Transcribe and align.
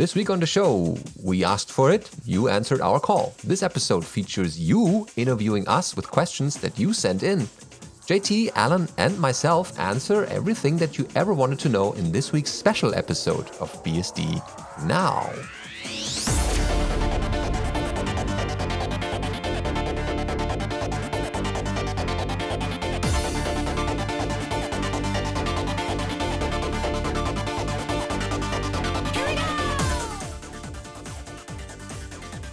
This 0.00 0.14
week 0.14 0.30
on 0.30 0.40
the 0.40 0.46
show, 0.46 0.96
we 1.22 1.44
asked 1.44 1.70
for 1.70 1.92
it, 1.92 2.08
you 2.24 2.48
answered 2.48 2.80
our 2.80 2.98
call. 2.98 3.34
This 3.44 3.62
episode 3.62 4.02
features 4.02 4.58
you 4.58 5.06
interviewing 5.16 5.68
us 5.68 5.94
with 5.94 6.10
questions 6.10 6.56
that 6.62 6.78
you 6.78 6.94
sent 6.94 7.22
in. 7.22 7.40
JT, 8.06 8.52
Alan, 8.54 8.88
and 8.96 9.20
myself 9.20 9.78
answer 9.78 10.24
everything 10.24 10.78
that 10.78 10.96
you 10.96 11.06
ever 11.16 11.34
wanted 11.34 11.58
to 11.58 11.68
know 11.68 11.92
in 11.92 12.12
this 12.12 12.32
week's 12.32 12.50
special 12.50 12.94
episode 12.94 13.50
of 13.60 13.84
BSD 13.84 14.40
Now. 14.86 15.30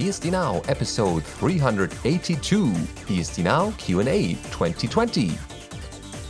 BSD 0.08 0.32
Now, 0.32 0.62
episode 0.70 1.22
382, 1.22 2.72
BSD 2.72 3.44
Now 3.44 3.72
Q&A 3.72 4.36
2020. 4.36 5.32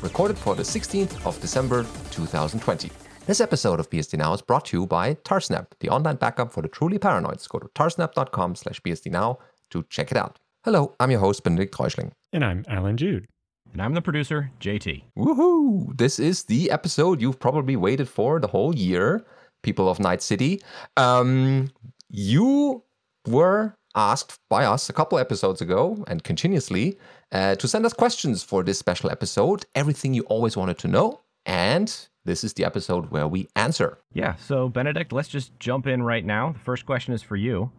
Recorded 0.02 0.36
for 0.36 0.56
the 0.56 0.64
16th 0.64 1.24
of 1.28 1.40
December 1.40 1.84
2020. 2.10 2.90
This 3.28 3.40
episode 3.40 3.80
of 3.80 3.88
BSD 3.92 4.18
Now 4.18 4.34
is 4.34 4.42
brought 4.42 4.66
to 4.66 4.80
you 4.80 4.88
by 4.88 5.14
Tarsnap, 5.14 5.68
the 5.80 5.90
online 5.90 6.16
backup 6.16 6.52
for 6.52 6.64
the 6.64 6.68
truly 6.68 6.98
paranoids. 6.98 7.48
Go 7.48 7.60
to 7.60 7.68
tarsnap.com 7.76 8.56
slash 8.56 8.82
bsdnow 8.82 9.38
to 9.70 9.86
check 9.92 10.10
it 10.10 10.18
out. 10.18 10.40
Hello, 10.64 10.96
I'm 11.00 11.12
your 11.12 11.20
host, 11.20 11.44
Benedict 11.44 11.72
Reuschling. 11.76 12.14
And 12.34 12.44
I'm 12.44 12.66
Allan 12.68 12.98
Jude. 12.98 13.28
And 13.74 13.80
I'm 13.84 13.94
the 13.94 14.02
producer, 14.02 14.50
JT. 14.60 15.04
Woohoo! 15.16 15.96
This 15.96 16.18
is 16.18 16.46
the 16.46 16.72
episode 16.72 17.22
you've 17.22 17.40
probably 17.40 17.76
waited 17.76 18.10
for 18.10 18.40
the 18.40 18.48
whole 18.48 18.76
year, 18.76 19.24
people 19.62 19.88
of 19.88 20.00
Night 20.00 20.24
City. 20.24 20.64
Um, 20.96 21.70
you 22.10 22.82
were 23.28 23.77
asked 23.98 24.40
by 24.48 24.64
us 24.64 24.90
a 24.90 24.94
couple 24.94 25.18
episodes 25.18 25.60
ago 25.60 26.06
and 26.08 26.24
continuously 26.24 26.98
uh, 27.32 27.56
to 27.56 27.68
send 27.68 27.86
us 27.86 27.94
questions 27.94 28.44
for 28.44 28.64
this 28.64 28.78
special 28.78 29.10
episode, 29.10 29.66
everything 29.74 30.14
you 30.14 30.22
always 30.24 30.56
wanted 30.56 30.78
to 30.78 30.88
know. 30.88 31.22
And 31.48 31.94
this 32.24 32.44
is 32.44 32.54
the 32.54 32.64
episode 32.64 33.10
where 33.10 33.28
we 33.28 33.50
answer. 33.56 33.98
Yeah, 34.14 34.36
so 34.36 34.70
Benedict, 34.70 35.12
let's 35.12 35.28
just 35.28 35.60
jump 35.60 35.88
in 35.88 36.04
right 36.04 36.24
now. 36.24 36.52
The 36.52 36.60
first 36.60 36.86
question 36.86 37.14
is 37.14 37.24
for 37.24 37.36
you. 37.36 37.72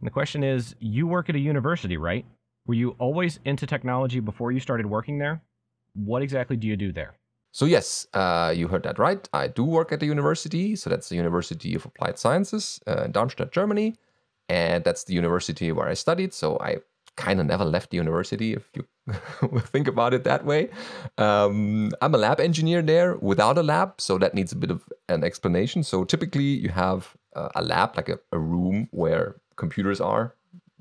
And 0.00 0.06
the 0.06 0.12
question 0.12 0.44
is 0.44 0.76
You 0.78 1.06
work 1.08 1.28
at 1.28 1.34
a 1.34 1.40
university, 1.40 1.96
right? 1.96 2.24
Were 2.66 2.74
you 2.74 2.94
always 2.98 3.40
into 3.44 3.66
technology 3.66 4.20
before 4.20 4.52
you 4.52 4.60
started 4.60 4.86
working 4.86 5.18
there? 5.18 5.42
What 5.94 6.22
exactly 6.22 6.56
do 6.56 6.68
you 6.68 6.76
do 6.76 6.92
there? 6.92 7.14
So, 7.50 7.64
yes, 7.64 8.06
uh, 8.12 8.52
you 8.54 8.68
heard 8.68 8.82
that 8.84 8.98
right. 8.98 9.26
I 9.32 9.48
do 9.48 9.64
work 9.64 9.90
at 9.90 10.00
the 10.00 10.06
university. 10.06 10.76
So, 10.76 10.90
that's 10.90 11.08
the 11.08 11.16
University 11.16 11.74
of 11.74 11.86
Applied 11.86 12.18
Sciences 12.18 12.78
uh, 12.86 13.04
in 13.04 13.12
Darmstadt, 13.12 13.50
Germany 13.50 13.96
and 14.48 14.84
that's 14.84 15.04
the 15.04 15.14
university 15.14 15.72
where 15.72 15.88
I 15.88 15.94
studied. 15.94 16.32
So 16.32 16.58
I 16.60 16.78
kind 17.16 17.40
of 17.40 17.46
never 17.46 17.64
left 17.64 17.90
the 17.90 17.96
university, 17.96 18.54
if 18.54 18.70
you 18.74 18.84
think 19.58 19.88
about 19.88 20.14
it 20.14 20.24
that 20.24 20.44
way. 20.44 20.70
Um, 21.18 21.90
I'm 22.00 22.14
a 22.14 22.18
lab 22.18 22.40
engineer 22.40 22.80
there 22.80 23.16
without 23.16 23.58
a 23.58 23.62
lab, 23.62 24.00
so 24.00 24.18
that 24.18 24.34
needs 24.34 24.52
a 24.52 24.56
bit 24.56 24.70
of 24.70 24.84
an 25.08 25.24
explanation. 25.24 25.82
So 25.82 26.04
typically, 26.04 26.44
you 26.44 26.68
have 26.70 27.16
a 27.34 27.62
lab, 27.62 27.96
like 27.96 28.08
a, 28.08 28.18
a 28.32 28.38
room 28.38 28.88
where 28.90 29.36
computers 29.56 30.00
are. 30.00 30.34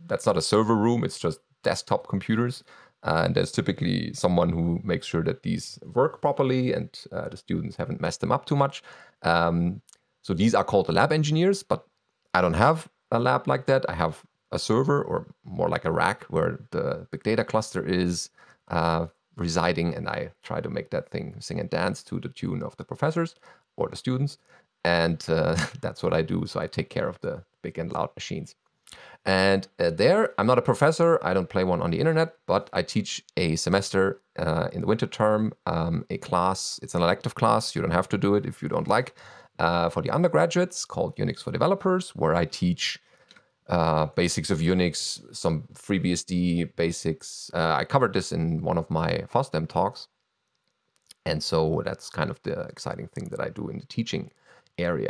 That's 0.06 0.26
not 0.26 0.38
a 0.38 0.42
server 0.42 0.76
room; 0.76 1.04
it's 1.04 1.20
just 1.20 1.40
desktop 1.64 2.08
computers. 2.08 2.64
Uh, 3.04 3.24
and 3.26 3.36
there's 3.36 3.52
typically 3.52 4.14
someone 4.14 4.50
who 4.50 4.80
makes 4.84 5.06
sure 5.06 5.24
that 5.24 5.44
these 5.44 5.80
work 5.94 6.20
properly 6.20 6.74
and 6.74 6.90
uh, 7.12 7.30
the 7.30 7.38
students 7.38 7.76
haven't 7.76 8.02
messed 8.02 8.22
them 8.22 8.31
up 8.31 8.46
too 8.46 8.56
much. 8.56 8.81
Um, 9.22 9.81
so 10.24 10.34
these 10.34 10.56
are 10.56 10.64
called 10.64 10.88
the 10.88 10.94
lab 10.94 11.12
engineers, 11.12 11.62
but 11.64 11.86
I 12.34 12.41
don't 12.41 12.56
have 12.56 12.90
a 13.12 13.19
lab 13.19 13.47
like 13.47 13.66
that. 13.68 13.85
I 13.90 13.94
have 13.94 14.23
a 14.51 14.59
server 14.59 15.03
or 15.03 15.28
more 15.44 15.69
like 15.69 15.85
a 15.85 15.91
rack 15.91 16.25
where 16.25 16.59
the 16.72 17.07
big 17.12 17.23
data 17.23 17.44
cluster 17.44 17.85
is 17.85 18.29
uh, 18.69 19.07
residing, 19.35 19.95
and 19.95 20.07
I 20.07 20.31
try 20.44 20.62
to 20.62 20.69
make 20.69 20.90
that 20.91 21.09
thing 21.09 21.35
sing 21.40 21.59
and 21.59 21.69
dance 21.69 22.03
to 22.03 22.19
the 22.19 22.29
tune 22.29 22.63
of 22.63 22.75
the 22.78 22.84
professors 22.84 23.35
or 23.75 23.90
the 23.90 23.96
students. 23.96 24.38
And 24.84 25.23
uh, 25.29 25.56
that's 25.81 26.03
what 26.03 26.13
I 26.13 26.22
do. 26.22 26.46
So 26.47 26.59
I 26.59 26.67
take 26.67 26.90
care 26.90 27.07
of 27.07 27.19
the 27.22 27.44
big 27.62 27.78
and 27.78 27.91
loud 27.91 28.09
machines. 28.16 28.56
And 29.25 29.67
uh, 29.79 29.90
there, 29.90 30.34
I'm 30.38 30.47
not 30.47 30.57
a 30.57 30.62
professor. 30.62 31.19
I 31.22 31.34
don't 31.34 31.50
play 31.50 31.66
one 31.66 31.81
on 31.81 31.91
the 31.91 32.00
internet, 32.00 32.35
but 32.46 32.69
I 32.72 32.81
teach 32.81 33.22
a 33.35 33.57
semester 33.57 34.22
uh, 34.40 34.69
in 34.72 34.81
the 34.81 34.88
winter 34.88 35.07
term, 35.07 35.53
um, 35.66 36.06
a 36.09 36.17
class. 36.17 36.79
It's 36.81 36.96
an 36.96 37.01
elective 37.01 37.35
class. 37.35 37.75
You 37.75 37.81
don't 37.81 37.91
have 37.91 38.07
to 38.09 38.17
do 38.17 38.35
it 38.35 38.46
if 38.46 38.62
you 38.62 38.69
don't 38.69 38.88
like 38.88 39.16
uh, 39.59 39.90
for 39.90 40.01
the 40.01 40.09
undergraduates 40.09 40.85
called 40.85 41.16
Unix 41.18 41.44
for 41.44 41.51
Developers, 41.51 42.16
where 42.16 42.35
I 42.35 42.45
teach 42.45 43.00
uh, 43.68 44.07
basics 44.07 44.50
of 44.50 44.59
Unix, 44.59 45.35
some 45.35 45.63
FreeBSD 45.73 46.75
basics. 46.75 47.51
Uh, 47.53 47.75
I 47.75 47.85
covered 47.85 48.13
this 48.13 48.31
in 48.31 48.62
one 48.62 48.78
of 48.78 48.90
my 48.90 49.23
FOSDEM 49.31 49.67
talks. 49.67 50.07
And 51.25 51.44
so 51.44 51.81
that's 51.84 52.09
kind 52.09 52.29
of 52.29 52.41
the 52.44 52.62
exciting 52.62 53.07
thing 53.09 53.28
that 53.31 53.41
I 53.41 53.50
do 53.50 53.67
in 53.69 53.79
the 53.79 53.85
teaching 53.88 54.31
area. 54.78 55.09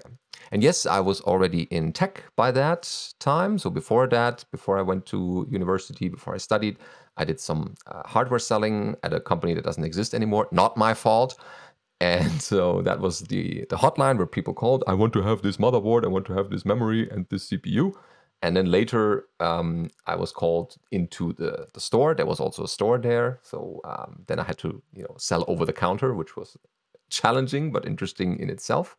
And 0.51 0.63
yes, 0.63 0.85
I 0.85 0.99
was 0.99 1.21
already 1.21 1.63
in 1.63 1.93
tech 1.93 2.23
by 2.35 2.51
that 2.51 3.13
time. 3.19 3.57
So 3.57 3.69
before 3.69 4.07
that, 4.07 4.45
before 4.51 4.77
I 4.77 4.81
went 4.81 5.05
to 5.07 5.45
university, 5.49 6.09
before 6.09 6.33
I 6.33 6.37
studied, 6.37 6.77
I 7.17 7.25
did 7.25 7.39
some 7.39 7.75
uh, 7.87 8.03
hardware 8.05 8.39
selling 8.39 8.95
at 9.03 9.13
a 9.13 9.19
company 9.19 9.53
that 9.53 9.63
doesn't 9.63 9.83
exist 9.83 10.13
anymore. 10.13 10.47
Not 10.51 10.77
my 10.77 10.93
fault. 10.93 11.37
And 11.99 12.41
so 12.51 12.81
that 12.83 12.99
was 12.99 13.21
the 13.21 13.65
the 13.69 13.77
hotline 13.77 14.17
where 14.17 14.27
people 14.27 14.53
called. 14.53 14.83
I 14.87 14.93
want 14.93 15.13
to 15.13 15.21
have 15.21 15.41
this 15.41 15.57
motherboard. 15.57 16.05
I 16.05 16.09
want 16.09 16.25
to 16.27 16.33
have 16.33 16.49
this 16.49 16.65
memory 16.65 17.09
and 17.09 17.27
this 17.29 17.49
CPU. 17.49 17.93
And 18.43 18.55
then 18.55 18.69
later, 18.69 19.25
um, 19.39 19.89
I 20.05 20.15
was 20.15 20.31
called 20.31 20.75
into 20.91 21.33
the 21.33 21.67
the 21.73 21.79
store. 21.79 22.13
There 22.13 22.25
was 22.25 22.39
also 22.39 22.63
a 22.63 22.67
store 22.67 22.97
there. 22.99 23.39
So 23.41 23.81
um, 23.83 24.23
then 24.27 24.39
I 24.39 24.43
had 24.43 24.57
to 24.59 24.81
you 24.93 25.03
know 25.03 25.15
sell 25.17 25.43
over 25.47 25.65
the 25.65 25.73
counter, 25.73 26.13
which 26.13 26.35
was 26.35 26.55
challenging 27.09 27.71
but 27.71 27.85
interesting 27.85 28.39
in 28.39 28.49
itself. 28.49 28.97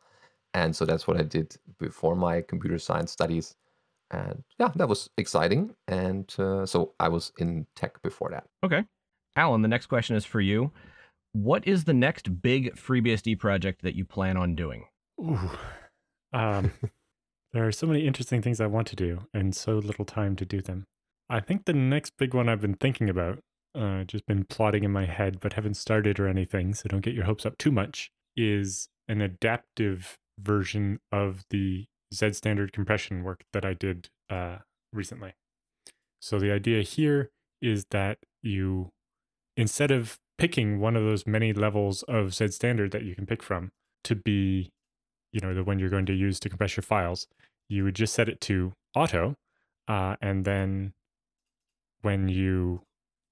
And 0.54 0.74
so 0.74 0.84
that's 0.84 1.06
what 1.06 1.18
I 1.18 1.22
did 1.22 1.56
before 1.78 2.16
my 2.16 2.40
computer 2.40 2.78
science 2.78 3.12
studies. 3.12 3.54
And 4.10 4.42
yeah, 4.58 4.70
that 4.76 4.88
was 4.88 5.10
exciting. 5.18 5.74
And 5.86 6.34
uh, 6.38 6.64
so 6.64 6.94
I 6.98 7.08
was 7.08 7.32
in 7.38 7.66
tech 7.76 8.00
before 8.02 8.30
that. 8.30 8.44
Okay. 8.64 8.84
Alan, 9.36 9.62
the 9.62 9.68
next 9.68 9.86
question 9.86 10.16
is 10.16 10.24
for 10.24 10.40
you. 10.40 10.72
What 11.32 11.66
is 11.66 11.84
the 11.84 11.94
next 11.94 12.42
big 12.42 12.74
FreeBSD 12.74 13.38
project 13.38 13.82
that 13.82 13.94
you 13.94 14.04
plan 14.04 14.36
on 14.36 14.54
doing? 14.54 14.86
Ooh. 15.20 15.50
Um, 16.32 16.72
there 17.52 17.66
are 17.66 17.72
so 17.72 17.86
many 17.86 18.06
interesting 18.06 18.42
things 18.42 18.60
I 18.60 18.66
want 18.66 18.86
to 18.88 18.96
do 18.96 19.26
and 19.34 19.54
so 19.54 19.74
little 19.74 20.04
time 20.04 20.36
to 20.36 20.44
do 20.44 20.60
them. 20.60 20.86
I 21.28 21.40
think 21.40 21.64
the 21.64 21.74
next 21.74 22.14
big 22.16 22.34
one 22.34 22.48
I've 22.48 22.60
been 22.60 22.74
thinking 22.74 23.10
about, 23.10 23.40
uh, 23.74 24.04
just 24.04 24.26
been 24.26 24.44
plotting 24.44 24.84
in 24.84 24.90
my 24.90 25.04
head, 25.04 25.40
but 25.40 25.52
haven't 25.52 25.74
started 25.74 26.18
or 26.18 26.26
anything, 26.26 26.74
so 26.74 26.88
don't 26.88 27.02
get 27.02 27.14
your 27.14 27.24
hopes 27.24 27.44
up 27.44 27.58
too 27.58 27.70
much, 27.70 28.10
is 28.36 28.88
an 29.08 29.20
adaptive 29.20 30.16
version 30.40 31.00
of 31.12 31.44
the 31.50 31.86
Z 32.14 32.32
standard 32.32 32.72
compression 32.72 33.22
work 33.22 33.44
that 33.52 33.64
I 33.64 33.74
did 33.74 34.08
uh, 34.30 34.58
recently. 34.92 35.34
So 36.20 36.38
the 36.38 36.50
idea 36.50 36.82
here 36.82 37.30
is 37.60 37.84
that 37.90 38.18
you, 38.42 38.90
instead 39.56 39.90
of 39.90 40.18
picking 40.38 40.80
one 40.80 40.96
of 40.96 41.02
those 41.02 41.26
many 41.26 41.52
levels 41.52 42.02
of 42.04 42.34
Z 42.34 42.48
standard 42.48 42.92
that 42.92 43.02
you 43.02 43.14
can 43.14 43.26
pick 43.26 43.42
from 43.42 43.70
to 44.04 44.14
be, 44.14 44.70
you 45.32 45.40
know, 45.40 45.52
the 45.52 45.64
one 45.64 45.78
you're 45.78 45.90
going 45.90 46.06
to 46.06 46.14
use 46.14 46.40
to 46.40 46.48
compress 46.48 46.76
your 46.76 46.82
files, 46.82 47.26
you 47.68 47.84
would 47.84 47.94
just 47.94 48.14
set 48.14 48.28
it 48.28 48.40
to 48.42 48.72
auto. 48.94 49.34
Uh, 49.88 50.16
and 50.22 50.44
then 50.44 50.92
when 52.02 52.28
you, 52.28 52.82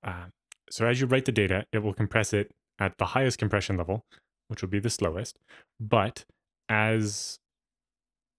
uh, 0.03 0.27
so 0.69 0.87
as 0.87 1.01
you 1.01 1.07
write 1.07 1.25
the 1.25 1.33
data, 1.33 1.65
it 1.73 1.79
will 1.79 1.95
compress 1.95 2.33
it 2.33 2.51
at 2.79 2.99
the 2.99 3.07
highest 3.07 3.39
compression 3.39 3.77
level, 3.77 4.05
which 4.49 4.63
will 4.63 4.69
be 4.69 4.81
the 4.81 4.91
slowest. 4.91 5.39
But 5.81 6.25
as 6.69 7.39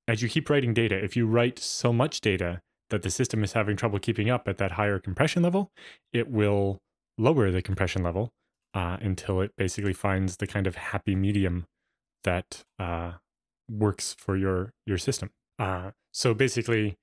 as 0.10 0.22
you 0.22 0.30
keep 0.30 0.50
writing 0.50 0.74
data, 0.74 0.96
if 0.96 1.18
you 1.18 1.28
write 1.28 1.60
so 1.60 1.92
much 1.92 2.22
data 2.22 2.62
that 2.90 3.02
the 3.02 3.10
system 3.10 3.44
is 3.44 3.54
having 3.54 3.76
trouble 3.76 4.00
keeping 4.00 4.30
up 4.30 4.48
at 4.48 4.58
that 4.58 4.72
higher 4.72 5.00
compression 5.00 5.44
level, 5.44 5.70
it 6.14 6.30
will 6.30 6.78
lower 7.18 7.52
the 7.52 7.62
compression 7.62 8.04
level 8.04 8.32
uh, 8.78 8.96
until 9.02 9.42
it 9.42 9.52
basically 9.58 9.92
finds 9.92 10.38
the 10.38 10.46
kind 10.46 10.68
of 10.68 10.76
happy 10.76 11.16
medium 11.16 11.66
that 12.24 12.64
uh, 12.78 13.14
works 13.68 14.16
for 14.20 14.38
your 14.38 14.72
your 14.86 15.00
system. 15.00 15.32
Uh, 15.58 15.92
so 16.14 16.36
basically, 16.36 16.96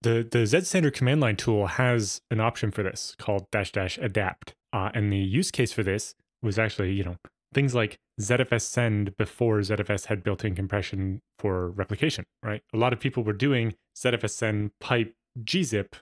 the 0.00 0.26
the 0.28 0.46
Z 0.46 0.62
standard 0.62 0.94
command 0.94 1.20
line 1.20 1.36
tool 1.36 1.66
has 1.66 2.22
an 2.30 2.40
option 2.40 2.70
for 2.70 2.82
this 2.82 3.14
called 3.18 3.46
dash 3.52 3.70
dash 3.70 3.98
adapt, 3.98 4.54
uh, 4.72 4.88
and 4.94 5.12
the 5.12 5.18
use 5.18 5.50
case 5.50 5.72
for 5.72 5.82
this 5.82 6.14
was 6.42 6.58
actually 6.58 6.92
you 6.92 7.04
know 7.04 7.16
things 7.52 7.74
like 7.74 7.98
ZFS 8.18 8.62
send 8.62 9.14
before 9.18 9.58
ZFS 9.58 10.06
had 10.06 10.22
built-in 10.22 10.54
compression 10.54 11.20
for 11.38 11.68
replication. 11.68 12.24
Right, 12.42 12.62
a 12.72 12.78
lot 12.78 12.94
of 12.94 13.00
people 13.00 13.22
were 13.22 13.34
doing 13.34 13.74
ZFS 13.94 14.30
send 14.30 14.70
pipe 14.80 15.14
gzip 15.44 15.92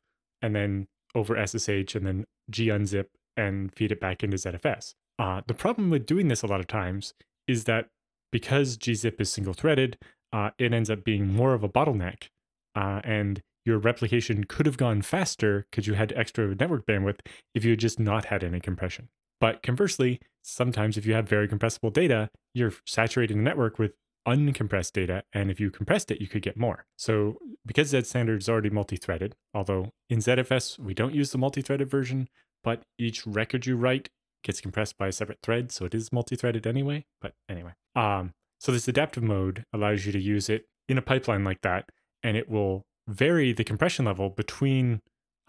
and 0.41 0.55
then 0.55 0.87
over 1.13 1.35
SSH 1.45 1.97
and 1.97 2.07
then 2.07 2.25
gunzip 2.53 3.07
and 3.37 3.75
feed 3.75 3.93
it 3.93 4.01
back 4.01 4.23
into 4.23 4.37
ZFS. 4.37 4.95
Uh, 5.19 5.41
the 5.47 5.55
problem 5.55 5.91
with 5.91 6.07
doing 6.07 6.29
this 6.29 6.43
a 6.43 6.47
lot 6.47 6.61
of 6.61 6.67
times 6.67 7.15
is 7.47 7.65
that 7.65 7.89
because 8.33 8.77
gzip 8.77 9.21
is 9.21 9.33
single 9.33 9.55
threaded, 9.55 9.97
uh, 10.33 10.51
it 10.59 10.73
ends 10.73 10.91
up 10.91 11.05
being 11.05 11.33
more 11.33 11.55
of 11.55 11.63
a 11.63 11.69
bottleneck. 11.69 12.29
Uh, 12.75 13.01
and 13.05 13.41
your 13.65 13.79
replication 13.79 14.45
could 14.45 14.67
have 14.67 14.77
gone 14.77 15.03
faster 15.03 15.67
because 15.71 15.87
you 15.87 15.95
had 15.95 16.13
extra 16.15 16.55
network 16.55 16.87
bandwidth 16.87 17.21
if 17.55 17.65
you 17.65 17.71
had 17.71 17.81
just 17.81 17.99
not 17.99 18.27
had 18.27 18.45
any 18.45 18.61
compression. 18.61 19.09
But 19.41 19.63
conversely, 19.63 20.21
sometimes 20.43 20.97
if 20.97 21.07
you 21.07 21.15
have 21.15 21.29
very 21.29 21.49
compressible 21.49 21.91
data, 21.91 22.31
you're 22.55 22.73
saturating 22.87 23.39
the 23.39 23.43
network 23.43 23.79
with 23.79 23.93
uncompressed 24.27 24.93
data. 24.93 25.23
And 25.33 25.51
if 25.51 25.61
you 25.61 25.71
compressed 25.71 26.11
it, 26.11 26.21
you 26.21 26.27
could 26.27 26.43
get 26.43 26.57
more. 26.57 26.87
So 26.97 27.39
because 27.65 27.89
Z 27.89 28.03
standard 28.03 28.43
is 28.43 28.49
already 28.49 28.71
multi-threaded, 28.71 29.35
although 29.55 29.93
in 30.11 30.19
ZFS, 30.19 30.79
we 30.79 30.95
don't 30.95 31.15
use 31.15 31.31
the 31.31 31.39
multi-threaded 31.39 31.89
version, 31.89 32.29
but 32.67 32.83
each 32.99 33.25
record 33.25 33.65
you 33.65 33.77
write 33.77 34.09
gets 34.43 34.61
compressed 34.61 34.99
by 34.99 35.07
a 35.07 35.13
separate 35.13 35.39
thread. 35.41 35.71
So 35.71 35.85
it 35.85 35.95
is 35.95 36.13
multi-threaded 36.13 36.67
anyway. 36.67 37.05
But 37.21 37.33
anyway, 37.49 37.75
um, 37.95 38.33
so 38.61 38.73
this 38.73 38.89
adaptive 38.89 39.23
mode 39.23 39.63
allows 39.73 40.05
you 40.05 40.11
to 40.11 40.21
use 40.21 40.51
it 40.51 40.67
in 40.89 40.99
a 40.99 41.03
pipeline 41.03 41.45
like 41.45 41.61
that, 41.63 41.89
and 42.25 42.37
it 42.37 42.49
will 42.49 42.83
vary 43.07 43.53
the 43.53 43.63
compression 43.63 44.05
level 44.05 44.31
between 44.31 45.01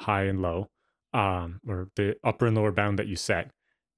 high 0.01 0.25
and 0.25 0.43
low, 0.43 0.67
um, 1.11 1.59
or 1.67 1.87
the 1.95 2.15
upper 2.23 2.45
and 2.45 2.55
lower 2.55 2.71
bound 2.71 2.99
that 2.99 3.07
you 3.07 3.15
set 3.15 3.49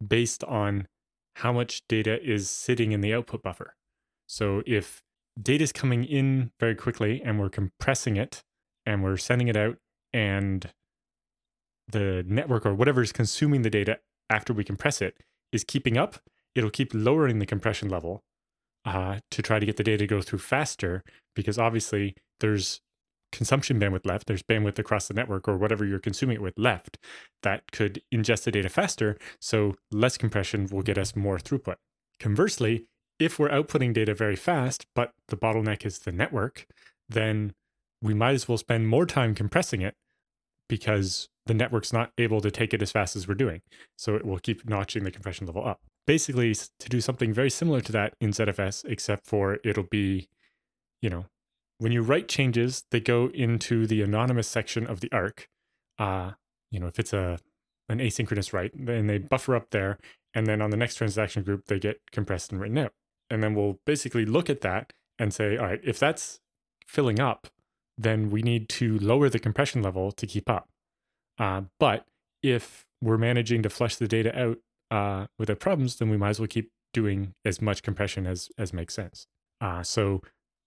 based 0.06 0.46
on 0.46 0.88
how 1.36 1.52
much 1.52 1.82
data 1.90 2.24
is 2.24 2.50
sitting 2.50 2.94
in 2.94 3.02
the 3.02 3.14
output 3.14 3.44
buffer. 3.44 3.76
So 4.28 4.64
if 4.66 5.02
data 5.42 5.66
is 5.66 5.74
coming 5.74 6.06
in 6.06 6.52
very 6.58 6.76
quickly 6.76 7.22
and 7.22 7.38
we're 7.38 7.50
compressing 7.50 8.16
it 8.16 8.44
and 8.86 9.04
we're 9.04 9.18
sending 9.18 9.50
it 9.50 9.58
out 9.58 9.76
and 10.14 10.72
the 11.92 12.24
network 12.28 12.66
or 12.66 12.74
whatever 12.74 13.02
is 13.02 13.12
consuming 13.12 13.62
the 13.62 13.70
data 13.70 14.00
after 14.30 14.54
we 14.54 14.64
compress 14.64 15.02
it 15.02 15.18
is 15.52 15.64
keeping 15.64 15.98
up, 15.98 16.20
it'll 16.56 16.70
keep 16.70 16.92
lowering 16.94 17.40
the 17.40 17.46
compression 17.46 17.90
level 17.90 18.24
uh, 18.86 19.20
to 19.32 19.42
try 19.42 19.60
to 19.60 19.66
get 19.66 19.78
the 19.78 19.84
data 19.84 20.00
to 20.00 20.08
go 20.08 20.22
through 20.22 20.40
faster 20.40 21.04
because 21.36 21.58
obviously 21.58 22.16
there's 22.40 22.82
consumption 23.32 23.80
bandwidth 23.80 24.06
left, 24.06 24.28
there's 24.28 24.44
bandwidth 24.44 24.80
across 24.80 25.08
the 25.08 25.14
network 25.14 25.48
or 25.48 25.58
whatever 25.58 25.86
you're 25.86 26.00
consuming 26.00 26.36
it 26.36 26.42
with 26.42 26.58
left 26.58 26.98
that 27.44 27.72
could 27.72 28.02
ingest 28.14 28.44
the 28.44 28.52
data 28.52 28.70
faster. 28.70 29.18
So 29.40 29.76
less 29.92 30.18
compression 30.18 30.68
will 30.72 30.82
get 30.82 30.98
us 30.98 31.16
more 31.16 31.38
throughput. 31.38 31.76
Conversely, 32.20 32.86
if 33.20 33.38
we're 33.38 33.50
outputting 33.50 33.94
data 33.94 34.14
very 34.14 34.36
fast, 34.36 34.86
but 34.96 35.12
the 35.28 35.38
bottleneck 35.38 35.86
is 35.86 36.00
the 36.00 36.12
network, 36.12 36.66
then 37.08 37.54
we 38.02 38.14
might 38.14 38.34
as 38.34 38.48
well 38.48 38.58
spend 38.58 38.88
more 38.88 39.06
time 39.06 39.36
compressing 39.36 39.82
it 39.82 39.96
because 40.70 41.28
the 41.48 41.54
network's 41.54 41.92
not 41.92 42.12
able 42.18 42.40
to 42.40 42.52
take 42.52 42.74
it 42.74 42.82
as 42.82 42.92
fast 42.92 43.16
as 43.16 43.28
we're 43.28 43.34
doing. 43.34 43.62
So 43.98 44.16
it 44.16 44.24
will 44.24 44.40
keep 44.40 44.70
notching 44.70 45.04
the 45.04 45.12
compression 45.12 45.48
level 45.48 45.68
up. 45.68 45.82
Basically, 46.08 46.54
to 46.54 46.90
do 46.90 47.02
something 47.02 47.34
very 47.34 47.50
similar 47.50 47.82
to 47.82 47.92
that 47.92 48.14
in 48.22 48.32
ZFS, 48.32 48.86
except 48.86 49.26
for 49.26 49.60
it'll 49.66 49.84
be, 49.84 50.30
you 51.02 51.10
know, 51.10 51.26
when 51.80 51.92
you 51.92 52.02
write 52.02 52.28
changes, 52.28 52.84
they 52.92 53.00
go 53.00 53.30
into 53.34 53.88
the 53.88 54.02
anonymous 54.02 54.48
section 54.48 54.86
of 54.86 55.02
the 55.02 55.12
arc. 55.12 55.50
Uh, 55.98 56.32
you 56.72 56.80
know, 56.80 56.88
if 56.88 57.00
it's 57.00 57.14
a 57.14 57.40
an 57.90 58.00
asynchronous 58.00 58.54
write, 58.54 58.72
then 58.76 59.08
they 59.08 59.18
buffer 59.18 59.56
up 59.56 59.72
there, 59.72 59.98
and 60.36 60.46
then 60.46 60.62
on 60.62 60.70
the 60.70 60.78
next 60.78 60.96
transaction 60.96 61.42
group, 61.42 61.66
they 61.66 61.80
get 61.80 62.00
compressed 62.12 62.52
and 62.52 62.62
written 62.62 62.78
out. 62.78 62.94
And 63.32 63.42
then 63.42 63.56
we'll 63.56 63.80
basically 63.86 64.26
look 64.26 64.50
at 64.50 64.62
that 64.62 64.94
and 65.18 65.34
say, 65.34 65.58
all 65.58 65.66
right, 65.66 65.82
if 65.84 65.98
that's 65.98 66.40
filling 66.86 67.20
up, 67.20 67.48
then 68.00 68.30
we 68.32 68.42
need 68.42 68.70
to 68.70 68.98
lower 69.00 69.30
the 69.30 69.40
compression 69.40 69.84
level 69.84 70.12
to 70.14 70.26
keep 70.26 70.50
up. 70.50 70.70
Uh, 71.38 71.64
but 71.80 72.06
if 72.42 72.86
we're 73.02 73.18
managing 73.18 73.62
to 73.64 73.70
flush 73.70 73.98
the 73.98 74.08
data 74.08 74.32
out 74.40 74.58
uh, 74.90 75.28
without 75.38 75.60
problems, 75.60 75.98
then 75.98 76.10
we 76.10 76.18
might 76.18 76.30
as 76.30 76.40
well 76.40 76.48
keep 76.48 76.72
doing 76.94 77.34
as 77.46 77.62
much 77.62 77.84
compression 77.84 78.26
as 78.26 78.50
as 78.58 78.74
makes 78.74 78.94
sense. 78.94 79.28
Uh, 79.62 79.84
so 79.84 80.22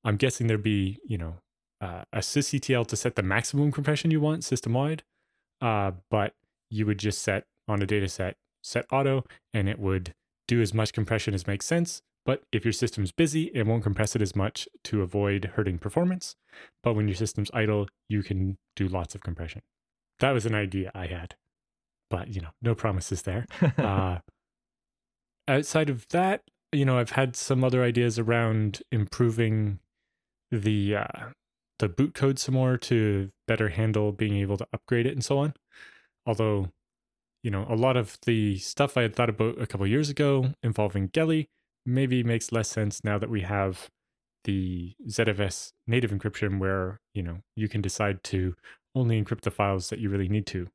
I'm 0.05 0.17
guessing 0.17 0.46
there'd 0.46 0.62
be, 0.62 0.99
you 1.05 1.19
know, 1.19 1.37
uh, 1.81 2.05
a 2.12 2.19
sysctl 2.19 2.87
to 2.87 2.96
set 2.96 3.17
the 3.17 3.23
maximum 3.23 3.73
compression 3.73 4.11
you 4.11 4.20
want 4.20 4.44
system 4.44 4.75
wide, 4.75 5.02
uh, 5.61 5.93
but 6.11 6.35
you 6.70 6.87
would 6.87 6.99
just 6.99 7.23
set 7.23 7.46
on 7.67 7.82
a 7.82 7.87
data 7.87 8.08
set, 8.08 8.37
set 8.62 8.87
auto, 8.93 9.25
and 9.55 9.69
it 9.69 9.78
would 9.78 10.14
do 10.46 10.61
as 10.61 10.75
much 10.75 10.93
compression 10.93 11.35
as 11.35 11.46
makes 11.46 11.67
sense. 11.67 12.02
But 12.25 12.43
if 12.53 12.65
your 12.65 12.73
system's 12.73 13.11
busy, 13.11 13.51
it 13.53 13.67
won't 13.67 13.83
compress 13.83 14.15
it 14.15 14.23
as 14.23 14.37
much 14.37 14.69
to 14.85 15.03
avoid 15.03 15.53
hurting 15.57 15.79
performance. 15.79 16.37
But 16.83 16.95
when 16.95 17.09
your 17.09 17.17
system's 17.17 17.51
idle, 17.53 17.89
you 18.09 18.23
can 18.23 18.59
do 18.77 18.87
lots 18.87 19.15
of 19.15 19.23
compression. 19.23 19.63
That 20.21 20.31
was 20.31 20.47
an 20.47 20.55
idea 20.55 20.93
I 20.95 21.07
had, 21.07 21.35
but 22.11 22.29
you 22.29 22.41
know, 22.41 22.51
no 22.61 22.75
promises 22.75 23.23
there. 23.23 23.47
uh, 23.79 24.19
outside 25.49 25.91
of 25.91 26.07
that, 26.09 26.43
you 26.71 26.85
know, 26.85 26.99
I've 26.99 27.11
had 27.11 27.35
some 27.35 27.65
other 27.65 27.83
ideas 27.83 28.19
around 28.19 28.83
improving 28.93 29.81
the 30.51 30.97
uh, 30.97 31.31
the 31.81 31.89
boot 31.89 32.15
code 32.15 32.39
some 32.39 32.55
more 32.55 32.77
to 32.77 33.31
better 33.49 33.71
handle 33.71 34.13
being 34.13 34.37
able 34.37 34.57
to 34.59 34.67
upgrade 34.73 35.07
it 35.07 35.13
and 35.13 35.25
so 35.25 35.39
on. 35.39 35.55
Although, 36.25 36.69
you 37.43 37.51
know, 37.51 37.67
a 37.69 37.75
lot 37.75 37.97
of 37.97 38.19
the 38.25 38.59
stuff 38.59 38.97
I 38.97 39.03
had 39.03 39.17
thought 39.17 39.29
about 39.29 39.61
a 39.61 39.67
couple 39.67 39.87
years 39.89 40.09
ago 40.09 40.55
involving 40.63 41.09
GELI 41.09 41.49
maybe 41.84 42.23
makes 42.23 42.52
less 42.52 42.69
sense 42.69 43.02
now 43.05 43.19
that 43.19 43.31
we 43.31 43.43
have 43.43 43.88
the 44.44 44.94
ZFS 45.08 45.73
native 45.87 46.11
encryption 46.11 46.58
where, 46.58 47.00
you 47.14 47.23
know, 47.23 47.38
you 47.56 47.69
can 47.69 47.81
decide 47.81 48.23
to 48.25 48.55
only 48.94 49.23
encrypt 49.23 49.43
the 49.43 49.50
files 49.50 49.88
that 49.90 49.99
you 49.99 50.11
really 50.11 50.29
need 50.29 50.46
to. 50.46 50.69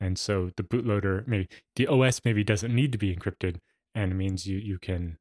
And 0.00 0.18
so 0.18 0.50
the 0.56 0.62
bootloader, 0.62 1.26
maybe 1.26 1.48
the 1.76 1.86
OS 1.86 2.20
maybe 2.24 2.44
doesn't 2.44 2.74
need 2.74 2.92
to 2.92 2.98
be 2.98 3.14
encrypted 3.14 3.56
and 3.94 4.18
means 4.18 4.46
you 4.46 4.58
you 4.58 4.78
can 4.78 5.18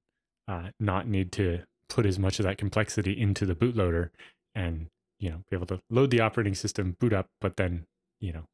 uh, 0.47 0.69
not 0.79 1.07
need 1.07 1.31
to 1.33 1.59
put 1.89 2.05
as 2.05 2.17
much 2.17 2.39
of 2.39 2.45
that 2.45 2.57
complexity 2.57 3.19
into 3.19 3.45
the 3.45 3.55
bootloader 3.55 4.09
and 4.55 4.87
you 5.19 5.29
know 5.29 5.41
be 5.49 5.55
able 5.55 5.67
to 5.67 5.79
load 5.89 6.11
the 6.11 6.19
operating 6.19 6.55
system 6.55 6.95
boot 6.99 7.13
up 7.13 7.27
but 7.39 7.55
then 7.57 7.85
you 8.19 8.33
know 8.33 8.45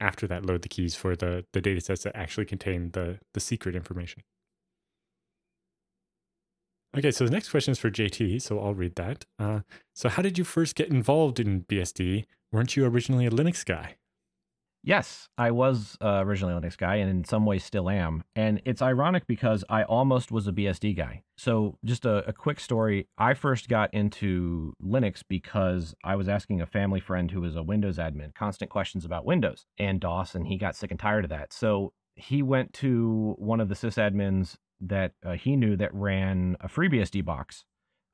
after 0.00 0.26
that 0.26 0.44
load 0.44 0.62
the 0.62 0.68
keys 0.68 0.94
for 0.94 1.14
the 1.14 1.44
the 1.52 1.60
data 1.60 1.80
sets 1.80 2.02
that 2.02 2.16
actually 2.16 2.44
contain 2.44 2.90
the 2.92 3.18
the 3.34 3.40
secret 3.40 3.76
information 3.76 4.22
okay 6.96 7.10
so 7.10 7.24
the 7.24 7.30
next 7.30 7.50
question 7.50 7.72
is 7.72 7.78
for 7.78 7.90
jt 7.90 8.40
so 8.40 8.58
i'll 8.60 8.74
read 8.74 8.94
that 8.96 9.24
uh, 9.38 9.60
so 9.94 10.08
how 10.08 10.22
did 10.22 10.38
you 10.38 10.44
first 10.44 10.74
get 10.74 10.88
involved 10.88 11.40
in 11.40 11.62
bsd 11.64 12.24
weren't 12.50 12.76
you 12.76 12.84
originally 12.84 13.26
a 13.26 13.30
linux 13.30 13.64
guy 13.64 13.96
Yes, 14.84 15.28
I 15.38 15.52
was 15.52 15.96
uh, 16.02 16.22
originally 16.24 16.54
a 16.54 16.60
Linux 16.60 16.76
guy, 16.76 16.96
and 16.96 17.08
in 17.08 17.24
some 17.24 17.46
ways 17.46 17.62
still 17.62 17.88
am. 17.88 18.24
And 18.34 18.60
it's 18.64 18.82
ironic 18.82 19.28
because 19.28 19.64
I 19.68 19.84
almost 19.84 20.32
was 20.32 20.48
a 20.48 20.52
BSD 20.52 20.96
guy. 20.96 21.22
So, 21.36 21.78
just 21.84 22.04
a, 22.04 22.28
a, 22.28 22.32
quick 22.32 22.58
story. 22.58 23.06
I 23.16 23.34
first 23.34 23.68
got 23.68 23.94
into 23.94 24.72
Linux 24.84 25.22
because 25.26 25.94
I 26.02 26.16
was 26.16 26.28
asking 26.28 26.60
a 26.60 26.66
family 26.66 26.98
friend 26.98 27.30
who 27.30 27.40
was 27.40 27.54
a 27.54 27.62
Windows 27.62 27.96
admin 27.98 28.34
constant 28.34 28.72
questions 28.72 29.04
about 29.04 29.24
Windows 29.24 29.66
and 29.78 30.00
DOS, 30.00 30.34
and 30.34 30.48
he 30.48 30.58
got 30.58 30.74
sick 30.74 30.90
and 30.90 30.98
tired 30.98 31.24
of 31.24 31.30
that. 31.30 31.52
So, 31.52 31.92
he 32.16 32.42
went 32.42 32.72
to 32.74 33.36
one 33.38 33.60
of 33.60 33.68
the 33.68 33.76
sysadmins 33.76 34.56
that 34.82 35.12
uh, 35.24 35.32
he 35.32 35.56
knew 35.56 35.76
that 35.76 35.94
ran 35.94 36.56
a 36.60 36.68
FreeBSD 36.68 37.24
box 37.24 37.64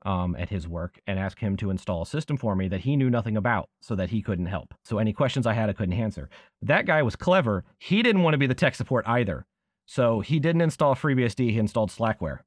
um, 0.05 0.37
at 0.39 0.49
his 0.49 0.69
work 0.69 1.01
and 1.07 1.19
ask 1.19 1.41
him 1.41 1.57
to 1.57 1.71
install 1.71 2.03
a 2.03 2.07
system 2.07 2.37
for 2.37 2.55
me 2.55 2.69
that 2.69 2.81
he 2.81 2.97
knew 2.97 3.11
nothing 3.11 3.37
about 3.37 3.69
so 3.81 3.95
that 3.97 4.11
he 4.11 4.23
couldn't 4.23 4.47
help. 4.47 4.75
So 4.85 4.99
any 4.99 5.13
questions 5.13 5.47
I 5.47 5.55
had, 5.55 5.69
I 5.69 5.73
couldn't 5.73 5.95
answer. 5.95 6.29
That 6.63 6.87
guy 6.87 7.03
was 7.03 7.17
clever. 7.17 7.65
He 7.79 8.03
didn't 8.03 8.23
want 8.23 8.35
to 8.35 8.39
be 8.39 8.47
the 8.47 8.55
tech 8.55 8.75
support 8.75 9.07
either. 9.09 9.47
So 9.87 10.21
he 10.21 10.39
didn't 10.39 10.61
install 10.61 10.95
FreeBSD, 10.95 11.51
he 11.51 11.59
installed 11.59 11.91
Slackware. 11.91 12.41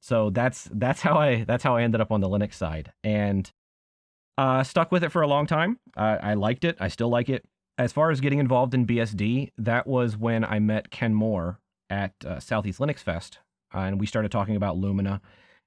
So 0.00 0.30
that's 0.30 0.68
that's 0.72 1.00
how 1.00 1.18
I 1.18 1.44
that's 1.44 1.64
how 1.64 1.76
I 1.76 1.82
ended 1.82 2.00
up 2.00 2.12
on 2.12 2.20
the 2.20 2.28
Linux 2.28 2.54
side 2.54 2.92
and 3.02 3.50
uh, 4.36 4.62
stuck 4.62 4.92
with 4.92 5.02
it 5.02 5.10
for 5.10 5.22
a 5.22 5.26
long 5.26 5.46
time. 5.46 5.78
I 5.96 6.34
liked 6.34 6.64
it. 6.64 6.76
I 6.80 6.88
still 6.88 7.08
like 7.08 7.28
it. 7.28 7.44
As 7.78 7.92
far 7.92 8.10
as 8.10 8.20
getting 8.20 8.38
involved 8.38 8.74
in 8.74 8.86
BSD, 8.86 9.50
that 9.58 9.86
was 9.86 10.16
when 10.16 10.44
I 10.44 10.58
met 10.58 10.90
Ken 10.90 11.14
Moore 11.14 11.60
at 11.90 12.12
uh, 12.24 12.38
Southeast 12.38 12.80
Linux 12.80 13.00
Fest, 13.00 13.38
uh, 13.74 13.80
and 13.80 14.00
we 14.00 14.06
started 14.06 14.30
talking 14.30 14.56
about 14.56 14.76
Lumina 14.76 15.20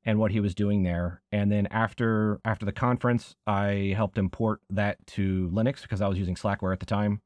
and 0.06 0.20
what 0.20 0.32
he 0.32 0.40
was 0.40 0.56
doing 0.56 0.84
there. 0.84 1.22
And 1.32 1.52
then 1.52 1.68
after 1.70 2.40
after 2.46 2.66
the 2.66 2.72
conference, 2.72 3.36
I 3.46 3.94
helped 3.96 4.18
import 4.18 4.62
that 4.70 5.06
to 5.08 5.50
Linux 5.54 5.82
because 5.82 6.02
I 6.02 6.08
was 6.08 6.18
using 6.18 6.36
Slackware 6.36 6.74
at 6.74 6.80
the 6.80 6.86
time. 6.86 7.22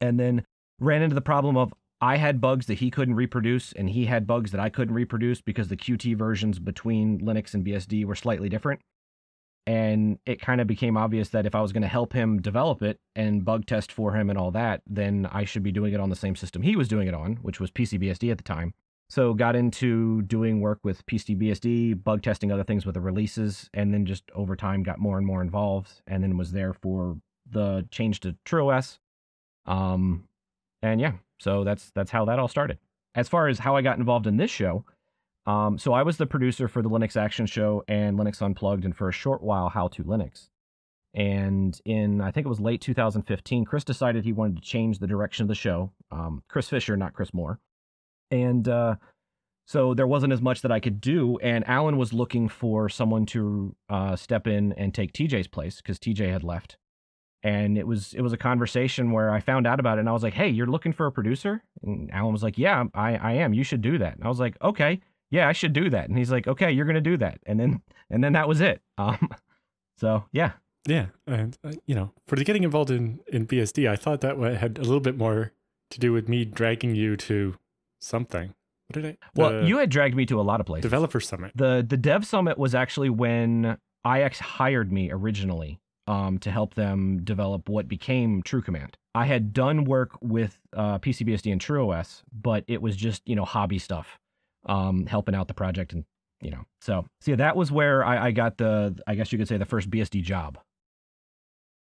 And 0.00 0.18
then 0.18 0.44
ran 0.80 1.02
into 1.02 1.14
the 1.14 1.20
problem 1.20 1.56
of 1.56 1.72
I 2.00 2.16
had 2.16 2.40
bugs 2.40 2.66
that 2.66 2.80
he 2.80 2.90
couldn't 2.90 3.14
reproduce, 3.14 3.72
and 3.72 3.88
he 3.88 4.06
had 4.06 4.26
bugs 4.26 4.50
that 4.50 4.60
I 4.60 4.70
couldn't 4.70 4.94
reproduce 4.94 5.40
because 5.40 5.68
the 5.68 5.76
Qt 5.76 6.16
versions 6.16 6.58
between 6.58 7.20
Linux 7.20 7.54
and 7.54 7.64
BSD 7.64 8.04
were 8.04 8.16
slightly 8.16 8.48
different. 8.48 8.80
And 9.68 10.18
it 10.26 10.40
kind 10.40 10.60
of 10.60 10.66
became 10.66 10.96
obvious 10.96 11.28
that 11.28 11.46
if 11.46 11.54
I 11.54 11.60
was 11.60 11.72
going 11.72 11.82
to 11.82 11.88
help 11.88 12.12
him 12.12 12.42
develop 12.42 12.82
it 12.82 12.98
and 13.14 13.44
bug 13.44 13.66
test 13.66 13.92
for 13.92 14.16
him 14.16 14.28
and 14.28 14.36
all 14.36 14.50
that, 14.50 14.82
then 14.88 15.28
I 15.30 15.44
should 15.44 15.62
be 15.62 15.70
doing 15.70 15.94
it 15.94 16.00
on 16.00 16.10
the 16.10 16.16
same 16.16 16.34
system 16.34 16.62
he 16.62 16.74
was 16.74 16.88
doing 16.88 17.06
it 17.06 17.14
on, 17.14 17.36
which 17.36 17.60
was 17.60 17.70
PCBSD 17.70 18.32
at 18.32 18.38
the 18.38 18.42
time. 18.42 18.74
So 19.12 19.34
got 19.34 19.54
into 19.56 20.22
doing 20.22 20.62
work 20.62 20.78
with 20.84 21.04
PCBSD, 21.04 22.02
bug 22.02 22.22
testing 22.22 22.50
other 22.50 22.64
things 22.64 22.86
with 22.86 22.94
the 22.94 23.02
releases, 23.02 23.68
and 23.74 23.92
then 23.92 24.06
just 24.06 24.24
over 24.34 24.56
time 24.56 24.82
got 24.82 24.98
more 24.98 25.18
and 25.18 25.26
more 25.26 25.42
involved, 25.42 26.00
and 26.06 26.22
then 26.22 26.38
was 26.38 26.52
there 26.52 26.72
for 26.72 27.18
the 27.50 27.86
change 27.90 28.20
to 28.20 28.34
TrueOS. 28.46 29.00
Um, 29.66 30.28
and 30.80 30.98
yeah, 30.98 31.12
so 31.38 31.62
that's 31.62 31.90
that's 31.94 32.10
how 32.10 32.24
that 32.24 32.38
all 32.38 32.48
started. 32.48 32.78
As 33.14 33.28
far 33.28 33.48
as 33.48 33.58
how 33.58 33.76
I 33.76 33.82
got 33.82 33.98
involved 33.98 34.26
in 34.26 34.38
this 34.38 34.50
show, 34.50 34.86
Um, 35.44 35.76
so 35.76 35.92
I 35.92 36.04
was 36.04 36.16
the 36.16 36.26
producer 36.26 36.66
for 36.66 36.80
the 36.80 36.88
Linux 36.88 37.14
Action 37.14 37.44
Show 37.44 37.84
and 37.88 38.18
Linux 38.18 38.40
Unplugged, 38.40 38.86
and 38.86 38.96
for 38.96 39.10
a 39.10 39.12
short 39.12 39.42
while, 39.42 39.68
How 39.68 39.88
to 39.88 40.04
Linux. 40.04 40.48
And 41.12 41.78
in 41.84 42.22
I 42.22 42.30
think 42.30 42.46
it 42.46 42.48
was 42.48 42.60
late 42.60 42.80
2015, 42.80 43.66
Chris 43.66 43.84
decided 43.84 44.24
he 44.24 44.32
wanted 44.32 44.56
to 44.56 44.62
change 44.62 45.00
the 45.00 45.06
direction 45.06 45.44
of 45.44 45.48
the 45.48 45.54
show. 45.54 45.92
Um, 46.10 46.42
Chris 46.48 46.70
Fisher, 46.70 46.96
not 46.96 47.12
Kris 47.12 47.34
Moore. 47.34 47.60
And 48.32 48.66
uh, 48.66 48.96
so 49.66 49.94
there 49.94 50.06
wasn't 50.06 50.32
as 50.32 50.42
much 50.42 50.62
that 50.62 50.72
I 50.72 50.80
could 50.80 51.00
do. 51.00 51.38
And 51.38 51.68
Alan 51.68 51.98
was 51.98 52.12
looking 52.12 52.48
for 52.48 52.88
someone 52.88 53.26
to 53.26 53.76
uh, 53.88 54.16
step 54.16 54.46
in 54.46 54.72
and 54.72 54.92
take 54.92 55.12
TJ's 55.12 55.46
place 55.46 55.76
because 55.76 55.98
TJ 55.98 56.32
had 56.32 56.42
left. 56.42 56.78
And 57.44 57.76
it 57.76 57.86
was 57.86 58.14
it 58.14 58.22
was 58.22 58.32
a 58.32 58.36
conversation 58.36 59.10
where 59.10 59.30
I 59.30 59.40
found 59.40 59.66
out 59.66 59.80
about 59.80 59.98
it, 59.98 60.00
and 60.00 60.08
I 60.08 60.12
was 60.12 60.22
like, 60.22 60.34
"Hey, 60.34 60.48
you're 60.48 60.68
looking 60.68 60.92
for 60.92 61.06
a 61.06 61.12
producer?" 61.12 61.64
And 61.82 62.08
Alan 62.12 62.32
was 62.32 62.44
like, 62.44 62.56
"Yeah, 62.56 62.84
I, 62.94 63.16
I 63.16 63.32
am. 63.32 63.52
You 63.52 63.64
should 63.64 63.82
do 63.82 63.98
that." 63.98 64.14
And 64.14 64.24
I 64.24 64.28
was 64.28 64.38
like, 64.38 64.56
"Okay, 64.62 65.00
yeah, 65.28 65.48
I 65.48 65.52
should 65.52 65.72
do 65.72 65.90
that." 65.90 66.08
And 66.08 66.16
he's 66.16 66.30
like, 66.30 66.46
"Okay, 66.46 66.70
you're 66.70 66.86
gonna 66.86 67.00
do 67.00 67.16
that." 67.16 67.40
And 67.44 67.58
then 67.58 67.82
and 68.10 68.22
then 68.22 68.34
that 68.34 68.46
was 68.48 68.60
it. 68.60 68.80
Um, 68.98 69.28
so 69.98 70.24
yeah, 70.32 70.52
Yeah, 70.86 71.06
and 71.26 71.58
uh, 71.64 71.72
you 71.86 71.96
know, 71.96 72.12
for 72.28 72.36
the 72.36 72.44
getting 72.44 72.62
involved 72.62 72.92
in 72.92 73.18
in 73.26 73.46
BSD, 73.48 73.88
I 73.90 73.96
thought 73.96 74.20
that 74.20 74.38
had 74.38 74.78
a 74.78 74.82
little 74.82 75.00
bit 75.00 75.18
more 75.18 75.52
to 75.90 75.98
do 75.98 76.12
with 76.12 76.28
me 76.28 76.44
dragging 76.44 76.94
you 76.94 77.16
to 77.16 77.56
something. 78.02 78.54
What 78.88 79.02
did 79.02 79.06
I? 79.06 79.16
well, 79.34 79.64
you 79.64 79.78
had 79.78 79.90
dragged 79.90 80.14
me 80.14 80.26
to 80.26 80.40
a 80.40 80.42
lot 80.42 80.60
of 80.60 80.66
places. 80.66 80.82
developer 80.82 81.20
summit. 81.20 81.52
The 81.54 81.84
the 81.88 81.96
Dev 81.96 82.26
Summit 82.26 82.58
was 82.58 82.74
actually 82.74 83.10
when 83.10 83.78
iX 84.04 84.38
hired 84.38 84.92
me 84.92 85.10
originally 85.10 85.80
um, 86.06 86.38
to 86.38 86.50
help 86.50 86.74
them 86.74 87.20
develop 87.24 87.68
what 87.68 87.88
became 87.88 88.42
True 88.42 88.60
Command. 88.60 88.96
I 89.14 89.26
had 89.26 89.52
done 89.52 89.84
work 89.84 90.10
with 90.20 90.58
uh, 90.76 90.98
PCBSD 90.98 91.52
and 91.52 91.60
TrueOS, 91.60 92.22
but 92.32 92.64
it 92.66 92.82
was 92.82 92.96
just 92.96 93.22
you 93.26 93.36
know 93.36 93.44
hobby 93.44 93.78
stuff, 93.78 94.18
um, 94.66 95.06
helping 95.06 95.34
out 95.34 95.48
the 95.48 95.54
project 95.54 95.92
and 95.92 96.04
you 96.40 96.50
know. 96.50 96.64
So 96.80 97.06
so 97.20 97.30
yeah, 97.32 97.36
that 97.36 97.56
was 97.56 97.70
where 97.70 98.04
I, 98.04 98.26
I 98.26 98.30
got 98.32 98.58
the 98.58 98.98
I 99.06 99.14
guess 99.14 99.32
you 99.32 99.38
could 99.38 99.48
say 99.48 99.56
the 99.56 99.64
first 99.64 99.90
BSD 99.90 100.22
job. 100.22 100.58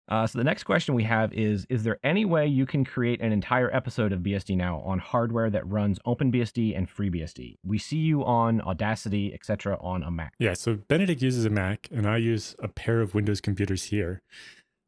Uh, 0.10 0.26
so 0.26 0.40
the 0.40 0.44
next 0.44 0.64
question 0.64 0.96
we 0.96 1.04
have 1.04 1.32
is: 1.34 1.66
Is 1.70 1.84
there 1.84 2.00
any 2.04 2.26
way 2.26 2.48
you 2.48 2.66
can 2.66 2.84
create 2.84 3.22
an 3.22 3.32
entire 3.32 3.74
episode 3.74 4.12
of 4.12 4.22
BSD 4.22 4.58
now 4.58 4.80
on 4.80 5.00
hardware 5.00 5.50
that 5.52 5.68
runs 5.68 6.00
OpenBSD 6.06 6.76
and 6.76 6.90
FreeBSD? 6.90 7.58
We 7.64 7.78
see 7.78 7.98
you 7.98 8.26
on 8.26 8.60
Audacity, 8.62 9.34
etc., 9.34 9.78
on 9.80 10.04
a 10.04 10.10
Mac. 10.10 10.34
Yeah, 10.40 10.54
so 10.54 10.76
Benedict 10.76 11.22
uses 11.22 11.46
a 11.46 11.50
Mac, 11.50 11.88
and 11.92 12.08
I 12.08 12.18
use 12.18 12.56
a 12.60 12.68
pair 12.68 13.02
of 13.02 13.14
Windows 13.14 13.40
computers 13.40 13.86
here. 13.86 14.22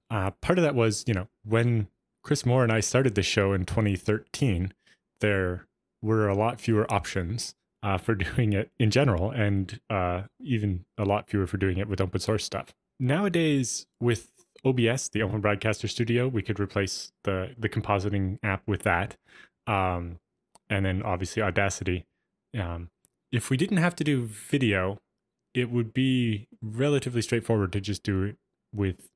Uh, 0.09 0.31
part 0.41 0.57
of 0.57 0.63
that 0.63 0.75
was, 0.75 1.05
you 1.07 1.13
know, 1.13 1.27
when 1.45 1.87
Kris 2.23 2.45
Moore 2.45 2.63
and 2.63 2.71
I 2.71 2.79
started 2.79 3.15
the 3.15 3.23
show 3.23 3.53
in 3.53 3.65
2013, 3.65 4.73
there 5.21 5.67
were 6.01 6.27
a 6.27 6.35
lot 6.35 6.59
fewer 6.59 6.91
options 6.91 7.55
uh, 7.83 7.97
for 7.97 8.15
doing 8.35 8.53
it 8.53 8.71
in 8.79 8.91
general, 8.91 9.31
and 9.31 9.79
uh, 9.89 10.23
even 10.39 10.85
a 10.97 11.05
lot 11.05 11.29
fewer 11.29 11.47
for 11.47 11.57
doing 11.57 11.77
it 11.77 11.87
with 11.87 12.01
open 12.01 12.19
source 12.19 12.43
stuff. 12.43 12.73
Nowadays, 12.99 13.87
with 13.99 14.30
OBS, 14.65 15.09
the 15.09 15.21
Open 15.21 15.41
Broadcaster 15.41 15.87
Studio, 15.87 16.27
we 16.27 16.41
could 16.41 16.59
replace 16.59 17.11
the 17.23 17.55
the 17.57 17.69
compositing 17.69 18.37
app 18.43 18.61
with 18.67 18.83
that, 18.83 19.17
um, 19.67 20.19
and 20.69 20.85
then 20.85 21.01
obviously 21.03 21.41
Audacity. 21.41 22.05
Um, 22.57 22.89
if 23.31 23.49
we 23.49 23.57
didn't 23.57 23.77
have 23.77 23.95
to 23.95 24.03
do 24.03 24.23
video, 24.23 24.99
it 25.53 25.71
would 25.71 25.93
be 25.93 26.47
relatively 26.61 27.21
straightforward 27.21 27.71
to 27.73 27.81
just 27.81 28.03
do 28.03 28.23
it 28.23 28.35
with 28.73 29.09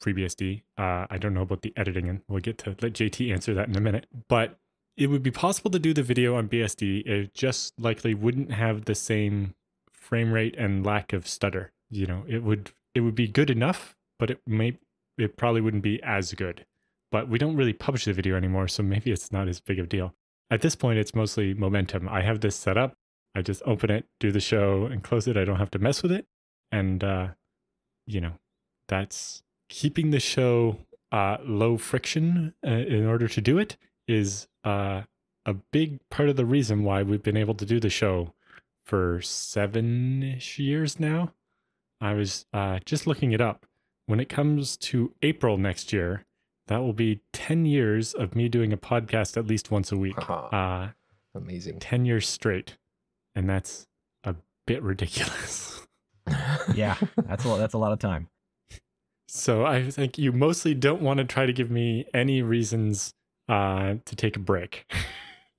FreeBSD. 0.00 0.62
Uh, 0.76 1.06
I 1.10 1.18
don't 1.18 1.34
know 1.34 1.42
about 1.42 1.62
the 1.62 1.72
editing, 1.76 2.08
and 2.08 2.22
we'll 2.28 2.40
get 2.40 2.58
to 2.58 2.70
let 2.80 2.92
JT 2.92 3.32
answer 3.32 3.54
that 3.54 3.68
in 3.68 3.76
a 3.76 3.80
minute. 3.80 4.06
But 4.28 4.58
it 4.96 5.08
would 5.08 5.22
be 5.22 5.30
possible 5.30 5.70
to 5.70 5.78
do 5.78 5.94
the 5.94 6.02
video 6.02 6.36
on 6.36 6.48
BSD. 6.48 7.06
It 7.06 7.34
just 7.34 7.78
likely 7.78 8.14
wouldn't 8.14 8.52
have 8.52 8.84
the 8.84 8.94
same 8.94 9.54
frame 9.92 10.32
rate 10.32 10.56
and 10.58 10.84
lack 10.84 11.12
of 11.12 11.28
stutter. 11.28 11.72
You 11.90 12.06
know, 12.06 12.24
it 12.28 12.42
would 12.42 12.72
it 12.94 13.00
would 13.00 13.14
be 13.14 13.28
good 13.28 13.50
enough, 13.50 13.96
but 14.18 14.30
it 14.30 14.40
may 14.46 14.78
it 15.18 15.36
probably 15.36 15.60
wouldn't 15.60 15.82
be 15.82 16.02
as 16.02 16.32
good. 16.34 16.64
But 17.10 17.28
we 17.28 17.38
don't 17.38 17.56
really 17.56 17.72
publish 17.72 18.04
the 18.04 18.12
video 18.12 18.36
anymore, 18.36 18.68
so 18.68 18.82
maybe 18.82 19.10
it's 19.10 19.32
not 19.32 19.48
as 19.48 19.60
big 19.60 19.78
of 19.78 19.86
a 19.86 19.88
deal. 19.88 20.14
At 20.50 20.62
this 20.62 20.74
point, 20.74 20.98
it's 20.98 21.14
mostly 21.14 21.54
momentum. 21.54 22.08
I 22.08 22.22
have 22.22 22.40
this 22.40 22.56
set 22.56 22.76
up. 22.76 22.94
I 23.34 23.42
just 23.42 23.62
open 23.66 23.90
it, 23.90 24.06
do 24.20 24.32
the 24.32 24.40
show, 24.40 24.86
and 24.86 25.02
close 25.02 25.28
it. 25.28 25.36
I 25.36 25.44
don't 25.44 25.58
have 25.58 25.70
to 25.72 25.78
mess 25.78 26.02
with 26.02 26.12
it. 26.12 26.26
And, 26.72 27.04
uh, 27.04 27.28
you 28.06 28.20
know, 28.20 28.32
that's 28.88 29.42
keeping 29.68 30.10
the 30.10 30.20
show 30.20 30.78
uh, 31.12 31.38
low 31.44 31.76
friction 31.76 32.54
uh, 32.66 32.70
in 32.70 33.06
order 33.06 33.28
to 33.28 33.40
do 33.40 33.58
it 33.58 33.76
is 34.06 34.48
uh, 34.64 35.02
a 35.46 35.54
big 35.72 36.00
part 36.10 36.28
of 36.28 36.36
the 36.36 36.46
reason 36.46 36.84
why 36.84 37.02
we've 37.02 37.22
been 37.22 37.36
able 37.36 37.54
to 37.54 37.66
do 37.66 37.80
the 37.80 37.90
show 37.90 38.34
for 38.84 39.20
seven 39.20 40.22
ish 40.22 40.58
years 40.58 40.98
now. 40.98 41.32
I 42.00 42.14
was 42.14 42.46
uh, 42.52 42.78
just 42.84 43.06
looking 43.06 43.32
it 43.32 43.40
up. 43.40 43.66
When 44.08 44.20
it 44.20 44.30
comes 44.30 44.78
to 44.78 45.12
April 45.20 45.58
next 45.58 45.92
year, 45.92 46.24
that 46.68 46.78
will 46.78 46.94
be 46.94 47.20
10 47.34 47.66
years 47.66 48.14
of 48.14 48.34
me 48.34 48.48
doing 48.48 48.72
a 48.72 48.78
podcast 48.78 49.36
at 49.36 49.46
least 49.46 49.70
once 49.70 49.92
a 49.92 49.98
week. 49.98 50.18
Haha, 50.18 50.46
Uh, 50.56 50.90
amazing. 51.34 51.78
10 51.78 52.06
years 52.06 52.26
straight. 52.26 52.78
And 53.34 53.46
that's 53.50 53.86
a 54.24 54.34
bit 54.66 54.82
ridiculous. 54.82 55.86
Yeah, 56.74 56.96
that's 57.26 57.44
a 57.46 57.48
lot, 57.48 57.56
that's 57.58 57.72
a 57.74 57.78
lot 57.78 57.92
of 57.92 57.98
time. 57.98 58.28
So 59.28 59.64
I 59.64 59.90
think 59.90 60.18
you 60.18 60.30
mostly 60.32 60.74
don't 60.74 61.00
want 61.00 61.18
to 61.18 61.24
try 61.24 61.46
to 61.46 61.52
give 61.54 61.70
me 61.70 62.06
any 62.12 62.40
reasons 62.42 63.14
uh, 63.48 63.94
to 64.04 64.16
take 64.16 64.36
a 64.36 64.40
break 64.40 64.90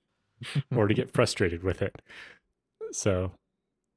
or 0.76 0.88
to 0.88 0.94
get 0.94 1.12
frustrated 1.12 1.64
with 1.64 1.82
it. 1.82 2.02
So 2.92 3.32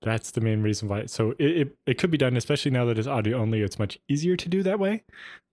that's 0.03 0.31
the 0.33 0.41
main 0.41 0.63
reason 0.63 0.89
why. 0.89 1.07
So 1.07 1.31
it, 1.39 1.51
it, 1.51 1.77
it 1.87 1.99
could 1.99 2.11
be 2.11 2.19
done, 2.19 2.37
especially 2.37 2.71
now 2.71 2.85
that 2.87 2.99
it's 2.99 3.09
audio 3.09 3.39
only. 3.39 3.63
It's 3.63 3.79
much 3.79 3.99
easier 4.09 4.37
to 4.37 4.49
do 4.49 4.63
that 4.63 4.79
way. 4.79 5.05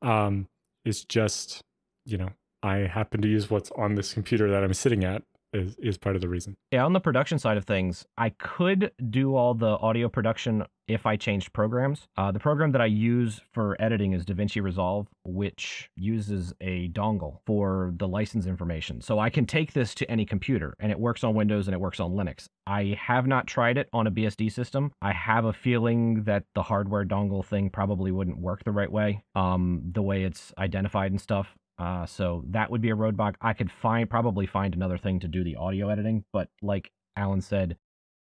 Um, 0.01 0.48
it's 0.86 1.03
just, 1.03 1.62
you 2.06 2.18
know, 2.18 2.29
I 2.63 2.77
happen 2.77 3.22
to 3.22 3.27
use 3.27 3.50
what's 3.50 3.72
on 3.72 3.96
this 3.96 4.13
computer 4.13 4.50
that 4.51 4.63
I'm 4.63 4.74
sitting 4.74 5.03
at 5.03 5.24
is, 5.53 5.75
is 5.79 5.98
part 5.98 6.15
of 6.15 6.22
the 6.22 6.29
reason. 6.29 6.56
Yeah, 6.72 6.86
on 6.86 6.94
the 6.94 7.00
production 7.00 7.39
side 7.39 7.58
of 7.58 7.65
things, 7.65 8.06
I 8.18 8.29
could 8.29 8.91
do 9.10 9.36
all 9.36 9.53
the 9.53 9.77
audio 9.77 10.10
production 10.10 10.65
if 10.89 11.06
I 11.06 11.15
changed 11.15 11.53
programs. 11.53 12.08
Uh, 12.18 12.32
the 12.32 12.39
program 12.39 12.72
that 12.72 12.82
I 12.82 12.88
use 12.88 13.41
for 13.53 13.77
editing 13.79 14.13
is 14.13 14.25
DaVinci 14.25 14.62
Resolve, 14.62 15.08
which 15.24 15.89
uses 15.96 16.53
a 16.62 16.89
dongle 16.89 17.38
for 17.46 17.94
the 17.96 18.08
license 18.08 18.48
information. 18.48 19.00
So 19.01 19.20
I 19.20 19.29
can 19.29 19.46
take 19.46 19.74
this 19.74 19.94
to 19.96 20.10
any 20.10 20.25
computer, 20.25 20.74
and 20.79 20.91
it 20.91 21.00
works 21.00 21.24
on 21.24 21.36
Windows 21.36 21.68
and 21.68 21.75
it 21.75 21.79
works 21.79 22.00
on 22.00 22.12
Linux. 22.12 22.48
I 22.65 22.98
have 23.00 23.27
not 23.27 23.48
tried 23.48 23.77
it 23.77 23.88
on 23.94 24.08
a 24.08 24.12
BSD 24.12 24.51
system. 24.51 24.91
I 25.01 25.13
have 25.13 25.46
a 25.46 25.53
feeling 25.53 26.24
that 26.24 26.44
the 26.56 26.63
hardware 26.63 27.06
dongle 27.06 27.46
thing 27.46 27.70
probably 27.70 28.12
wouldn't 28.12 28.39
work 28.39 28.63
the 28.63 28.72
right 28.72 28.91
way, 28.91 29.24
um, 29.36 29.82
the 29.91 30.01
way 30.01 30.24
it's 30.24 30.53
identified 30.58 31.12
and 31.12 31.22
stuff. 31.22 31.56
Uh, 31.80 32.06
so 32.06 32.44
that 32.50 32.70
would 32.70 32.82
be 32.82 32.90
a 32.90 32.96
roadblock. 32.96 33.36
I 33.42 33.54
could 33.54 33.72
find 33.72 34.10
probably 34.10 34.46
find 34.46 34.76
another 34.76 34.98
thing 34.98 35.20
to 35.22 35.28
do 35.28 35.44
the 35.44 35.56
audio 35.56 35.90
editing, 35.90 36.26
but 36.34 36.50
like 36.62 36.92
Alan 37.16 37.42
said, 37.42 37.78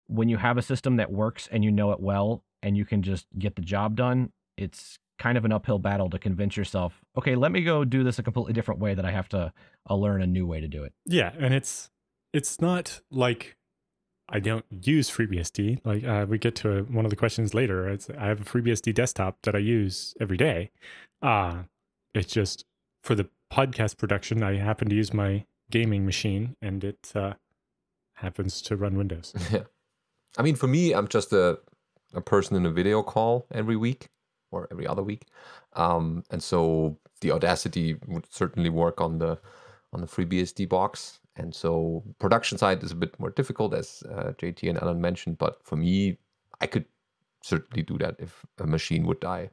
when 0.09 0.29
you 0.29 0.37
have 0.37 0.59
a 0.59 0.63
system 0.63 0.97
that 0.97 1.13
works 1.13 1.49
and 1.51 1.65
you 1.65 1.71
know 1.71 1.93
it 1.93 2.01
well 2.01 2.43
and 2.63 2.77
you 2.77 2.85
can 2.85 3.03
just 3.03 3.27
get 3.39 3.55
the 3.55 3.63
job 3.63 3.97
done, 3.97 4.33
it's 4.57 4.99
kind 5.19 5.39
of 5.39 5.45
an 5.45 5.53
uphill 5.53 5.79
battle 5.79 6.11
to 6.11 6.19
convince 6.19 6.57
yourself, 6.57 7.01
okay, 7.17 7.37
let 7.37 7.53
me 7.53 7.63
go 7.63 7.85
do 7.85 8.03
this 8.03 8.19
a 8.19 8.23
completely 8.23 8.53
different 8.53 8.81
way 8.81 8.95
that 8.95 9.05
I 9.05 9.13
have 9.13 9.29
to 9.31 9.53
uh, 9.89 9.95
learn 9.95 10.23
a 10.23 10.27
new 10.27 10.47
way 10.47 10.61
to 10.61 10.69
do 10.69 10.83
it. 10.83 10.93
Yeah, 11.07 11.33
and 11.39 11.55
it's 11.55 11.91
it's 12.33 12.61
not 12.61 13.01
like 13.11 13.57
I 14.29 14.41
don't 14.41 14.65
use 14.71 15.11
FreeBSD. 15.11 15.81
Like 15.85 16.05
uh, 16.05 16.27
we 16.29 16.39
get 16.39 16.57
to 16.57 16.83
one 16.91 17.05
of 17.05 17.11
the 17.11 17.17
questions 17.17 17.55
later. 17.55 17.89
It's, 17.89 18.11
I 18.11 18.27
have 18.27 18.41
a 18.41 18.45
FreeBSD 18.45 18.95
desktop 18.95 19.39
that 19.43 19.55
I 19.55 19.59
use 19.59 20.15
every 20.21 20.37
day. 20.37 20.71
Uh, 21.23 21.63
it's 22.15 22.33
just 22.33 22.65
for 23.03 23.15
the 23.15 23.29
podcast 23.53 23.99
production, 23.99 24.43
I 24.43 24.57
happen 24.57 24.89
to 24.89 24.95
use 24.95 25.13
my 25.13 25.45
gaming 25.71 26.05
machine, 26.05 26.57
and 26.61 26.85
it 26.85 27.13
uh, 27.15 27.35
happens 28.15 28.63
to 28.63 28.77
run 28.77 28.97
Windows. 28.97 29.35
yeah. 29.53 29.65
I 30.37 30.43
mean, 30.43 30.57
for 30.57 30.67
me, 30.67 30.93
I'm 30.93 31.09
just 31.09 31.33
a, 31.33 31.59
a 32.13 32.21
person 32.21 32.57
in 32.57 32.67
a 32.67 32.71
video 32.71 33.03
call 33.03 33.47
every 33.53 33.77
week 33.77 34.09
or 34.51 34.69
every 34.71 34.87
other 34.87 35.03
week. 35.03 35.27
Um, 35.75 36.25
and 36.31 36.43
so 36.43 36.99
the 37.21 37.33
Audacity 37.33 37.97
would 38.07 38.33
certainly 38.33 38.71
work 38.71 39.01
on 39.01 39.19
the 39.19 39.39
on 39.93 40.01
the 40.01 40.07
FreeBSD 40.07 40.69
box. 40.69 41.21
And 41.37 41.55
so 41.55 42.03
production 42.19 42.59
side 42.59 42.83
is 42.83 42.91
a 42.91 42.97
bit 42.97 43.19
more 43.19 43.31
difficult, 43.31 43.75
as 43.75 44.03
uh, 44.11 44.33
JT 44.39 44.69
and 44.69 44.79
Alan 44.81 45.01
mentioned. 45.01 45.39
But 45.39 45.65
for 45.65 45.77
me, 45.77 46.19
I 46.61 46.67
could 46.67 46.85
certainly 47.43 47.83
do 47.83 47.99
that 47.99 48.17
if 48.19 48.45
a 48.59 48.67
machine 48.67 49.07
would 49.07 49.21
die. 49.21 49.51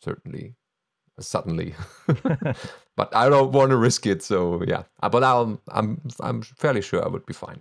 Certainly, 0.00 0.54
suddenly. 1.20 1.74
but 2.96 3.14
I 3.14 3.28
don't 3.28 3.52
want 3.52 3.70
to 3.70 3.76
risk 3.76 4.06
it. 4.06 4.22
So 4.22 4.62
yeah. 4.66 4.84
Uh, 5.02 5.08
But 5.08 5.24
I'll, 5.24 5.60
I'm 5.68 6.00
I'm 6.20 6.42
fairly 6.42 6.82
sure 6.82 7.04
I 7.04 7.08
would 7.08 7.26
be 7.26 7.34
fine. 7.34 7.60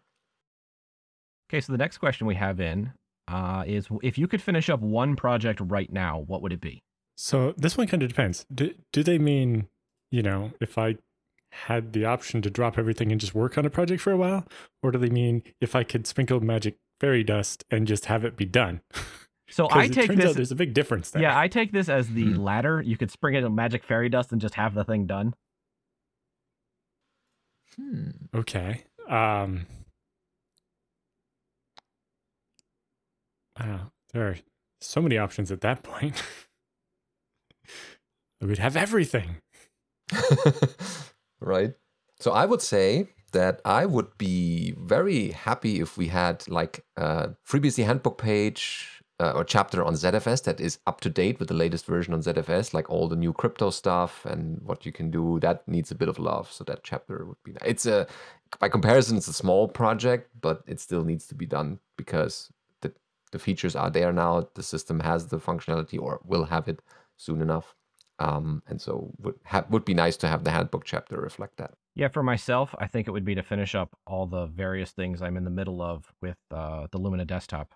Okay, 1.50 1.62
so 1.62 1.71
the 1.71 1.77
next 1.77 2.00
question 2.00 2.25
we 2.25 2.35
have 2.35 2.59
in 2.59 2.91
uh, 3.27 3.63
is 3.67 3.88
if 4.01 4.17
you 4.17 4.27
could 4.27 4.41
finish 4.41 4.69
up 4.69 4.81
one 4.81 5.15
project 5.15 5.59
right 5.62 5.91
now, 5.91 6.24
what 6.27 6.41
would 6.41 6.51
it 6.51 6.62
be? 6.62 6.81
So 7.17 7.53
this 7.55 7.77
one 7.77 7.88
kind 7.88 8.03
of 8.03 8.09
depends. 8.09 8.45
Do, 8.53 8.74
do 8.91 9.03
they 9.03 9.17
mean, 9.17 9.67
you 10.12 10.24
know, 10.24 10.51
if 10.59 10.77
I 10.77 10.97
had 11.51 11.93
the 11.93 12.03
option 12.03 12.41
to 12.41 12.50
drop 12.50 12.77
everything 12.77 13.12
and 13.12 13.21
just 13.21 13.35
work 13.35 13.57
on 13.57 13.65
a 13.65 13.69
project 13.69 14.01
for 14.01 14.12
a 14.12 14.17
while? 14.17 14.45
Or 14.83 14.91
do 14.91 14.97
they 14.97 15.09
mean 15.09 15.43
if 15.62 15.75
I 15.75 15.83
could 15.83 16.07
sprinkle 16.07 16.41
magic 16.41 16.75
fairy 17.00 17.24
dust 17.24 17.63
and 17.69 17.88
just 17.88 18.05
have 18.05 18.24
it 18.24 18.38
be 18.38 18.45
done. 18.45 18.81
So 19.49 19.67
'Cause 19.67 19.77
I 19.77 19.83
it 19.85 19.93
take 19.93 20.07
turns 20.07 20.19
out 20.21 20.23
this. 20.27 20.35
there's 20.35 20.51
a 20.51 20.55
big 20.55 20.73
difference 20.73 21.11
there. 21.11 21.21
Yeah, 21.21 21.37
I 21.39 21.47
take 21.47 21.71
this 21.71 21.87
as 21.87 22.09
the 22.09 22.33
Hmm. 22.33 22.41
latter. 22.41 22.81
You 22.81 22.97
could 22.97 23.11
spring 23.11 23.35
it 23.35 23.43
in 23.43 23.53
magic 23.55 23.83
fairy 23.83 24.09
dust 24.09 24.31
and 24.31 24.41
just 24.41 24.55
have 24.55 24.73
the 24.73 24.83
thing 24.83 25.05
done. 25.05 25.35
Hmm. 27.75 28.09
Okay. 28.33 28.85
Um 29.07 29.67
Wow, 33.59 33.91
there 34.13 34.27
are 34.27 34.35
so 34.81 35.01
many 35.01 35.17
options 35.17 35.51
at 35.51 35.61
that 35.61 35.83
point. 35.83 36.21
We'd 38.41 38.57
have 38.57 38.75
everything. 38.75 39.37
right. 41.39 41.73
So 42.19 42.31
I 42.31 42.45
would 42.45 42.61
say 42.61 43.07
that 43.31 43.61
I 43.65 43.85
would 43.85 44.17
be 44.17 44.73
very 44.77 45.31
happy 45.31 45.79
if 45.79 45.97
we 45.97 46.09
had 46.09 46.47
like 46.49 46.83
a 46.97 47.29
FreeBSD 47.47 47.85
handbook 47.85 48.17
page 48.17 48.94
uh, 49.19 49.31
or 49.31 49.43
chapter 49.43 49.84
on 49.84 49.93
ZFS 49.93 50.43
that 50.43 50.60
is 50.60 50.79
up 50.86 51.00
to 51.01 51.10
date 51.10 51.39
with 51.39 51.48
the 51.48 51.53
latest 51.53 51.86
version 51.86 52.13
on 52.13 52.22
ZFS, 52.22 52.74
like 52.74 52.89
all 52.89 53.07
the 53.07 53.15
new 53.15 53.31
crypto 53.31 53.69
stuff 53.69 54.25
and 54.25 54.62
what 54.62 54.86
you 54.86 54.91
can 54.91 55.10
do. 55.10 55.39
That 55.41 55.67
needs 55.67 55.91
a 55.91 55.95
bit 55.95 56.10
of 56.10 56.19
love. 56.19 56.51
So 56.51 56.63
that 56.65 56.84
chapter 56.84 57.25
would 57.25 57.41
be. 57.43 57.53
nice. 57.53 57.62
It's 57.65 57.86
a 57.86 58.07
by 58.60 58.69
comparison, 58.69 59.17
it's 59.17 59.27
a 59.27 59.34
small 59.34 59.67
project, 59.67 60.29
but 60.39 60.63
it 60.67 60.79
still 60.79 61.03
needs 61.03 61.27
to 61.27 61.36
be 61.36 61.45
done 61.45 61.79
because 61.98 62.51
the 62.81 62.93
the 63.31 63.39
features 63.39 63.75
are 63.75 63.89
there 63.89 64.12
now. 64.12 64.50
The 64.53 64.63
system 64.63 65.00
has 65.00 65.27
the 65.27 65.39
functionality 65.39 66.00
or 66.00 66.19
will 66.25 66.45
have 66.45 66.67
it 66.67 66.81
soon 67.17 67.41
enough. 67.41 67.75
Um, 68.17 68.63
and 68.67 68.81
so 68.81 69.12
would 69.19 69.36
ha- 69.45 69.65
would 69.69 69.86
be 69.86 69.93
nice 69.93 70.17
to 70.17 70.27
have 70.27 70.43
the 70.43 70.51
handbook 70.51 70.86
chapter 70.86 71.17
reflect 71.17 71.57
that. 71.57 71.74
Yeah, 71.95 72.10
for 72.10 72.24
myself, 72.24 72.75
I 72.77 72.88
think 72.88 73.07
it 73.07 73.12
would 73.12 73.25
be 73.25 73.36
to 73.36 73.43
finish 73.43 73.75
up 73.75 73.98
all 74.05 74.25
the 74.27 74.48
various 74.48 74.91
things 74.91 75.22
I'm 75.22 75.38
in 75.38 75.45
the 75.45 75.50
middle 75.50 75.81
of 75.81 76.12
with 76.22 76.38
uh, 76.51 76.88
the 76.91 76.98
Lumina 76.98 77.25
desktop. 77.25 77.74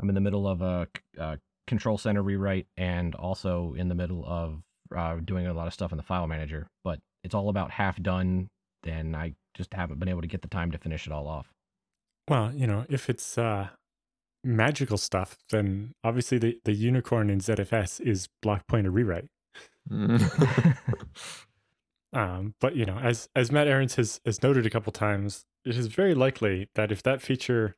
I'm 0.00 0.08
in 0.08 0.14
the 0.14 0.20
middle 0.20 0.48
of 0.48 0.62
a, 0.62 0.88
uh 1.18 1.36
control 1.66 1.96
center 1.96 2.22
rewrite 2.22 2.66
and 2.76 3.14
also 3.14 3.74
in 3.78 3.88
the 3.88 3.94
middle 3.94 4.24
of 4.26 4.60
uh, 4.94 5.16
doing 5.24 5.46
a 5.46 5.54
lot 5.54 5.68
of 5.68 5.72
stuff 5.72 5.92
in 5.92 5.96
the 5.96 6.02
file 6.02 6.26
manager. 6.26 6.66
But 6.82 6.98
it's 7.22 7.34
all 7.34 7.48
about 7.48 7.70
half 7.70 8.02
done, 8.02 8.48
Then 8.82 9.14
I 9.14 9.34
just 9.54 9.72
haven't 9.72 10.00
been 10.00 10.08
able 10.08 10.22
to 10.22 10.26
get 10.26 10.42
the 10.42 10.48
time 10.48 10.72
to 10.72 10.78
finish 10.78 11.06
it 11.06 11.12
all 11.12 11.28
off. 11.28 11.52
Well, 12.28 12.52
you 12.52 12.66
know, 12.66 12.86
if 12.88 13.08
it's 13.08 13.38
uh 13.38 13.68
magical 14.42 14.98
stuff, 14.98 15.36
then 15.50 15.92
obviously 16.02 16.38
the, 16.38 16.58
the 16.64 16.72
unicorn 16.72 17.30
in 17.30 17.38
ZFS 17.38 18.00
is 18.00 18.28
block 18.42 18.66
pointer 18.66 18.90
rewrite. 18.90 19.28
Mm. 19.88 20.76
Um, 22.12 22.54
but 22.60 22.74
you 22.74 22.84
know, 22.84 22.98
as 22.98 23.28
as 23.36 23.52
Matt 23.52 23.68
Ahrens 23.68 23.94
has, 23.94 24.20
has 24.24 24.42
noted 24.42 24.66
a 24.66 24.70
couple 24.70 24.92
times, 24.92 25.44
it 25.64 25.76
is 25.76 25.86
very 25.86 26.14
likely 26.14 26.68
that 26.74 26.90
if 26.90 27.02
that 27.04 27.22
feature 27.22 27.76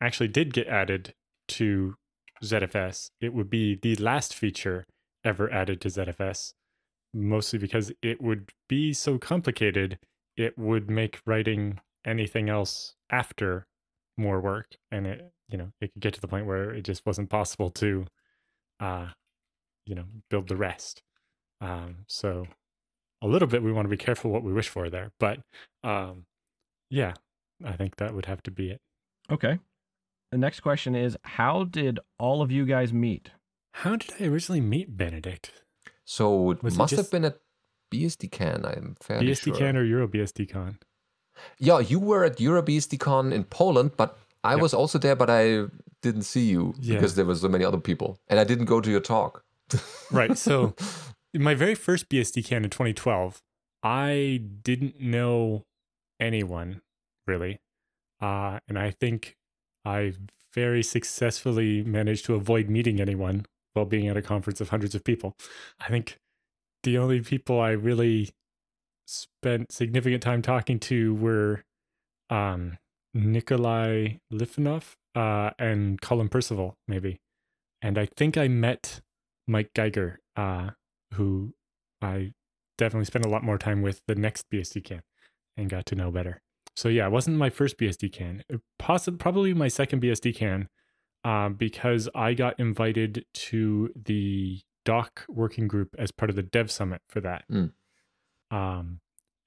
actually 0.00 0.28
did 0.28 0.54
get 0.54 0.66
added 0.66 1.12
to 1.48 1.94
ZFS, 2.42 3.10
it 3.20 3.32
would 3.32 3.50
be 3.50 3.74
the 3.74 3.96
last 3.96 4.34
feature 4.34 4.86
ever 5.24 5.52
added 5.52 5.80
to 5.82 5.88
ZFS. 5.88 6.52
Mostly 7.14 7.58
because 7.58 7.92
it 8.02 8.20
would 8.20 8.50
be 8.68 8.92
so 8.92 9.18
complicated, 9.18 9.98
it 10.36 10.58
would 10.58 10.90
make 10.90 11.20
writing 11.24 11.80
anything 12.04 12.48
else 12.50 12.94
after 13.10 13.66
more 14.18 14.40
work, 14.40 14.76
and 14.90 15.06
it 15.06 15.32
you 15.48 15.56
know 15.56 15.70
it 15.80 15.92
could 15.92 16.02
get 16.02 16.14
to 16.14 16.20
the 16.20 16.28
point 16.28 16.46
where 16.46 16.70
it 16.70 16.82
just 16.82 17.06
wasn't 17.06 17.30
possible 17.30 17.70
to, 17.70 18.06
uh, 18.80 19.08
you 19.86 19.94
know, 19.94 20.04
build 20.28 20.48
the 20.48 20.56
rest. 20.56 21.02
Um, 21.60 22.04
so 22.06 22.46
a 23.22 23.26
little 23.26 23.48
bit 23.48 23.62
we 23.62 23.72
want 23.72 23.86
to 23.86 23.90
be 23.90 23.96
careful 23.96 24.30
what 24.30 24.42
we 24.42 24.52
wish 24.52 24.68
for 24.68 24.90
there 24.90 25.10
but 25.18 25.40
um 25.82 26.26
yeah 26.90 27.14
i 27.64 27.72
think 27.72 27.96
that 27.96 28.14
would 28.14 28.26
have 28.26 28.42
to 28.42 28.50
be 28.50 28.70
it 28.70 28.80
Okay. 29.30 29.58
The 30.32 30.38
next 30.38 30.60
question 30.60 30.94
is 30.94 31.16
How 31.22 31.64
did 31.64 31.98
all 32.18 32.42
of 32.42 32.50
you 32.50 32.64
guys 32.66 32.92
meet? 32.92 33.30
how 33.84 33.94
did 33.94 34.10
i 34.18 34.24
originally 34.24 34.60
meet 34.62 34.96
benedict 34.96 35.52
so 36.04 36.50
it 36.52 36.62
Was 36.62 36.74
it 36.74 36.78
must 36.78 36.94
have 36.96 37.10
been 37.10 37.26
at 37.26 37.36
BSDCan. 37.92 38.64
I'm 38.64 38.96
fairly 39.02 39.34
sure. 39.34 39.52
bsdcan 39.54 39.74
or 39.76 39.84
euro 39.84 40.08
bsdcon 40.08 40.78
Yeah, 41.58 41.80
you 41.80 41.98
were 42.00 42.24
at 42.24 42.38
EuroBSDCon 42.38 43.32
in 43.32 43.44
Poland, 43.44 43.90
but 43.98 44.16
I 44.42 44.52
Yep. 44.52 44.62
was 44.62 44.72
also 44.74 44.98
there, 44.98 45.14
but 45.16 45.28
I 45.28 45.66
didn't 46.00 46.22
see 46.22 46.46
you 46.54 46.72
Yeah. 46.80 46.94
because 46.94 47.14
there 47.16 47.26
were 47.26 47.34
so 47.34 47.48
many 47.48 47.64
other 47.64 47.78
people, 47.80 48.18
and 48.28 48.40
I 48.40 48.44
didn't 48.44 48.64
go 48.64 48.80
to 48.80 48.90
your 48.90 49.00
talk. 49.14 49.44
right 50.10 50.38
so 50.38 50.74
in 51.34 51.42
my 51.42 51.54
very 51.54 51.74
first 51.74 52.08
bsdcan 52.08 52.62
in 52.64 52.70
2012 52.70 53.42
i 53.82 54.40
didn't 54.62 55.00
know 55.00 55.64
anyone 56.20 56.80
really 57.26 57.58
uh 58.22 58.60
and 58.68 58.78
i 58.78 58.90
think 58.92 59.36
i 59.86 60.12
very 60.52 60.82
successfully 60.82 61.84
managed 61.84 62.24
to 62.24 62.34
avoid 62.34 62.68
meeting 62.68 63.00
anyone 63.00 63.46
while 63.74 63.84
being 63.84 64.08
at 64.08 64.16
a 64.16 64.22
conference 64.22 64.60
of 64.60 64.70
hundreds 64.70 64.94
of 64.94 65.04
people. 65.04 65.34
I 65.78 65.88
think 65.88 66.18
the 66.82 66.98
only 66.98 67.20
people 67.20 67.60
i 67.60 67.70
really 67.70 68.30
spent 69.06 69.70
significant 69.72 70.22
time 70.22 70.40
talking 70.40 70.78
to 70.78 71.14
were 71.14 71.62
um 72.30 72.78
nikolai 73.14 74.14
lifanov 74.32 74.94
uh 75.14 75.50
and 75.58 76.00
colin 76.00 76.28
percival 76.28 76.74
maybe. 76.88 77.18
And 77.82 77.98
i 77.98 78.06
think 78.16 78.36
i 78.36 78.48
met 78.48 79.00
mike 79.46 79.70
geiger 79.74 80.20
uh 80.36 80.70
who 81.14 81.54
i 82.00 82.32
definitely 82.78 83.06
spent 83.06 83.24
a 83.24 83.28
lot 83.28 83.42
more 83.42 83.58
time 83.58 83.82
with 83.82 84.00
the 84.06 84.14
next 84.14 84.44
bsdcan 84.52 85.02
and 85.56 85.68
got 85.68 85.86
to 85.86 85.94
know 85.94 86.10
better 86.10 86.40
so 86.76 86.88
yeah 86.88 87.06
it 87.06 87.10
wasn't 87.12 87.36
my 87.36 87.50
first 87.50 87.78
bsd 87.78 88.12
can 88.12 88.42
possibly 88.78 89.18
probably 89.18 89.54
my 89.54 89.68
second 89.68 90.02
bsd 90.02 90.34
can 90.36 90.68
um, 91.24 91.54
because 91.54 92.08
i 92.14 92.34
got 92.34 92.58
invited 92.60 93.24
to 93.34 93.90
the 94.04 94.60
doc 94.84 95.24
working 95.28 95.66
group 95.66 95.88
as 95.98 96.10
part 96.12 96.30
of 96.30 96.36
the 96.36 96.42
dev 96.42 96.70
summit 96.70 97.00
for 97.08 97.20
that 97.20 97.44
Mm. 97.50 97.72
um, 98.50 99.00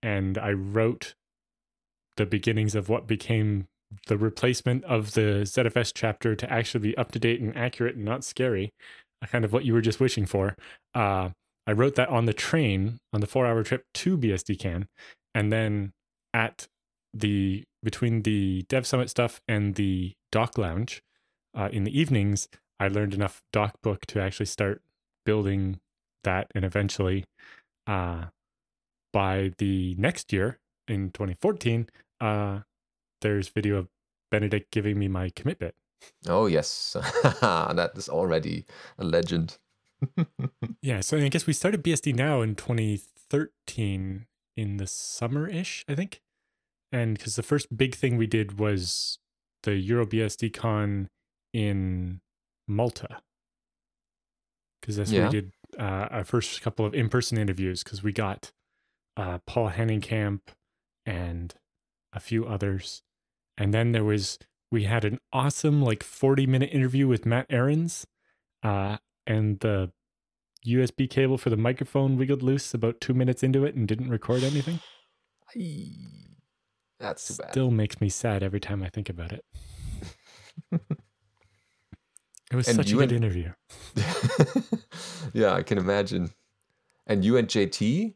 and 0.03 0.37
i 0.37 0.51
wrote 0.51 1.13
the 2.17 2.25
beginnings 2.25 2.75
of 2.75 2.89
what 2.89 3.07
became 3.07 3.67
the 4.07 4.17
replacement 4.17 4.83
of 4.83 5.13
the 5.13 5.41
ZFS 5.45 5.91
chapter 5.95 6.35
to 6.35 6.51
actually 6.51 6.81
be 6.89 6.97
up 6.97 7.11
to 7.13 7.17
date 7.19 7.39
and 7.41 7.55
accurate 7.57 7.95
and 7.95 8.05
not 8.05 8.23
scary, 8.23 8.71
uh, 9.23 9.25
kind 9.25 9.43
of 9.43 9.51
what 9.51 9.65
you 9.65 9.73
were 9.73 9.81
just 9.81 9.99
wishing 9.99 10.27
for. 10.27 10.55
Uh, 10.93 11.29
I 11.65 11.71
wrote 11.71 11.95
that 11.95 12.09
on 12.09 12.25
the 12.25 12.33
train 12.33 12.99
on 13.13 13.21
the 13.21 13.25
four 13.25 13.47
hour 13.47 13.63
trip 13.63 13.85
to 13.95 14.15
BSD 14.15 14.59
Can, 14.59 14.87
And 15.33 15.51
then 15.51 15.93
at 16.33 16.67
the 17.13 17.63
between 17.83 18.23
the 18.23 18.65
Dev 18.69 18.85
Summit 18.85 19.09
stuff 19.09 19.41
and 19.47 19.75
the 19.75 20.13
Doc 20.31 20.57
Lounge 20.57 21.01
uh, 21.55 21.69
in 21.71 21.83
the 21.83 21.97
evenings, 21.97 22.47
I 22.79 22.87
learned 22.87 23.13
enough 23.13 23.41
Doc 23.51 23.75
book 23.81 24.05
to 24.07 24.21
actually 24.21 24.45
start 24.45 24.81
building 25.25 25.79
that. 26.23 26.51
And 26.53 26.65
eventually, 26.65 27.25
uh, 27.87 28.25
by 29.11 29.51
the 29.57 29.95
next 29.97 30.31
year 30.33 30.59
in 30.87 31.11
2014, 31.11 31.89
uh, 32.21 32.59
there's 33.21 33.49
video 33.49 33.77
of 33.77 33.87
Benedict 34.31 34.71
giving 34.71 34.99
me 34.99 35.07
my 35.07 35.29
commit 35.35 35.59
bit. 35.59 35.75
Oh 36.27 36.45
yes, 36.45 36.95
that 37.41 37.91
is 37.95 38.09
already 38.09 38.65
a 38.97 39.03
legend. 39.03 39.57
Yeah, 40.81 41.01
so 41.01 41.17
I 41.17 41.27
guess 41.27 41.45
we 41.45 41.51
started 41.51 41.83
BSD 41.83 42.15
now 42.15 42.41
in 42.41 42.55
2013 42.55 44.27
in 44.55 44.77
the 44.77 44.87
summer 44.87 45.45
ish, 45.45 45.83
I 45.89 45.95
think. 45.95 46.21
And 46.91 47.17
because 47.17 47.35
the 47.35 47.43
first 47.43 47.75
big 47.75 47.95
thing 47.95 48.17
we 48.17 48.27
did 48.27 48.59
was 48.59 49.19
the 49.63 49.75
Euro 49.75 50.05
BSD 50.05 50.53
Con 50.53 51.09
in 51.53 52.21
Malta. 52.67 53.21
Because 54.81 54.95
that's 54.95 55.11
where 55.11 55.25
we 55.25 55.29
did 55.29 55.51
uh, 55.77 56.07
our 56.09 56.23
first 56.23 56.61
couple 56.61 56.85
of 56.85 56.93
in 56.95 57.09
person 57.09 57.37
interviews 57.37 57.83
because 57.83 58.01
we 58.01 58.11
got 58.11 58.51
uh, 59.17 59.39
Poul-Henning 59.45 60.01
Kamp 60.01 60.51
and 61.05 61.53
a 62.13 62.19
few 62.19 62.45
others. 62.45 63.03
And 63.57 63.73
then 63.73 63.91
there 63.91 64.05
was, 64.05 64.39
we 64.71 64.85
had 64.85 65.03
an 65.05 65.19
awesome 65.33 65.81
like 65.81 66.01
40 66.01 66.47
minute 66.47 66.69
interview 66.71 67.07
with 67.07 67.25
Matt 67.25 67.45
Ahrens. 67.49 68.07
Uh, 68.63 68.97
and 69.27 69.59
the 69.59 69.91
USB 70.65 71.09
cable 71.09 71.37
for 71.37 71.49
the 71.49 71.57
microphone 71.57 72.17
wiggled 72.17 72.41
loose 72.41 72.73
about 72.73 72.99
two 72.99 73.13
minutes 73.13 73.43
into 73.43 73.65
it 73.65 73.75
and 73.75 73.87
didn't 73.87 74.09
record 74.09 74.43
anything. 74.43 74.79
That's 76.99 77.27
too 77.27 77.35
bad. 77.41 77.51
Still 77.51 77.71
makes 77.71 78.01
me 78.01 78.09
sad 78.09 78.43
every 78.43 78.59
time 78.59 78.83
I 78.83 78.89
think 78.89 79.09
about 79.09 79.31
it. 79.31 79.45
It 82.51 82.55
was 82.55 82.67
And 82.67 82.75
such 82.77 82.91
a 82.91 82.95
good 82.95 83.11
and- 83.11 83.23
interview. 83.23 83.51
yeah, 85.33 85.53
I 85.53 85.61
can 85.61 85.77
imagine. 85.77 86.31
And 87.05 87.23
you 87.23 87.37
and 87.37 87.47
JT? 87.47 88.15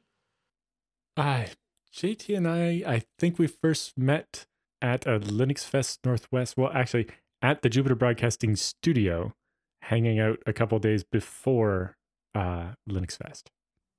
Uh, 1.16 1.46
JT 1.94 2.36
and 2.38 2.48
I, 2.48 2.84
I 2.92 3.04
think 3.20 3.38
we 3.38 3.46
first 3.46 3.96
met 3.98 4.48
at 4.82 5.06
a 5.06 5.20
Linux 5.20 5.64
Fest 5.64 6.00
Northwest. 6.04 6.58
Well, 6.58 6.72
actually, 6.74 7.08
at 7.44 7.62
the 7.62 7.70
Jupiter 7.70 7.94
Broadcasting 7.96 8.56
Studio, 8.56 9.34
hanging 9.84 10.20
out 10.20 10.40
a 10.48 10.54
couple 10.54 10.80
days 10.80 11.04
before 11.04 11.96
uh, 12.34 12.72
Linux 12.90 13.18
Fest. 13.18 13.52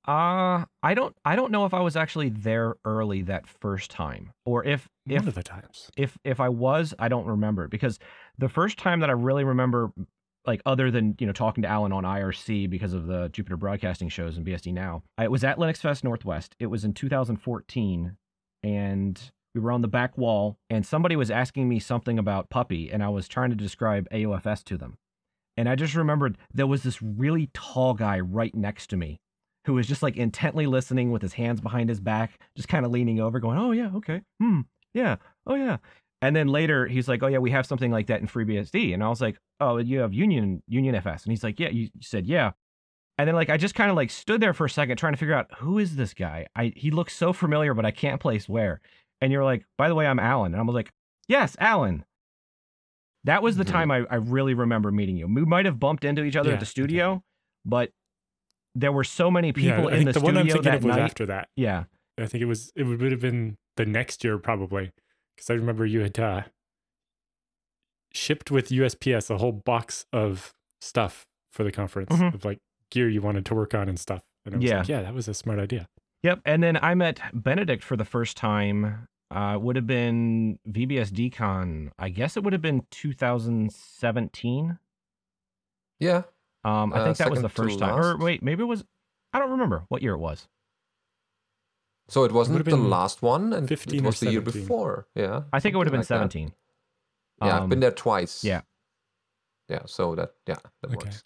Uh 0.07 0.65
I 0.83 0.93
don't 0.93 1.15
I 1.25 1.35
don't 1.35 1.51
know 1.51 1.65
if 1.65 1.73
I 1.73 1.79
was 1.79 1.95
actually 1.95 2.29
there 2.29 2.75
early 2.85 3.23
that 3.23 3.47
first 3.47 3.89
time 3.89 4.31
or 4.45 4.63
if 4.63 4.87
if 5.07 5.21
One 5.21 5.27
of 5.27 5.35
the 5.35 5.43
times. 5.43 5.89
if 5.97 6.17
if 6.23 6.39
I 6.39 6.49
was, 6.49 6.93
I 6.99 7.07
don't 7.07 7.25
remember 7.25 7.67
because 7.67 7.99
the 8.37 8.49
first 8.49 8.77
time 8.77 8.99
that 8.99 9.09
I 9.09 9.13
really 9.13 9.43
remember, 9.43 9.91
like 10.45 10.61
other 10.65 10.91
than 10.91 11.15
you 11.19 11.25
know 11.25 11.33
talking 11.33 11.63
to 11.63 11.67
Alan 11.67 11.91
on 11.91 12.03
IRC 12.03 12.69
because 12.69 12.93
of 12.93 13.07
the 13.07 13.29
Jupiter 13.29 13.57
Broadcasting 13.57 14.09
shows 14.09 14.37
and 14.37 14.45
BSD 14.45 14.73
Now, 14.73 15.03
I 15.17 15.27
was 15.27 15.43
at 15.43 15.57
Linux 15.57 15.77
Fest 15.77 16.03
Northwest. 16.03 16.55
It 16.59 16.67
was 16.67 16.83
in 16.85 16.93
2014, 16.93 18.17
and 18.63 19.31
we 19.55 19.61
were 19.61 19.71
on 19.71 19.81
the 19.81 19.87
back 19.87 20.17
wall, 20.17 20.57
and 20.69 20.85
somebody 20.85 21.15
was 21.15 21.31
asking 21.31 21.67
me 21.69 21.79
something 21.79 22.19
about 22.19 22.49
Puppy, 22.49 22.91
and 22.91 23.03
I 23.03 23.09
was 23.09 23.27
trying 23.27 23.49
to 23.51 23.55
describe 23.55 24.07
AUFS 24.11 24.63
to 24.65 24.77
them, 24.77 24.97
and 25.57 25.67
I 25.69 25.75
just 25.75 25.95
remembered 25.95 26.37
there 26.53 26.67
was 26.67 26.83
this 26.83 27.01
really 27.01 27.49
tall 27.53 27.93
guy 27.95 28.19
right 28.19 28.53
next 28.53 28.87
to 28.91 28.97
me. 28.97 29.19
Who 29.65 29.73
was 29.73 29.87
just 29.87 30.03
like 30.03 30.15
intently 30.17 30.67
listening 30.67 31.11
with 31.11 31.21
his 31.21 31.33
hands 31.33 31.59
behind 31.61 31.89
his 31.89 31.99
back, 31.99 32.39
just 32.55 32.67
kind 32.67 32.85
of 32.85 32.91
leaning 32.91 33.19
over, 33.19 33.39
going, 33.39 33.57
"Oh 33.57 33.71
yeah, 33.71 33.91
okay, 33.95 34.21
hmm, 34.39 34.61
yeah, 34.93 35.17
oh 35.47 35.55
yeah." 35.55 35.77
And 36.21 36.35
then 36.35 36.47
later 36.47 36.87
he's 36.87 37.07
like, 37.07 37.23
"Oh 37.23 37.27
yeah, 37.27 37.39
we 37.39 37.51
have 37.51 37.65
something 37.65 37.91
like 37.91 38.07
that 38.07 38.21
in 38.21 38.27
FreeBSD." 38.27 38.93
And 38.93 39.03
I 39.03 39.09
was 39.09 39.21
like, 39.21 39.37
"Oh, 39.59 39.77
you 39.77 39.99
have 39.99 40.13
Union 40.13 40.61
Union 40.67 40.95
FS?" 40.95 41.23
And 41.23 41.31
he's 41.31 41.43
like, 41.43 41.59
"Yeah." 41.59 41.69
You 41.69 41.89
said, 42.01 42.27
"Yeah." 42.27 42.51
And 43.17 43.27
then 43.27 43.35
like 43.35 43.49
I 43.49 43.57
just 43.57 43.75
kind 43.75 43.89
of 43.89 43.95
like 43.95 44.11
stood 44.11 44.41
there 44.41 44.53
for 44.53 44.65
a 44.65 44.69
second 44.69 44.97
trying 44.97 45.13
to 45.13 45.17
figure 45.17 45.35
out 45.35 45.53
who 45.59 45.79
is 45.79 45.95
this 45.95 46.13
guy. 46.13 46.47
I 46.55 46.73
he 46.75 46.91
looks 46.91 47.15
so 47.15 47.33
familiar, 47.33 47.73
but 47.73 47.85
I 47.85 47.91
can't 47.91 48.21
place 48.21 48.49
where. 48.49 48.81
And 49.21 49.31
you're 49.31 49.43
like, 49.45 49.65
"By 49.77 49.89
the 49.89 49.95
way, 49.95 50.07
I'm 50.07 50.19
Alan." 50.19 50.53
And 50.53 50.61
I 50.61 50.65
was 50.65 50.75
like, 50.75 50.91
"Yes, 51.27 51.55
Alan." 51.59 52.05
That 53.23 53.41
was 53.41 53.57
the 53.57 53.63
Mhm. 53.63 53.71
time 53.71 53.91
I, 53.91 54.05
I 54.09 54.15
really 54.15 54.53
remember 54.53 54.91
meeting 54.91 55.17
you. 55.17 55.27
We 55.27 55.45
might 55.45 55.65
have 55.65 55.79
bumped 55.79 56.03
into 56.03 56.23
each 56.23 56.35
other 56.35 56.49
Yeah, 56.49 56.55
at 56.55 56.59
the 56.59 56.65
okay. 56.65 56.69
studio, 56.69 57.23
but 57.65 57.91
there 58.75 58.91
were 58.91 59.03
so 59.05 59.31
many 59.31 59.47
Yeah, 59.47 59.53
people 59.77 59.87
I 59.87 59.91
in 59.93 59.97
think 59.97 60.05
the, 60.05 60.11
the 60.13 60.19
studio 60.19 60.25
one 60.33 60.37
I'm 60.37 60.45
thinking 60.47 60.61
that 60.63 60.75
of 60.75 60.83
was 60.83 60.95
night. 60.97 61.01
after 61.03 61.25
that. 61.27 61.49
Yeah. 61.55 61.83
I 62.17 62.25
think 62.27 62.41
it 62.41 62.45
was 62.45 62.71
it 62.75 62.83
would 62.83 63.01
have 63.11 63.21
been 63.21 63.57
the 63.77 63.85
next 63.85 64.23
year 64.23 64.37
probably 64.37 64.91
because 65.35 65.49
I 65.49 65.53
remember 65.53 65.85
you 65.85 66.01
had 66.01 66.17
uh, 66.19 66.43
shipped 68.13 68.51
with 68.51 68.69
USPS 68.69 69.29
a 69.29 69.37
whole 69.37 69.51
box 69.51 70.05
of 70.13 70.53
stuff 70.81 71.25
for 71.51 71.63
the 71.63 71.71
conference 71.71 72.11
Mhm. 72.11 72.33
of 72.33 72.45
like 72.45 72.59
gear 72.91 73.09
you 73.09 73.21
wanted 73.21 73.45
to 73.47 73.55
work 73.55 73.73
on 73.73 73.89
and 73.89 73.99
stuff. 73.99 74.21
And 74.45 74.55
I 74.55 74.57
was 74.57 74.65
Yeah. 74.69 74.77
like, 74.79 74.87
yeah, 74.87 75.01
that 75.01 75.13
was 75.13 75.27
a 75.27 75.33
smart 75.33 75.59
idea. 75.59 75.87
Yep. 76.23 76.41
And 76.45 76.63
then 76.63 76.77
I 76.77 76.95
met 76.95 77.19
Benedict 77.33 77.83
for 77.83 77.95
the 77.97 78.05
first 78.05 78.37
time. 78.37 79.07
Uh, 79.31 79.57
would 79.59 79.75
have 79.75 79.87
been 79.87 80.59
vBSDcon. 80.69 81.89
I 81.97 82.09
guess 82.09 82.37
it 82.37 82.43
would 82.43 82.53
have 82.53 82.61
been 82.61 82.85
2017. 82.91 84.77
Yeah. 85.99 86.23
Um, 86.65 86.91
I 86.93 86.97
Uh, 86.97 87.03
think 87.05 87.17
that 87.17 87.29
was 87.29 87.41
the 87.41 87.49
first 87.49 87.79
time. 87.79 87.93
Or 87.93 88.17
wait, 88.17 88.41
maybe 88.41 88.63
it 88.63 88.65
was. 88.65 88.83
I 89.31 89.39
don't 89.39 89.51
remember 89.51 89.85
what 89.89 90.01
year 90.01 90.13
it 90.13 90.17
was. 90.19 90.47
So 92.07 92.23
it 92.23 92.31
wasn't 92.31 92.57
would've 92.57 92.71
the 92.71 92.77
last 92.77 93.21
one, 93.21 93.53
and 93.53 93.67
15 93.67 93.99
it 93.99 94.03
or 94.03 94.05
was 94.07 94.19
the 94.19 94.31
year 94.31 94.41
before. 94.41 95.07
Yeah. 95.15 95.43
I 95.53 95.59
think 95.59 95.73
it 95.73 95.77
would 95.77 95.87
have 95.87 95.91
been 95.91 96.03
something 96.03 96.23
like 96.23 96.31
that. 96.31 96.39
17. 96.39 96.53
Yeah, 97.47 97.55
I've 97.57 97.63
Um, 97.63 97.69
been 97.69 97.79
there 97.79 97.91
twice. 97.91 98.43
yeah. 98.43 98.61
Yeah. 99.69 99.85
So 99.85 100.15
that 100.15 100.33
yeah 100.47 100.57
that 100.81 100.93
Okay. 100.95 101.05
works. 101.07 101.23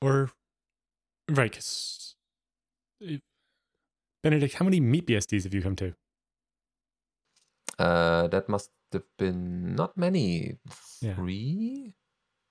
Or 0.00 0.30
right, 1.28 1.50
because 1.50 2.16
Benedict, 4.22 4.54
how 4.54 4.64
many 4.64 4.80
MeetBSDs 4.80 5.44
have 5.44 5.54
you 5.54 5.62
come 5.62 5.76
to? 5.76 5.94
Uh, 7.78 8.26
that 8.28 8.48
must 8.48 8.70
have 8.92 9.04
been 9.18 9.74
not 9.74 9.96
many. 9.96 10.58
Yeah. 11.00 11.14
Three. 11.14 11.94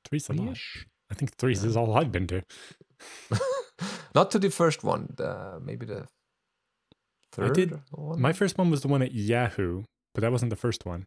Three's 0.05 0.29
a. 0.29 0.33
Three-ish? 0.33 0.87
I 1.15 1.17
think 1.17 1.31
threes 1.37 1.63
is 1.63 1.77
all 1.77 1.95
I've 1.97 2.11
been 2.11 2.27
to. 2.27 2.43
not 4.15 4.31
to 4.31 4.39
the 4.39 4.49
first 4.49 4.83
one. 4.83 5.13
The, 5.15 5.61
maybe 5.63 5.85
the 5.85 6.07
third. 7.31 7.51
I 7.51 7.53
did- 7.53 7.79
one. 7.91 8.19
My 8.19 8.33
first 8.33 8.57
one 8.57 8.69
was 8.69 8.81
the 8.81 8.89
one 8.89 9.01
at 9.01 9.13
Yahoo, 9.13 9.83
but 10.13 10.21
that 10.21 10.31
wasn't 10.31 10.49
the 10.49 10.57
first 10.57 10.85
one. 10.85 11.05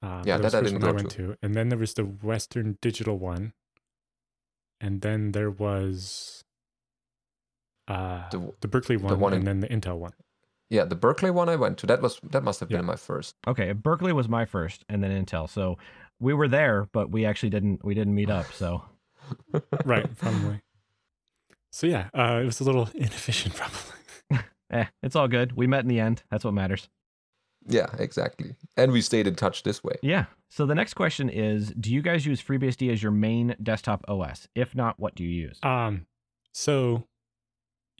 Uh, 0.00 0.22
Yeah, 0.24 0.36
that 0.36 0.44
was 0.44 0.52
that 0.52 0.58
I 0.58 0.60
the 0.60 0.64
first 0.66 0.74
didn't 0.74 0.82
one 0.82 0.90
I 0.90 0.94
went 0.94 1.10
to. 1.10 1.36
And 1.42 1.54
then 1.54 1.68
there 1.70 1.78
was 1.78 1.94
the 1.94 2.04
Western 2.04 2.78
Digital 2.80 3.18
one, 3.18 3.52
and 4.80 5.00
then 5.00 5.32
there 5.32 5.50
was 5.50 6.44
uh, 7.88 8.28
The- 8.30 8.52
the, 8.60 8.68
Berkeley 8.68 8.96
one, 8.96 9.18
one 9.18 9.32
in- 9.32 9.40
and 9.40 9.46
then 9.48 9.60
the 9.60 9.68
Intel 9.68 9.98
one. 9.98 10.12
Yeah, 10.70 10.84
the 10.84 10.94
Berkeley 10.94 11.32
one 11.32 11.48
I 11.48 11.56
went 11.56 11.78
to. 11.78 11.86
That 11.86 12.00
was 12.00 12.20
that 12.30 12.44
must 12.44 12.60
have 12.60 12.70
Yeah. 12.70 12.76
been 12.78 12.86
my 12.86 12.96
first. 12.96 13.34
Okay, 13.48 13.72
Berkeley 13.72 14.12
was 14.12 14.28
my 14.28 14.44
first, 14.44 14.84
and 14.88 15.02
then 15.02 15.10
Intel. 15.26 15.48
So 15.50 15.78
we 16.20 16.32
were 16.32 16.46
there, 16.48 16.86
but 16.92 17.10
we 17.10 17.26
actually 17.26 17.50
didn't. 17.50 17.84
We 17.84 17.92
didn't 17.94 18.14
meet 18.14 18.30
up. 18.30 18.46
So 18.52 18.84
right, 19.84 20.06
probably. 20.18 20.60
So 21.70 21.86
yeah, 21.86 22.08
uh, 22.14 22.40
it 22.42 22.46
was 22.46 22.60
a 22.60 22.64
little 22.64 22.88
inefficient, 22.94 23.54
probably. 23.54 24.44
eh, 24.70 24.84
it's 25.02 25.16
all 25.16 25.28
good. 25.28 25.56
We 25.56 25.66
met 25.66 25.80
in 25.80 25.88
the 25.88 26.00
end. 26.00 26.22
That's 26.30 26.44
what 26.44 26.54
matters. 26.54 26.88
Yeah, 27.66 27.86
exactly. 27.98 28.56
And 28.76 28.92
we 28.92 29.00
stayed 29.00 29.26
in 29.26 29.36
touch 29.36 29.62
this 29.62 29.84
way. 29.84 29.94
Yeah. 30.02 30.26
So 30.50 30.66
the 30.66 30.74
next 30.74 30.94
question 30.94 31.28
is: 31.28 31.72
Do 31.78 31.92
you 31.92 32.02
guys 32.02 32.26
use 32.26 32.42
FreeBSD 32.42 32.92
as 32.92 33.02
your 33.02 33.12
main 33.12 33.54
desktop 33.62 34.04
OS? 34.08 34.48
If 34.54 34.74
not, 34.74 34.98
what 34.98 35.14
do 35.14 35.24
you 35.24 35.30
use? 35.30 35.58
Um, 35.62 36.06
so 36.52 37.04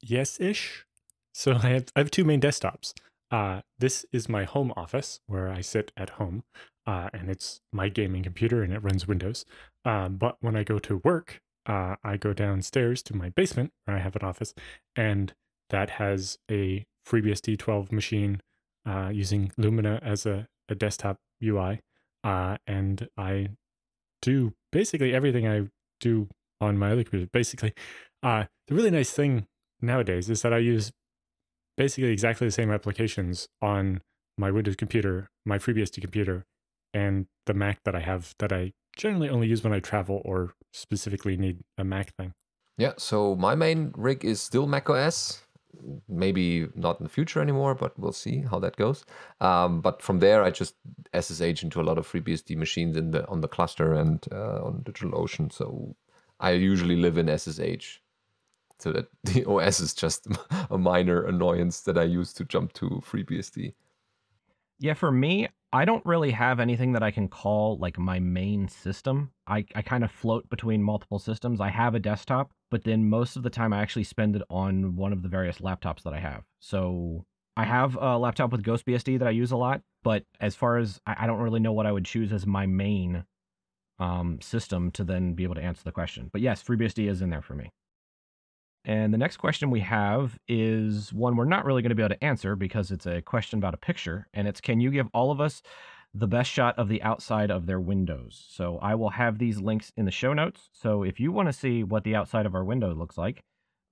yes 0.02 0.40
ish. 0.40 0.84
So 1.32 1.52
I 1.62 1.68
have 1.68 1.86
I 1.96 2.00
have 2.00 2.10
two 2.10 2.24
main 2.24 2.40
desktops. 2.40 2.92
Uh, 3.30 3.62
this 3.78 4.04
is 4.12 4.28
my 4.28 4.44
home 4.44 4.72
office 4.76 5.20
where 5.26 5.48
I 5.48 5.62
sit 5.62 5.90
at 5.96 6.10
home, 6.10 6.44
uh, 6.86 7.08
and 7.14 7.30
it's 7.30 7.60
my 7.72 7.88
gaming 7.88 8.22
computer 8.22 8.62
and 8.62 8.72
it 8.74 8.82
runs 8.82 9.08
Windows. 9.08 9.46
Uh, 9.84 10.08
but 10.08 10.36
when 10.40 10.56
I 10.56 10.64
go 10.64 10.78
to 10.78 11.00
work, 11.04 11.40
uh, 11.66 11.96
I 12.02 12.16
go 12.16 12.32
downstairs 12.32 13.02
to 13.04 13.16
my 13.16 13.28
basement 13.30 13.72
where 13.84 13.96
I 13.96 14.00
have 14.00 14.16
an 14.16 14.22
office, 14.22 14.54
and 14.96 15.32
that 15.70 15.90
has 15.90 16.38
a 16.50 16.84
FreeBSD 17.08 17.58
12 17.58 17.92
machine 17.92 18.40
uh, 18.86 19.10
using 19.12 19.52
Lumina 19.56 20.00
as 20.02 20.26
a, 20.26 20.48
a 20.68 20.74
desktop 20.74 21.18
UI. 21.42 21.80
Uh, 22.24 22.56
and 22.66 23.08
I 23.16 23.48
do 24.20 24.54
basically 24.70 25.12
everything 25.12 25.46
I 25.46 25.68
do 26.00 26.28
on 26.60 26.78
my 26.78 26.92
other 26.92 27.02
computer. 27.02 27.28
Basically, 27.32 27.72
uh, 28.22 28.44
the 28.68 28.74
really 28.74 28.90
nice 28.90 29.10
thing 29.10 29.46
nowadays 29.80 30.30
is 30.30 30.42
that 30.42 30.52
I 30.52 30.58
use 30.58 30.92
basically 31.76 32.10
exactly 32.10 32.46
the 32.46 32.52
same 32.52 32.70
applications 32.70 33.48
on 33.60 34.00
my 34.38 34.50
Windows 34.50 34.76
computer, 34.76 35.28
my 35.44 35.58
FreeBSD 35.58 36.00
computer, 36.00 36.44
and 36.94 37.26
the 37.46 37.54
Mac 37.54 37.82
that 37.84 37.94
I 37.94 38.00
have 38.00 38.34
that 38.38 38.52
I 38.52 38.72
generally 38.96 39.28
only 39.28 39.48
use 39.48 39.64
when 39.64 39.72
I 39.72 39.80
travel 39.80 40.22
or 40.24 40.54
specifically 40.72 41.36
need 41.36 41.60
a 41.78 41.84
Mac 41.84 42.14
thing. 42.16 42.34
Yeah, 42.78 42.92
so 42.96 43.36
my 43.36 43.54
main 43.54 43.92
rig 43.96 44.24
is 44.24 44.40
still 44.40 44.66
macOS. 44.66 45.42
Maybe 46.08 46.68
not 46.74 47.00
in 47.00 47.04
the 47.04 47.10
future 47.10 47.40
anymore, 47.40 47.74
but 47.74 47.98
we'll 47.98 48.12
see 48.12 48.42
how 48.42 48.58
that 48.60 48.76
goes. 48.76 49.04
Um, 49.40 49.80
but 49.80 50.02
from 50.02 50.18
there, 50.18 50.42
I 50.44 50.50
just 50.50 50.74
SSH 51.18 51.62
into 51.62 51.80
a 51.80 51.82
lot 51.82 51.98
of 51.98 52.10
FreeBSD 52.10 52.56
machines 52.56 52.96
in 52.96 53.10
the 53.10 53.26
on 53.28 53.40
the 53.40 53.48
cluster 53.48 53.94
and 53.94 54.24
uh, 54.30 54.62
on 54.62 54.82
DigitalOcean. 54.84 55.52
So 55.52 55.96
I 56.40 56.52
usually 56.52 56.96
live 56.96 57.16
in 57.16 57.26
SSH, 57.26 58.00
so 58.78 58.92
that 58.92 59.06
the 59.24 59.44
OS 59.44 59.80
is 59.80 59.94
just 59.94 60.26
a 60.70 60.78
minor 60.78 61.24
annoyance 61.24 61.80
that 61.82 61.96
I 61.96 62.04
use 62.04 62.32
to 62.34 62.44
jump 62.44 62.74
to 62.74 63.02
FreeBSD. 63.10 63.72
Yeah, 64.78 64.94
for 64.94 65.12
me, 65.12 65.48
I 65.74 65.86
don't 65.86 66.04
really 66.04 66.32
have 66.32 66.60
anything 66.60 66.92
that 66.92 67.02
I 67.02 67.10
can 67.10 67.28
call 67.28 67.78
like 67.78 67.98
my 67.98 68.18
main 68.18 68.68
system. 68.68 69.30
I, 69.46 69.64
I 69.74 69.80
kind 69.80 70.04
of 70.04 70.10
float 70.10 70.48
between 70.50 70.82
multiple 70.82 71.18
systems. 71.18 71.62
I 71.62 71.70
have 71.70 71.94
a 71.94 71.98
desktop, 71.98 72.50
but 72.70 72.84
then 72.84 73.08
most 73.08 73.36
of 73.36 73.42
the 73.42 73.50
time 73.50 73.72
I 73.72 73.80
actually 73.80 74.04
spend 74.04 74.36
it 74.36 74.42
on 74.50 74.96
one 74.96 75.14
of 75.14 75.22
the 75.22 75.30
various 75.30 75.58
laptops 75.58 76.02
that 76.02 76.12
I 76.12 76.20
have. 76.20 76.42
So 76.60 77.24
I 77.56 77.64
have 77.64 77.96
a 77.96 78.18
laptop 78.18 78.52
with 78.52 78.62
GhostBSD 78.62 79.18
that 79.20 79.28
I 79.28 79.30
use 79.30 79.50
a 79.50 79.56
lot, 79.56 79.80
but 80.02 80.24
as 80.40 80.54
far 80.54 80.76
as 80.76 81.00
I, 81.06 81.16
I 81.20 81.26
don't 81.26 81.40
really 81.40 81.60
know 81.60 81.72
what 81.72 81.86
I 81.86 81.92
would 81.92 82.04
choose 82.04 82.32
as 82.32 82.46
my 82.46 82.66
main 82.66 83.24
um, 83.98 84.40
system 84.42 84.90
to 84.92 85.04
then 85.04 85.32
be 85.32 85.44
able 85.44 85.54
to 85.54 85.62
answer 85.62 85.82
the 85.84 85.92
question. 85.92 86.28
But 86.30 86.42
yes, 86.42 86.62
FreeBSD 86.62 87.08
is 87.08 87.22
in 87.22 87.30
there 87.30 87.42
for 87.42 87.54
me. 87.54 87.70
And 88.84 89.14
the 89.14 89.18
next 89.18 89.36
question 89.36 89.70
we 89.70 89.80
have 89.80 90.38
is 90.48 91.12
one 91.12 91.36
we're 91.36 91.44
not 91.44 91.64
really 91.64 91.82
going 91.82 91.90
to 91.90 91.94
be 91.94 92.02
able 92.02 92.14
to 92.14 92.24
answer 92.24 92.56
because 92.56 92.90
it's 92.90 93.06
a 93.06 93.22
question 93.22 93.58
about 93.58 93.74
a 93.74 93.78
picture. 93.78 94.26
And 94.34 94.48
it's 94.48 94.60
can 94.60 94.80
you 94.80 94.90
give 94.90 95.06
all 95.14 95.30
of 95.30 95.40
us 95.40 95.62
the 96.14 96.26
best 96.26 96.50
shot 96.50 96.78
of 96.78 96.88
the 96.88 97.02
outside 97.02 97.50
of 97.50 97.66
their 97.66 97.80
windows? 97.80 98.44
So 98.50 98.78
I 98.78 98.94
will 98.96 99.10
have 99.10 99.38
these 99.38 99.60
links 99.60 99.92
in 99.96 100.04
the 100.04 100.10
show 100.10 100.32
notes. 100.32 100.68
So 100.72 101.04
if 101.04 101.20
you 101.20 101.30
want 101.30 101.48
to 101.48 101.52
see 101.52 101.84
what 101.84 102.04
the 102.04 102.16
outside 102.16 102.44
of 102.44 102.54
our 102.54 102.64
window 102.64 102.92
looks 102.94 103.16
like, 103.16 103.44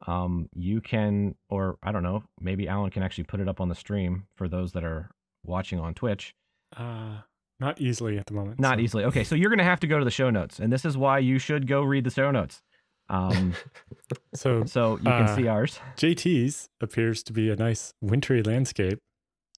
um, 0.07 0.49
you 0.55 0.81
can, 0.81 1.35
or 1.49 1.79
I 1.83 1.93
don't 1.93 2.03
know, 2.03 2.25
maybe 2.41 2.69
Alan 2.69 2.91
can 2.91 3.03
actually 3.03 3.25
put 3.25 3.41
it 3.41 3.49
up 3.49 3.61
on 3.61 3.69
the 3.69 3.75
stream 3.75 4.25
for 4.35 4.49
those 4.49 4.73
that 4.73 4.85
are 4.85 5.11
watching 5.45 5.79
on 5.79 5.95
Twitch. 5.95 6.35
Uh, 6.77 7.19
not 7.61 7.81
easily 7.81 8.19
at 8.19 8.27
the 8.27 8.35
moment. 8.35 8.59
Not 8.59 8.79
so- 8.79 8.81
easily. 8.81 9.05
Okay, 9.05 9.25
so 9.25 9.35
you're 9.35 9.51
going 9.51 9.59
to 9.59 9.65
have 9.65 9.81
to 9.81 9.87
go 9.87 9.99
to 9.99 10.05
the 10.05 10.11
show 10.11 10.31
notes. 10.31 10.59
And 10.59 10.73
this 10.73 10.85
is 10.85 10.97
why 10.97 11.19
you 11.19 11.39
should 11.39 11.67
go 11.67 11.83
read 11.83 12.05
the 12.05 12.11
show 12.11 12.31
notes. 12.31 12.63
Um, 13.11 13.55
So 14.35 14.65
so 14.65 14.97
you 14.97 15.03
can 15.05 15.13
Uh, 15.25 15.37
see 15.37 15.47
ours. 15.49 15.79
JT's 15.97 16.69
appears 16.81 17.23
to 17.25 17.33
be 17.33 17.51
a 17.51 17.57
nice 17.57 17.93
wintry 18.01 18.43
landscape 18.43 18.99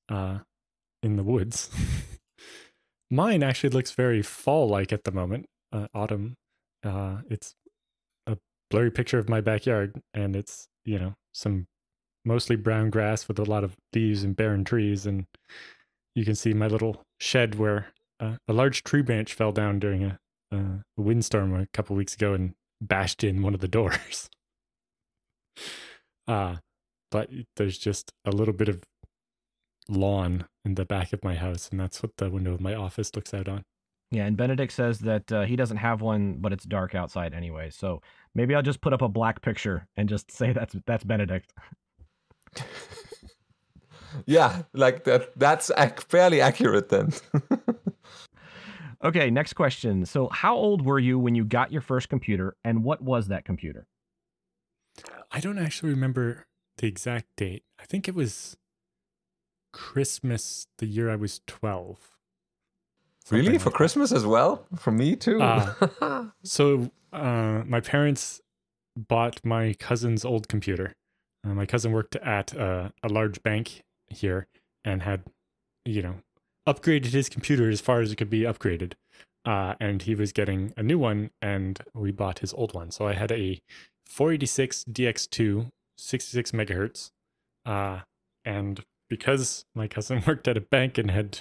uh, 0.09 0.41
in 1.03 1.17
the 1.17 1.23
woods. 1.23 1.71
Mine 3.11 3.43
actually 3.43 3.71
looks 3.71 3.93
very 3.93 4.23
fall 4.23 4.69
like 4.69 4.93
at 4.93 5.05
the 5.05 5.13
moment, 5.13 5.47
uh, 5.73 5.87
autumn. 5.95 6.35
Uh, 6.83 7.19
it's 7.31 7.55
a 8.27 8.37
blurry 8.71 8.91
picture 8.91 9.19
of 9.19 9.29
my 9.29 9.41
backyard, 9.41 10.01
and 10.15 10.35
it's, 10.35 10.67
you 10.85 10.99
know, 10.99 11.15
some 11.33 11.67
mostly 12.25 12.57
brown 12.57 12.91
grass 12.91 13.29
with 13.29 13.39
a 13.39 13.45
lot 13.45 13.65
of 13.65 13.77
leaves 13.95 14.23
and 14.25 14.35
barren 14.37 14.65
trees. 14.65 15.07
And 15.07 15.27
you 16.15 16.25
can 16.25 16.35
see 16.35 16.55
my 16.55 16.67
little 16.69 17.03
shed 17.21 17.55
where 17.57 17.93
uh, 18.21 18.37
a 18.49 18.53
large 18.53 18.83
tree 18.83 19.03
branch 19.03 19.35
fell 19.35 19.53
down 19.53 19.79
during 19.79 20.05
a, 20.05 20.19
uh, 20.51 20.79
a 20.97 21.03
windstorm 21.03 21.55
a 21.55 21.67
couple 21.75 21.97
weeks 21.97 22.15
ago 22.15 22.33
and 22.35 22.55
bashed 22.83 23.25
in 23.25 23.43
one 23.43 23.55
of 23.55 23.61
the 23.61 23.69
doors. 23.69 24.29
uh, 26.29 26.57
but 27.11 27.31
there's 27.57 27.79
just 27.79 28.13
a 28.25 28.31
little 28.31 28.55
bit 28.55 28.69
of 28.69 28.83
lawn 29.89 30.47
in 30.65 30.75
the 30.75 30.85
back 30.85 31.13
of 31.13 31.23
my 31.23 31.35
house, 31.35 31.69
and 31.71 31.79
that's 31.79 32.03
what 32.03 32.17
the 32.17 32.31
window 32.31 32.53
of 32.55 32.61
my 32.61 32.75
office 32.75 33.15
looks 33.15 33.35
out 33.35 33.49
on. 33.49 33.65
Yeah, 34.11 34.27
and 34.27 34.37
Benedict 34.37 34.73
says 34.73 34.99
that 35.01 35.33
uh, 35.33 35.43
he 35.45 35.57
doesn't 35.57 35.79
have 35.79 36.03
one, 36.03 36.37
but 36.39 36.53
it's 36.53 36.65
dark 36.65 36.95
outside 36.95 37.33
anyway. 37.33 37.71
So 37.71 38.03
maybe 38.35 38.55
I'll 38.55 38.63
just 38.63 38.83
put 38.83 38.93
up 38.93 39.01
a 39.01 39.09
black 39.09 39.41
picture 39.41 39.89
and 39.97 40.07
just 40.09 40.31
say 40.31 40.53
that's 40.53 40.77
that's 40.87 41.03
Benedict. 41.03 41.53
yeah, 44.27 44.63
like 44.75 45.05
that. 45.05 45.31
That's 45.39 45.71
ac- 45.79 46.05
fairly 46.09 46.43
accurate 46.43 46.91
then. 46.91 47.13
okay, 49.03 49.31
next 49.31 49.53
question. 49.55 50.05
So, 50.07 50.29
how 50.29 50.55
old 50.57 50.85
were 50.85 50.99
you 50.99 51.19
when 51.19 51.35
you 51.35 51.45
got 51.45 51.73
your 51.73 51.83
first 51.83 52.09
computer, 52.09 52.57
and 52.65 52.85
what 52.85 53.03
was 53.03 53.29
that 53.29 53.45
computer? 53.45 53.87
I 55.31 55.41
don't 55.41 55.59
actually 55.59 55.91
remember 55.91 56.47
the 56.79 56.87
exact 56.87 57.27
date. 57.37 57.65
I 57.81 57.85
think 57.85 58.09
it 58.09 58.15
was 58.15 58.57
Christmas 59.73 60.67
the 60.79 60.87
year 60.87 61.11
I 61.11 61.17
was 61.17 61.41
twelve. 61.47 61.99
Really? 63.31 63.45
Something 63.45 63.59
For 63.61 63.71
that. 63.71 63.77
Christmas 63.77 64.13
as 64.13 64.27
well? 64.27 64.67
For 64.77 64.91
me 64.91 65.17
too. 65.17 65.41
Uh, 65.41 66.27
So, 66.43 66.91
uh, 67.13 67.63
my 67.67 67.81
parents 67.81 68.41
bought 68.97 69.41
my 69.45 69.75
cousin's 69.79 70.25
old 70.25 70.49
computer. 70.49 70.93
Uh, 71.47 71.55
my 71.55 71.65
cousin 71.67 71.93
worked 71.93 72.17
at 72.17 72.55
uh, 72.57 72.91
a 73.03 73.09
large 73.09 73.43
bank 73.43 73.83
here 74.09 74.49
and 74.85 75.03
had, 75.03 75.23
you 75.85 76.03
know, 76.03 76.15
upgraded 76.69 77.07
his 77.07 77.29
computer 77.29 77.69
as 77.69 77.81
far 77.81 78.01
as 78.01 78.13
it 78.13 78.17
could 78.17 78.31
be 78.31 78.41
upgraded. 78.41 78.95
Uh, 79.45 79.75
and 79.81 80.03
he 80.03 80.15
was 80.15 80.33
getting 80.33 80.73
a 80.77 80.83
new 80.83 80.99
one, 80.99 81.31
and 81.41 81.81
we 81.95 82.13
bought 82.13 82.39
his 82.39 82.53
old 82.55 82.75
one. 82.75 82.91
So 82.91 83.07
I 83.07 83.15
had 83.15 83.33
a 83.33 83.61
486 84.07 84.85
DX2, 84.85 85.69
66 85.97 86.53
megahertz. 86.53 87.11
Uh, 87.67 88.01
and 88.45 88.81
because 89.09 89.65
my 89.75 89.89
cousin 89.89 90.23
worked 90.27 90.47
at 90.49 90.57
a 90.57 90.61
bank 90.61 90.99
and 90.99 91.11
had 91.11 91.41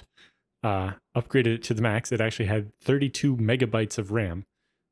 uh, 0.63 0.91
upgraded 1.15 1.55
it 1.55 1.63
to 1.63 1.73
the 1.73 1.81
max, 1.81 2.11
it 2.11 2.21
actually 2.21 2.45
had 2.45 2.71
32 2.81 3.37
megabytes 3.37 3.97
of 3.97 4.11
RAM, 4.11 4.45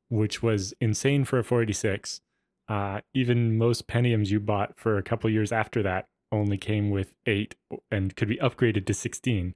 which 0.10 0.44
was 0.44 0.74
insane 0.80 1.26
for 1.26 1.40
a 1.40 1.44
486. 1.44 2.22
Uh, 2.68 3.02
even 3.16 3.58
most 3.58 3.88
Pentiums 3.88 4.30
you 4.30 4.40
bought 4.40 4.78
for 4.78 4.98
a 4.98 5.04
couple 5.04 5.30
years 5.30 5.52
after 5.52 5.82
that 5.82 6.06
only 6.32 6.58
came 6.58 6.92
with 6.92 7.14
eight 7.26 7.56
and 7.90 8.16
could 8.16 8.28
be 8.28 8.38
upgraded 8.38 8.86
to 8.86 8.94
16. 8.94 9.56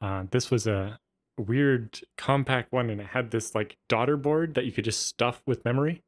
Uh, 0.00 0.24
this 0.30 0.50
was 0.50 0.66
a 0.66 0.98
weird 1.38 2.00
compact 2.16 2.72
one, 2.72 2.90
and 2.90 3.00
it 3.00 3.08
had 3.08 3.30
this 3.30 3.54
like 3.54 3.76
daughter 3.88 4.16
board 4.16 4.54
that 4.54 4.64
you 4.64 4.72
could 4.72 4.84
just 4.84 5.06
stuff 5.06 5.42
with 5.46 5.64
memory. 5.64 6.02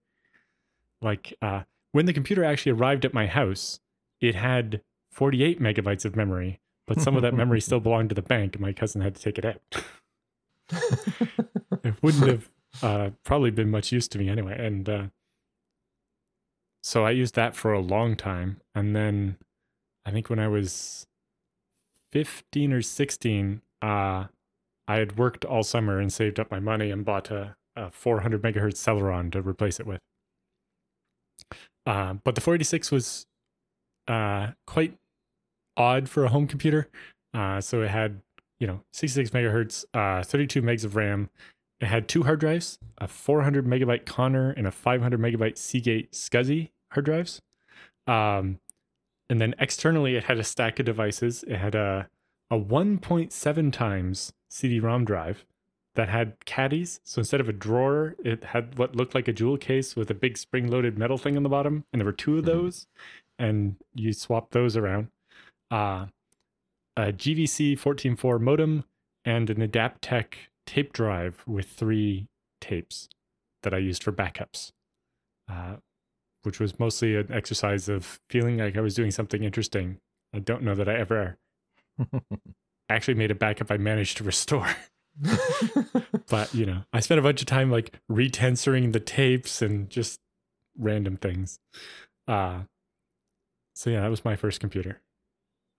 Like 1.01 1.35
uh, 1.43 1.63
when 1.93 2.07
the 2.07 2.13
computer 2.13 2.45
actually 2.45 2.73
arrived 2.73 3.05
at 3.05 3.15
my 3.15 3.27
house, 3.27 3.81
it 4.21 4.35
had 4.35 4.83
48 5.11 5.61
megabytes 5.61 6.05
of 6.05 6.17
memory, 6.17 6.61
but 6.87 7.01
some 7.01 7.17
of 7.17 7.23
that 7.23 7.35
memory 7.35 7.61
still 7.63 7.81
belonged 7.81 8.11
to 8.11 8.15
the 8.15 8.23
bank, 8.23 8.55
and 8.55 8.63
my 8.63 8.73
cousin 8.73 9.01
had 9.01 9.15
to 9.17 9.23
take 9.23 9.39
it 9.39 9.45
out. 9.45 9.61
it 11.85 11.95
wouldn't 12.03 12.27
have 12.27 12.51
uh, 12.83 13.11
probably 13.25 13.51
been 13.51 13.71
much 13.71 13.93
use 13.93 14.09
to 14.09 14.19
me 14.19 14.29
anyway. 14.29 14.57
And 14.59 14.89
uh, 14.89 15.05
so 16.83 17.05
I 17.05 17.11
used 17.11 17.35
that 17.35 17.55
for 17.55 17.73
a 17.73 17.81
long 17.81 18.17
time. 18.17 18.61
And 18.75 18.97
then 18.97 19.37
I 20.07 20.11
think 20.11 20.31
when 20.31 20.39
I 20.39 20.49
was 20.49 21.07
15 22.13 22.73
or 22.73 22.83
16, 22.83 23.63
uh, 23.83 24.27
I 24.89 24.97
had 24.97 25.19
worked 25.19 25.45
all 25.45 25.63
summer 25.63 25.99
and 25.99 26.13
saved 26.13 26.41
up 26.41 26.51
my 26.51 26.61
money 26.61 26.91
and 26.91 27.05
bought 27.05 27.31
a, 27.31 27.57
a 27.77 27.91
400 27.91 28.43
megahertz 28.43 28.77
Celeron 28.77 29.31
to 29.33 29.43
replace 29.43 29.81
it 29.81 29.87
with. 29.87 30.01
Uh, 31.85 32.15
but 32.15 32.35
the 32.35 32.41
486 32.41 32.91
was 32.91 33.27
uh, 34.07 34.53
quite 34.67 34.97
odd 35.77 36.09
for 36.09 36.25
a 36.25 36.29
home 36.29 36.47
computer. 36.47 36.89
Uh, 37.35 37.61
so 37.61 37.83
it 37.83 37.91
had, 37.91 38.21
you 38.61 38.67
know, 38.67 38.81
66 38.93 39.31
megahertz, 39.31 39.85
uh, 39.95 40.23
32 40.23 40.63
megs 40.63 40.85
of 40.85 40.97
RAM. 40.97 41.29
It 41.81 41.87
had 41.87 42.07
two 42.07 42.23
hard 42.23 42.39
drives, 42.39 42.79
a 42.99 43.09
400 43.09 43.67
megabyte 43.67 44.07
Conner 44.07 44.51
and 44.51 44.67
a 44.67 44.71
500 44.71 45.19
megabyte 45.19 45.59
Seagate 45.59 46.13
SCSI 46.13 46.71
hard 46.93 47.05
drives. 47.05 47.43
Um, 48.07 48.61
and 49.29 49.41
then 49.41 49.55
externally, 49.59 50.15
it 50.17 50.25
had 50.25 50.39
a 50.39 50.45
stack 50.45 50.79
of 50.79 50.87
devices. 50.87 51.43
It 51.49 51.57
had 51.57 51.75
a 51.75 52.09
a 52.53 52.59
1.7 52.59 53.73
times 53.73 54.35
CD-ROM 54.51 55.07
drive 55.07 55.47
that 55.95 56.11
had 56.11 56.37
caddies. 56.45 57.01
So 57.03 57.21
instead 57.21 57.41
of 57.41 57.49
a 57.49 57.53
drawer, 57.53 58.15
it 58.23 58.45
had 58.45 58.77
what 58.77 58.95
looked 58.95 59.15
like 59.15 59.27
a 59.27 59.33
jewel 59.33 59.57
case 59.57 59.97
with 59.97 60.11
a 60.11 60.15
big 60.15 60.37
spring-loaded 60.37 60.99
metal 60.99 61.17
thing 61.17 61.39
on 61.39 61.45
the 61.45 61.49
bottom, 61.49 61.85
and 61.91 61.99
there 62.01 62.05
were 62.05 62.13
two 62.13 62.37
of 62.37 62.45
Mhm. 62.45 62.49
those, 62.49 62.87
and 63.39 63.77
you 63.95 64.13
swap 64.13 64.51
those 64.51 64.77
around. 64.77 65.09
Uh, 65.71 66.09
a 66.95 67.11
GVC 67.11 67.75
14.4 67.75 68.39
modem 68.39 68.85
and 69.25 69.49
an 69.49 69.67
Adaptec 69.67 70.35
tape 70.67 70.93
drive 70.93 71.43
with 71.47 71.69
three 71.71 72.29
tapes 72.61 73.09
that 73.63 73.73
I 73.73 73.79
used 73.79 74.03
for 74.05 74.13
backups, 74.13 74.73
uh, 75.49 75.79
which 76.43 76.61
was 76.61 76.79
mostly 76.79 77.17
an 77.17 77.33
exercise 77.33 77.89
of 77.89 78.21
feeling 78.29 78.59
like 78.59 78.77
I 78.77 78.83
was 78.83 78.95
doing 78.95 79.11
something 79.11 79.43
interesting. 79.43 80.01
I 80.35 80.39
don't 80.41 80.63
know 80.63 80.75
that 80.75 80.89
I 80.89 80.97
ever 80.97 81.39
actually 82.89 83.15
made 83.15 83.31
a 83.31 83.35
backup 83.35 83.71
I 83.71 83.77
managed 83.77 84.17
to 84.19 84.25
restore. 84.25 84.69
but 86.29 86.55
you 86.55 86.67
know, 86.67 86.85
I 86.93 87.01
spent 87.01 87.19
a 87.19 87.23
bunch 87.23 87.41
of 87.41 87.47
time 87.47 87.71
like 87.71 87.99
retensioning 88.11 88.93
the 88.93 89.01
tapes 89.01 89.61
and 89.63 89.91
just 89.91 90.21
random 90.79 91.17
things. 91.17 91.59
Uh 92.27 92.61
so 93.75 93.91
yeah, 93.91 94.01
that 94.03 94.11
was 94.11 94.25
my 94.25 94.37
first 94.37 94.61
computer. 94.61 95.01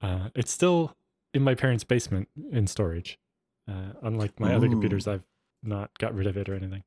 Uh 0.02 0.30
it's 0.36 0.52
still 0.52 0.95
in 1.34 1.41
my 1.41 1.56
parents' 1.56 1.84
basement 1.84 2.28
in 2.52 2.67
storage. 2.67 3.17
Uh 3.67 3.93
unlike 4.02 4.39
my 4.39 4.54
other 4.54 4.69
computers, 4.69 5.08
I've 5.08 5.23
not 5.63 5.97
got 5.97 6.13
rid 6.13 6.28
of 6.28 6.38
it 6.38 6.49
or 6.49 6.56
anything. 6.56 6.84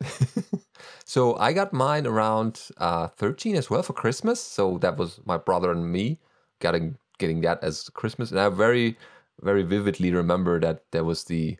so 1.04 1.36
I 1.36 1.52
got 1.52 1.72
mine 1.72 2.06
around 2.06 2.68
uh, 2.76 3.08
13 3.08 3.56
as 3.56 3.70
well 3.70 3.82
for 3.82 3.92
Christmas. 3.92 4.40
So 4.40 4.78
that 4.78 4.96
was 4.96 5.20
my 5.24 5.36
brother 5.36 5.70
and 5.70 5.90
me 5.90 6.18
getting 6.60 6.96
getting 7.18 7.40
that 7.42 7.62
as 7.62 7.88
Christmas, 7.90 8.30
and 8.30 8.40
I 8.40 8.48
very 8.48 8.96
very 9.42 9.62
vividly 9.62 10.12
remember 10.12 10.58
that 10.60 10.82
there 10.92 11.04
was 11.04 11.24
the 11.24 11.58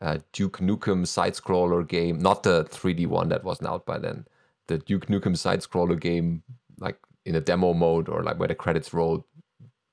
uh, 0.00 0.18
Duke 0.32 0.58
Nukem 0.58 1.06
side 1.06 1.34
scroller 1.34 1.86
game, 1.86 2.18
not 2.18 2.42
the 2.42 2.64
3D 2.64 3.06
one 3.06 3.28
that 3.28 3.44
wasn't 3.44 3.68
out 3.68 3.86
by 3.86 3.98
then. 3.98 4.26
The 4.66 4.78
Duke 4.78 5.06
Nukem 5.06 5.36
side 5.36 5.60
scroller 5.60 5.98
game, 5.98 6.42
like 6.78 6.98
in 7.24 7.36
a 7.36 7.40
demo 7.40 7.72
mode 7.72 8.08
or 8.08 8.22
like 8.22 8.38
where 8.38 8.48
the 8.48 8.54
credits 8.54 8.92
rolled, 8.92 9.24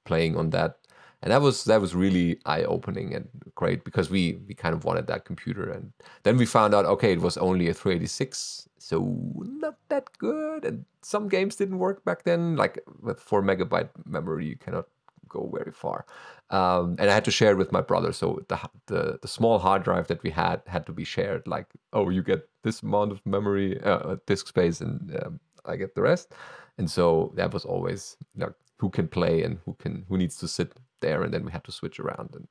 playing 0.06 0.36
on 0.36 0.50
that. 0.50 0.78
And 1.22 1.32
that 1.32 1.42
was 1.42 1.66
that 1.66 1.82
was 1.82 1.94
really 1.94 2.40
eye 2.46 2.64
opening 2.64 3.14
and 3.14 3.28
great 3.54 3.84
because 3.84 4.10
we 4.10 4.40
we 4.48 4.54
kind 4.54 4.74
of 4.74 4.86
wanted 4.86 5.06
that 5.08 5.26
computer. 5.26 5.70
And 5.70 5.92
then 6.24 6.38
we 6.38 6.46
found 6.46 6.74
out 6.74 6.86
okay 6.86 7.12
it 7.12 7.20
was 7.20 7.36
only 7.38 7.68
a 7.68 7.74
386 7.74 8.70
so 8.78 9.18
not 9.42 9.76
that 9.90 10.18
good. 10.18 10.64
And 10.64 10.86
some 11.02 11.28
games 11.28 11.58
didn't 11.58 11.78
work 11.78 12.06
back 12.06 12.24
then 12.24 12.56
like 12.56 12.80
with 13.02 13.20
4 13.20 13.44
megabyte 13.44 13.90
memory 14.06 14.46
you 14.48 14.56
cannot 14.56 14.88
go 15.30 15.50
very 15.54 15.72
far. 15.72 16.06
Um, 16.50 16.96
and 17.00 17.10
i 17.10 17.14
had 17.14 17.26
to 17.26 17.32
share 17.32 17.52
it 17.52 17.58
with 17.58 17.72
my 17.72 17.82
brother. 17.82 18.12
So 18.14 18.42
the, 18.48 18.60
the 18.88 19.20
the 19.22 19.28
small 19.28 19.60
hard 19.60 19.84
drive 19.84 20.08
that 20.08 20.24
we 20.24 20.32
had 20.32 20.62
had 20.68 20.86
to 20.88 20.92
be 20.92 21.04
shared 21.04 21.48
like 21.48 21.68
oh 21.94 22.10
you 22.10 22.24
get 22.24 22.50
this 22.64 22.82
amount 22.84 23.12
of 23.12 23.26
memory 23.26 23.80
uh, 23.84 24.18
disk 24.26 24.48
space 24.48 24.82
and 24.82 25.16
um, 25.24 25.40
i 25.66 25.76
get 25.76 25.96
the 25.96 26.02
rest. 26.02 26.34
And 26.78 26.90
so 26.90 27.32
that 27.36 27.54
was 27.54 27.66
always 27.66 28.18
like 28.38 28.54
who 28.78 28.90
can 28.90 29.08
play 29.08 29.44
and 29.44 29.60
who 29.66 29.74
can 29.76 30.06
who 30.10 30.18
needs 30.18 30.38
to 30.38 30.48
sit 30.48 30.74
there 31.02 31.24
and 31.24 31.34
then 31.34 31.46
we 31.46 31.52
had 31.52 31.64
to 31.64 31.72
switch 31.72 32.00
around 32.00 32.30
and 32.34 32.48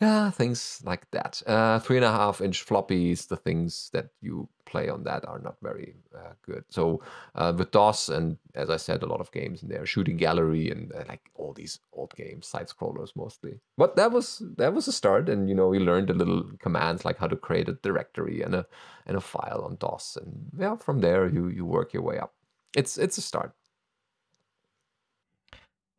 yeah 0.00 0.30
things 0.30 0.80
like 0.84 1.10
that. 1.10 1.42
Uh 1.46 1.78
three 1.78 1.96
and 1.96 2.04
a 2.04 2.12
half 2.12 2.40
inch 2.40 2.66
floppies 2.66 3.28
the 3.28 3.36
things 3.36 3.90
that 3.92 4.08
you 4.20 4.48
play 4.64 4.88
on 4.88 5.04
that 5.04 5.26
are 5.28 5.38
not 5.38 5.56
very 5.62 5.94
uh, 6.16 6.32
good. 6.42 6.64
So 6.70 7.02
uh, 7.34 7.52
with 7.56 7.70
dos 7.72 8.08
and 8.08 8.36
as 8.54 8.70
i 8.70 8.76
said 8.76 9.02
a 9.02 9.06
lot 9.06 9.20
of 9.20 9.32
games 9.32 9.62
in 9.62 9.68
there 9.68 9.86
shooting 9.86 10.16
gallery 10.16 10.70
and 10.70 10.92
uh, 10.92 11.04
like 11.08 11.30
all 11.34 11.52
these 11.52 11.80
old 11.92 12.14
games 12.16 12.46
side 12.46 12.68
scrollers 12.68 13.14
mostly. 13.16 13.60
But 13.76 13.96
that 13.96 14.12
was 14.12 14.42
that 14.56 14.74
was 14.74 14.88
a 14.88 14.92
start 14.92 15.28
and 15.28 15.48
you 15.48 15.54
know 15.54 15.68
we 15.68 15.78
learned 15.78 16.10
a 16.10 16.14
little 16.14 16.44
commands 16.58 17.04
like 17.04 17.18
how 17.18 17.28
to 17.28 17.36
create 17.36 17.68
a 17.68 17.78
directory 17.82 18.42
and 18.42 18.54
a 18.54 18.66
and 19.06 19.16
a 19.16 19.20
file 19.20 19.62
on 19.64 19.76
dos. 19.76 20.16
And 20.20 20.50
yeah 20.58 20.76
from 20.76 21.00
there 21.00 21.28
you 21.28 21.48
you 21.48 21.64
work 21.64 21.92
your 21.92 22.02
way 22.02 22.18
up. 22.18 22.34
It's 22.76 22.96
it's 22.98 23.18
a 23.18 23.22
start 23.22 23.52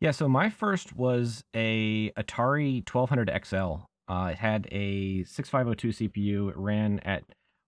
Yeah, 0.03 0.11
so 0.11 0.27
my 0.27 0.49
first 0.49 0.97
was 0.97 1.45
a 1.55 2.11
Atari 2.17 2.83
1200 2.91 3.31
XL. 3.45 3.85
Uh, 4.09 4.31
it 4.31 4.37
had 4.37 4.67
a 4.69 5.23
6502 5.23 6.09
CPU. 6.09 6.49
It 6.49 6.57
ran 6.57 6.99
at 7.05 7.23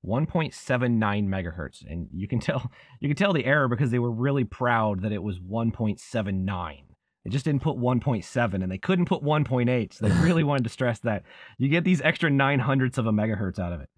1.79 0.06 0.54
megahertz, 1.00 1.90
and 1.90 2.10
you 2.12 2.28
can 2.28 2.40
tell 2.42 2.70
you 3.00 3.08
can 3.08 3.16
tell 3.16 3.32
the 3.32 3.46
error 3.46 3.70
because 3.70 3.90
they 3.90 4.00
were 4.00 4.12
really 4.12 4.44
proud 4.44 5.04
that 5.04 5.14
it 5.14 5.24
was 5.24 5.40
1.79. 5.40 6.78
They 7.24 7.30
just 7.30 7.46
didn't 7.46 7.62
put 7.62 7.78
1.7, 7.78 8.54
and 8.54 8.70
they 8.70 8.80
couldn't 8.80 9.06
put 9.06 9.24
1.8. 9.24 9.94
So 9.94 10.06
they 10.06 10.14
really 10.22 10.44
wanted 10.44 10.66
to 10.66 10.70
stress 10.70 11.00
that 11.00 11.24
you 11.58 11.70
get 11.70 11.86
these 11.86 12.02
extra 12.02 12.30
nine 12.30 12.60
hundredths 12.60 12.98
of 12.98 13.08
a 13.08 13.14
megahertz 13.14 13.60
out 13.60 13.72
of 13.72 13.80
it. 13.80 13.90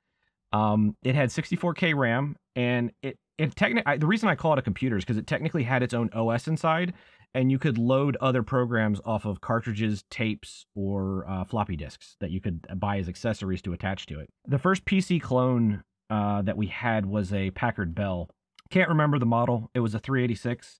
Um, 0.53 0.95
it 1.03 1.15
had 1.15 1.29
64k 1.29 1.95
RAM, 1.95 2.35
and 2.55 2.91
it 3.01 3.17
it 3.37 3.55
technically 3.55 3.97
the 3.97 4.07
reason 4.07 4.29
I 4.29 4.35
call 4.35 4.53
it 4.53 4.59
a 4.59 4.63
computer 4.63 4.97
is 4.97 5.03
because 5.03 5.17
it 5.17 5.27
technically 5.27 5.63
had 5.63 5.83
its 5.83 5.93
own 5.93 6.09
OS 6.13 6.47
inside, 6.47 6.93
and 7.33 7.51
you 7.51 7.59
could 7.59 7.77
load 7.77 8.17
other 8.21 8.43
programs 8.43 8.99
off 9.05 9.25
of 9.25 9.41
cartridges, 9.41 10.03
tapes, 10.09 10.65
or 10.75 11.25
uh, 11.27 11.43
floppy 11.43 11.75
disks 11.75 12.15
that 12.19 12.31
you 12.31 12.41
could 12.41 12.65
buy 12.79 12.97
as 12.97 13.07
accessories 13.07 13.61
to 13.63 13.73
attach 13.73 14.05
to 14.07 14.19
it. 14.19 14.29
The 14.47 14.59
first 14.59 14.85
PC 14.85 15.21
clone 15.21 15.83
uh, 16.09 16.41
that 16.43 16.57
we 16.57 16.67
had 16.67 17.05
was 17.05 17.33
a 17.33 17.51
Packard 17.51 17.93
Bell. 17.93 18.29
Can't 18.69 18.89
remember 18.89 19.19
the 19.19 19.25
model. 19.25 19.69
It 19.73 19.81
was 19.81 19.93
a 19.93 19.99
386. 19.99 20.79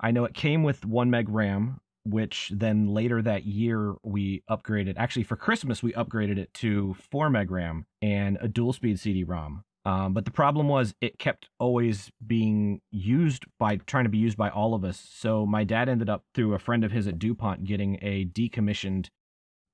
I 0.00 0.10
know 0.10 0.24
it 0.24 0.34
came 0.34 0.62
with 0.62 0.84
one 0.84 1.10
meg 1.10 1.28
RAM, 1.28 1.80
which 2.04 2.52
then 2.54 2.86
later 2.88 3.20
that 3.22 3.44
year 3.44 3.94
we 4.02 4.42
upgraded. 4.48 4.94
Actually, 4.96 5.24
for 5.24 5.36
Christmas 5.36 5.82
we 5.82 5.92
upgraded 5.92 6.38
it 6.38 6.52
to 6.54 6.94
four 7.10 7.30
meg 7.30 7.50
RAM 7.50 7.86
and 8.00 8.38
a 8.40 8.48
dual 8.48 8.72
speed 8.72 9.00
CD-ROM. 9.00 9.64
Um, 9.86 10.14
but 10.14 10.24
the 10.24 10.32
problem 10.32 10.66
was 10.66 10.96
it 11.00 11.16
kept 11.16 11.48
always 11.60 12.10
being 12.26 12.80
used 12.90 13.44
by 13.60 13.76
trying 13.76 14.02
to 14.02 14.10
be 14.10 14.18
used 14.18 14.36
by 14.36 14.50
all 14.50 14.74
of 14.74 14.84
us. 14.84 15.08
So 15.14 15.46
my 15.46 15.62
dad 15.62 15.88
ended 15.88 16.10
up 16.10 16.24
through 16.34 16.54
a 16.54 16.58
friend 16.58 16.82
of 16.82 16.90
his 16.90 17.06
at 17.06 17.20
DuPont 17.20 17.62
getting 17.62 17.96
a 18.02 18.24
decommissioned 18.24 19.10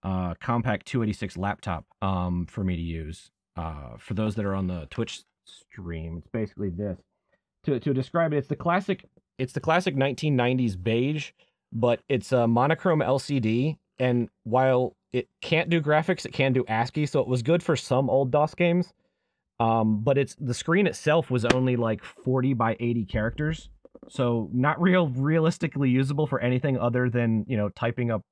uh, 0.03 0.35
Compaq 0.35 0.85
286 0.85 1.39
laptop 1.39 1.87
um, 2.03 2.45
for 2.45 2.63
me 2.63 2.77
to 2.77 2.83
use. 2.83 3.31
Uh, 3.57 3.97
for 3.97 4.13
those 4.13 4.35
that 4.35 4.45
are 4.45 4.55
on 4.55 4.67
the 4.67 4.87
Twitch 4.91 5.23
stream, 5.47 6.19
it's 6.19 6.29
basically 6.29 6.69
this. 6.69 6.99
To 7.65 7.81
to 7.81 7.95
describe 7.95 8.35
it, 8.35 8.39
it's 8.39 8.49
the 8.49 8.57
classic. 8.57 9.07
It's 9.39 9.55
the 9.55 9.61
classic 9.61 9.97
1990s 9.97 10.83
beige, 10.83 11.31
but 11.73 12.01
it's 12.11 12.33
a 12.33 12.47
monochrome 12.47 13.01
LCD. 13.01 13.79
And 13.99 14.29
while 14.45 14.95
it 15.13 15.29
can't 15.41 15.71
do 15.71 15.81
graphics, 15.81 16.27
it 16.27 16.33
can 16.33 16.53
do 16.53 16.65
ASCII, 16.69 17.07
so 17.07 17.21
it 17.21 17.29
was 17.29 17.43
good 17.43 17.63
for 17.63 17.77
some 17.77 18.11
old 18.11 18.31
DOS 18.31 18.55
games. 18.55 18.93
Um, 19.63 20.01
but 20.01 20.19
it's 20.19 20.35
the 20.41 20.55
screen 20.55 20.89
itself 20.89 21.31
was 21.31 21.45
only 21.45 21.77
like 21.77 22.03
40 22.03 22.55
by 22.55 22.77
80 22.81 23.05
characters, 23.05 23.69
so 24.09 24.51
not 24.53 24.81
real 24.81 25.07
realistically 25.07 25.89
usable 25.89 26.27
for 26.27 26.41
anything 26.41 26.77
other 26.77 27.09
than 27.09 27.45
you 27.47 27.57
know 27.57 27.69
typing 27.69 28.11
up 28.11 28.23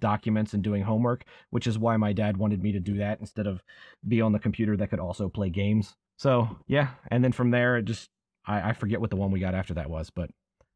documents 0.00 0.52
and 0.52 0.62
doing 0.62 0.82
homework, 0.82 1.24
which 1.48 1.66
is 1.66 1.78
why 1.78 1.96
my 1.96 2.12
dad 2.12 2.36
wanted 2.36 2.62
me 2.62 2.72
to 2.72 2.80
do 2.80 2.98
that 2.98 3.20
instead 3.20 3.46
of 3.46 3.62
be 4.06 4.20
on 4.20 4.32
the 4.32 4.38
computer 4.38 4.76
that 4.76 4.90
could 4.90 5.00
also 5.00 5.30
play 5.30 5.48
games. 5.48 5.94
So 6.18 6.58
yeah, 6.66 6.90
and 7.10 7.24
then 7.24 7.32
from 7.32 7.50
there, 7.52 7.78
it 7.78 7.86
just 7.86 8.10
I, 8.46 8.68
I 8.68 8.72
forget 8.74 9.00
what 9.00 9.08
the 9.08 9.16
one 9.16 9.30
we 9.30 9.40
got 9.40 9.54
after 9.54 9.72
that 9.74 9.88
was, 9.88 10.10
but 10.10 10.28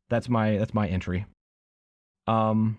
that's 0.09 0.31
my 0.31 0.57
that's 0.57 0.73
my 0.73 0.89
entry. 0.89 1.27
Um, 2.27 2.79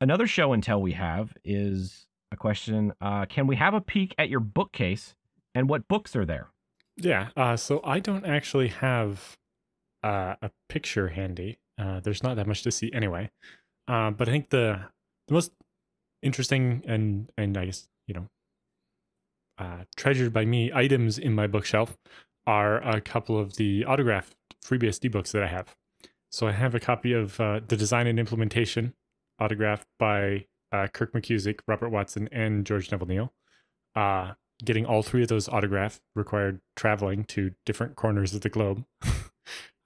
another 0.00 0.28
show 0.28 0.52
and 0.52 0.62
tell 0.62 0.80
we 0.80 0.92
have 0.92 1.32
is 1.44 2.06
a 2.30 2.36
question: 2.36 2.92
uh, 3.00 3.26
Can 3.26 3.48
we 3.48 3.56
have 3.56 3.74
a 3.74 3.80
peek 3.80 4.14
at 4.18 4.28
your 4.28 4.40
bookcase 4.40 5.16
and 5.58 5.68
what 5.68 5.88
books 5.88 6.14
are 6.14 6.24
there? 6.24 6.50
Yeah. 6.96 7.28
Uh, 7.36 7.56
so 7.56 7.80
I 7.82 7.98
don't 7.98 8.24
actually 8.24 8.68
have 8.68 9.36
uh, 10.04 10.36
a 10.40 10.50
picture 10.68 11.08
handy. 11.08 11.58
Uh, 11.76 11.98
there's 11.98 12.22
not 12.22 12.36
that 12.36 12.46
much 12.46 12.62
to 12.62 12.70
see 12.70 12.92
anyway. 12.92 13.30
Uh, 13.88 14.12
but 14.12 14.28
I 14.28 14.32
think 14.32 14.50
the 14.50 14.80
the 15.26 15.34
most 15.34 15.52
interesting 16.22 16.84
and 16.86 17.30
and 17.36 17.56
I 17.58 17.66
guess 17.66 17.88
you 18.06 18.14
know 18.14 18.28
uh, 19.58 19.84
treasured 19.96 20.32
by 20.32 20.44
me 20.44 20.70
items 20.72 21.18
in 21.18 21.34
my 21.34 21.48
bookshelf 21.48 21.98
are 22.46 22.76
a 22.88 23.00
couple 23.00 23.36
of 23.36 23.56
the 23.56 23.84
autographed 23.84 24.36
FreeBSD 24.64 25.10
books 25.10 25.32
that 25.32 25.42
I 25.42 25.48
have. 25.48 25.74
So 26.30 26.46
I 26.46 26.52
have 26.52 26.74
a 26.74 26.80
copy 26.80 27.12
of 27.12 27.40
uh, 27.40 27.60
the 27.66 27.76
design 27.76 28.06
and 28.06 28.18
implementation, 28.18 28.94
autographed 29.40 29.86
by 29.98 30.46
Kirk 30.92 31.12
McKusick, 31.12 31.60
Robert 31.66 31.88
Watson, 31.88 32.28
and 32.30 32.64
George 32.64 32.90
Neville-Neil. 32.90 33.32
Getting 34.64 34.86
all 34.86 35.02
three 35.02 35.22
of 35.22 35.28
those 35.28 35.48
autographed 35.48 36.00
required 36.16 36.60
traveling 36.74 37.24
to 37.24 37.52
different 37.64 37.96
corners 37.96 38.34
of 38.34 38.40
the 38.40 38.48
globe. 38.48 38.84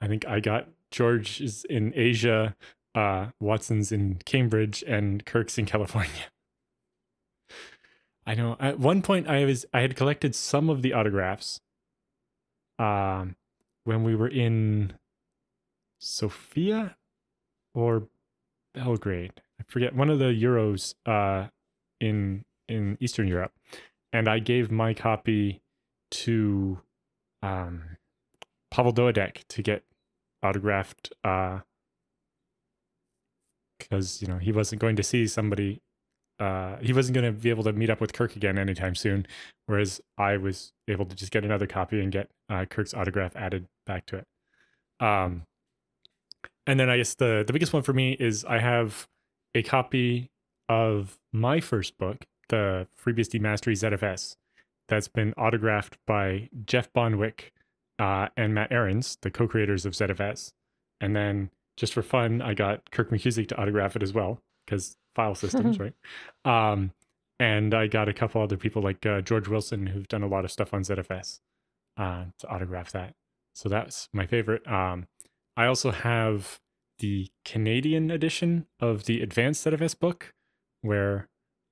I 0.00 0.08
think 0.08 0.26
I 0.26 0.40
got 0.40 0.68
George 0.90 1.40
is 1.40 1.64
in 1.68 1.92
Asia, 1.94 2.56
uh, 2.94 3.28
Watson's 3.40 3.92
in 3.92 4.20
Cambridge, 4.24 4.82
and 4.86 5.24
Kirk's 5.24 5.58
in 5.58 5.66
California. 5.66 6.10
I 8.26 8.34
know 8.34 8.56
at 8.60 8.78
one 8.78 9.02
point 9.02 9.28
I 9.28 9.44
was 9.44 9.66
I 9.72 9.80
had 9.80 9.96
collected 9.96 10.34
some 10.34 10.70
of 10.70 10.82
the 10.82 10.92
autographs 10.92 11.60
um 12.78 13.36
when 13.84 14.04
we 14.04 14.14
were 14.14 14.28
in 14.28 14.92
Sofia 15.98 16.96
or 17.74 18.08
Belgrade. 18.74 19.42
I 19.60 19.64
forget 19.66 19.94
one 19.94 20.08
of 20.08 20.18
the 20.18 20.26
Euros 20.26 20.94
uh 21.04 21.48
in 22.00 22.44
in 22.68 22.96
Eastern 23.00 23.26
Europe. 23.26 23.52
And 24.12 24.28
I 24.28 24.38
gave 24.38 24.70
my 24.70 24.94
copy 24.94 25.62
to 26.10 26.80
um 27.42 27.96
Pavel 28.70 28.92
Dawidek 28.92 29.44
to 29.48 29.62
get 29.62 29.82
autographed 30.42 31.12
uh 31.24 31.60
because 33.78 34.20
you 34.20 34.28
know 34.28 34.38
he 34.38 34.52
wasn't 34.52 34.80
going 34.80 34.96
to 34.96 35.02
see 35.02 35.26
somebody 35.26 35.80
uh, 36.42 36.76
he 36.80 36.92
wasn't 36.92 37.14
going 37.14 37.24
to 37.24 37.32
be 37.32 37.50
able 37.50 37.62
to 37.62 37.72
meet 37.72 37.88
up 37.88 38.00
with 38.00 38.12
Kirk 38.12 38.34
again 38.34 38.58
anytime 38.58 38.96
soon. 38.96 39.26
Whereas 39.66 40.00
I 40.18 40.36
was 40.36 40.72
able 40.88 41.04
to 41.04 41.14
just 41.14 41.30
get 41.30 41.44
another 41.44 41.68
copy 41.68 42.00
and 42.00 42.10
get 42.10 42.30
uh, 42.50 42.64
Kirk's 42.64 42.94
autograph 42.94 43.36
added 43.36 43.66
back 43.86 44.06
to 44.06 44.16
it. 44.16 44.26
Um, 44.98 45.44
and 46.66 46.80
then 46.80 46.90
I 46.90 46.96
guess 46.96 47.14
the 47.14 47.44
the 47.46 47.52
biggest 47.52 47.72
one 47.72 47.82
for 47.82 47.92
me 47.92 48.16
is 48.18 48.44
I 48.44 48.58
have 48.58 49.06
a 49.54 49.62
copy 49.62 50.30
of 50.68 51.18
my 51.32 51.60
first 51.60 51.96
book, 51.96 52.24
the 52.52 52.86
FreeBSD 53.02 53.40
Mastery 53.40 53.74
ZFS, 53.74 54.36
that's 54.86 55.08
been 55.08 55.32
autographed 55.38 55.96
by 56.06 56.50
Jeff 56.66 56.92
Bonwick 56.92 57.52
uh, 57.98 58.28
and 58.36 58.54
Matt 58.54 58.70
Ahrens, 58.70 59.16
the 59.22 59.30
co-creators 59.30 59.86
of 59.86 59.94
ZFS. 59.94 60.52
And 61.00 61.16
then 61.16 61.50
just 61.78 61.94
for 61.94 62.02
fun, 62.02 62.42
I 62.42 62.52
got 62.52 62.90
Kirk 62.90 63.10
McKusick 63.10 63.48
to 63.48 63.56
autograph 63.56 63.96
it 63.96 64.02
as 64.02 64.12
well 64.12 64.38
because 64.66 64.98
file 65.14 65.34
systems, 65.34 65.78
right? 65.80 65.94
Um, 66.44 66.92
and 67.40 67.72
I 67.72 67.86
got 67.86 68.10
a 68.10 68.12
couple 68.12 68.42
other 68.42 68.58
people 68.58 68.82
like 68.82 69.04
uh, 69.06 69.22
George 69.22 69.48
Wilson 69.48 69.86
who've 69.86 70.06
done 70.06 70.22
a 70.22 70.28
lot 70.28 70.44
of 70.44 70.52
stuff 70.52 70.74
on 70.74 70.82
ZFS 70.82 71.40
uh, 71.96 72.26
to 72.38 72.48
autograph 72.48 72.92
that. 72.92 73.14
So 73.54 73.70
that's 73.70 74.10
my 74.12 74.26
favorite. 74.26 74.66
Um, 74.70 75.06
I 75.56 75.64
also 75.64 75.90
have 75.90 76.60
the 76.98 77.30
Canadian 77.46 78.10
edition 78.10 78.66
of 78.78 79.04
the 79.04 79.22
Advanced 79.22 79.66
ZFS 79.66 79.98
book, 79.98 80.34
where 80.82 81.28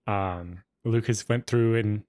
um, 0.07 0.63
Lucas 0.85 1.29
went 1.29 1.47
through 1.47 1.77
and 1.77 2.05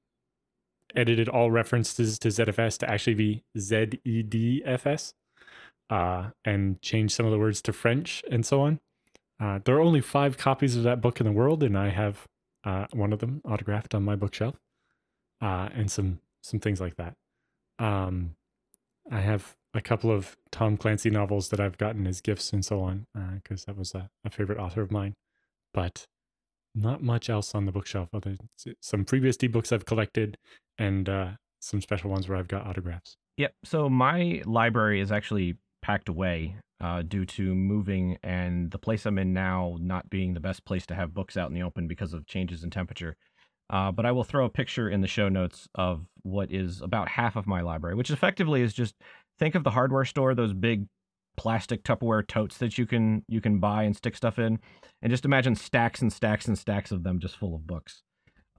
edited 0.96 1.30
all 1.30 1.52
references 1.52 2.20
to 2.20 2.28
ZFS 2.30 2.78
to 2.80 2.90
actually 2.90 3.14
be 3.14 3.44
ZEDFS, 3.58 5.14
uh, 5.90 6.30
and 6.46 6.82
changed 6.82 7.14
some 7.14 7.26
of 7.26 7.32
the 7.32 7.40
words 7.40 7.62
to 7.62 7.74
French 7.74 8.24
and 8.30 8.46
so 8.46 8.62
on. 8.62 8.80
Uh, 9.40 9.60
there 9.64 9.76
are 9.76 9.82
only 9.82 10.02
five 10.02 10.38
copies 10.38 10.76
of 10.76 10.84
that 10.84 11.02
book 11.02 11.20
in 11.20 11.26
the 11.26 11.32
world, 11.32 11.64
and 11.64 11.78
I 11.78 11.90
have 11.90 12.28
uh, 12.64 12.86
one 12.92 13.12
of 13.12 13.20
them 13.20 13.42
autographed 13.44 13.96
on 13.96 14.04
my 14.04 14.16
bookshelf, 14.16 14.56
uh, 15.42 15.70
and 15.74 15.92
some 15.92 16.20
some 16.44 16.60
things 16.60 16.80
like 16.80 16.96
that. 16.96 17.16
Um, 17.80 18.36
I 19.12 19.20
have 19.20 19.56
a 19.74 19.82
couple 19.82 20.12
of 20.12 20.38
Tom 20.52 20.78
Clancy 20.78 21.10
novels 21.10 21.50
that 21.50 21.60
I've 21.60 21.78
gotten 21.78 22.06
as 22.06 22.22
gifts 22.22 22.54
and 22.54 22.64
so 22.64 22.82
on, 22.82 23.08
because 23.36 23.64
uh, 23.64 23.66
that 23.68 23.78
was 23.78 23.96
a, 23.96 24.10
a, 24.26 24.30
favorite 24.30 24.60
author 24.60 24.82
of 24.82 24.92
mine. 24.92 25.16
But 25.74 26.08
not 26.74 27.02
much 27.04 27.30
else 27.30 27.54
on 27.54 27.66
the 27.66 27.72
bookshelf 27.72 28.10
other 28.14 28.38
some 28.82 29.06
FreeBSD 29.06 29.52
books 29.52 29.72
I've 29.72 29.86
collected 29.86 30.38
and 30.78 31.08
uh, 31.10 31.30
some 31.60 31.82
special 31.82 32.10
ones 32.10 32.28
where 32.28 32.38
I've 32.38 32.48
got 32.48 32.66
autographs. 32.66 33.18
Yep. 33.38 33.54
So 33.64 33.90
my 33.90 34.42
library 34.46 35.02
is 35.02 35.12
actually 35.12 35.58
packed 35.82 36.10
away 36.10 36.56
uh, 36.80 37.02
due 37.02 37.26
to 37.26 37.54
moving 37.56 38.18
and 38.24 38.72
the 38.72 38.78
place 38.78 39.06
I'm 39.06 39.18
in 39.18 39.34
now 39.34 39.78
not 39.80 40.10
being 40.10 40.34
the 40.34 40.40
best 40.40 40.66
place 40.66 40.86
to 40.88 40.96
have 40.96 41.14
books 41.14 41.38
out 41.38 41.50
in 41.50 41.54
the 41.54 41.64
open 41.64 41.88
because 41.88 42.14
of 42.14 42.26
changes 42.26 42.64
in 42.64 42.70
temperature. 42.70 43.16
Uh, 43.70 43.92
but 43.92 44.06
I 44.06 44.12
will 44.12 44.24
throw 44.24 44.46
a 44.46 44.50
picture 44.50 44.90
in 44.90 45.02
the 45.02 45.08
show 45.08 45.30
notes 45.30 45.68
of 45.76 46.06
what 46.24 46.52
is 46.52 46.82
about 46.82 47.08
half 47.08 47.36
of 47.36 47.48
my 47.48 47.62
library, 47.62 47.96
which 47.96 48.12
effectively 48.12 48.62
is 48.62 48.74
just 48.74 48.96
think 49.40 49.56
of 49.56 49.64
the 49.64 49.72
hardware 49.72 50.06
store, 50.06 50.36
those 50.36 50.54
big 50.54 50.88
plastic 51.38 51.84
Tupperware 51.84 52.28
totes 52.28 52.58
that 52.58 52.78
you 52.78 52.86
can 52.86 53.24
you 53.28 53.42
can 53.42 53.60
buy 53.60 53.84
and 53.84 53.96
stick 53.96 54.16
stuff 54.16 54.40
in, 54.40 54.60
and 55.02 55.12
just 55.12 55.26
imagine 55.26 55.56
stacks 55.56 56.02
and 56.02 56.12
stacks 56.12 56.48
and 56.48 56.58
stacks 56.58 56.92
of 56.92 57.04
them 57.04 57.20
just 57.20 57.38
full 57.38 57.56
of 57.56 57.66
books. 57.66 58.04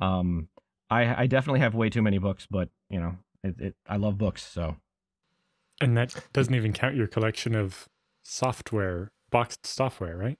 Um, 0.00 0.48
I, 0.90 1.22
I 1.22 1.26
definitely 1.26 1.60
have 1.60 1.74
way 1.74 1.88
too 1.88 2.02
many 2.02 2.18
books, 2.18 2.46
but 2.50 2.68
you 2.90 3.00
know, 3.00 3.16
it, 3.42 3.60
it 3.60 3.74
I 3.88 3.96
love 3.96 4.18
books, 4.18 4.46
so. 4.46 4.76
And 5.80 5.96
that 5.96 6.14
doesn't 6.32 6.54
even 6.54 6.72
count 6.72 6.94
your 6.94 7.06
collection 7.06 7.54
of 7.54 7.88
software, 8.22 9.10
boxed 9.30 9.66
software, 9.66 10.16
right? 10.16 10.38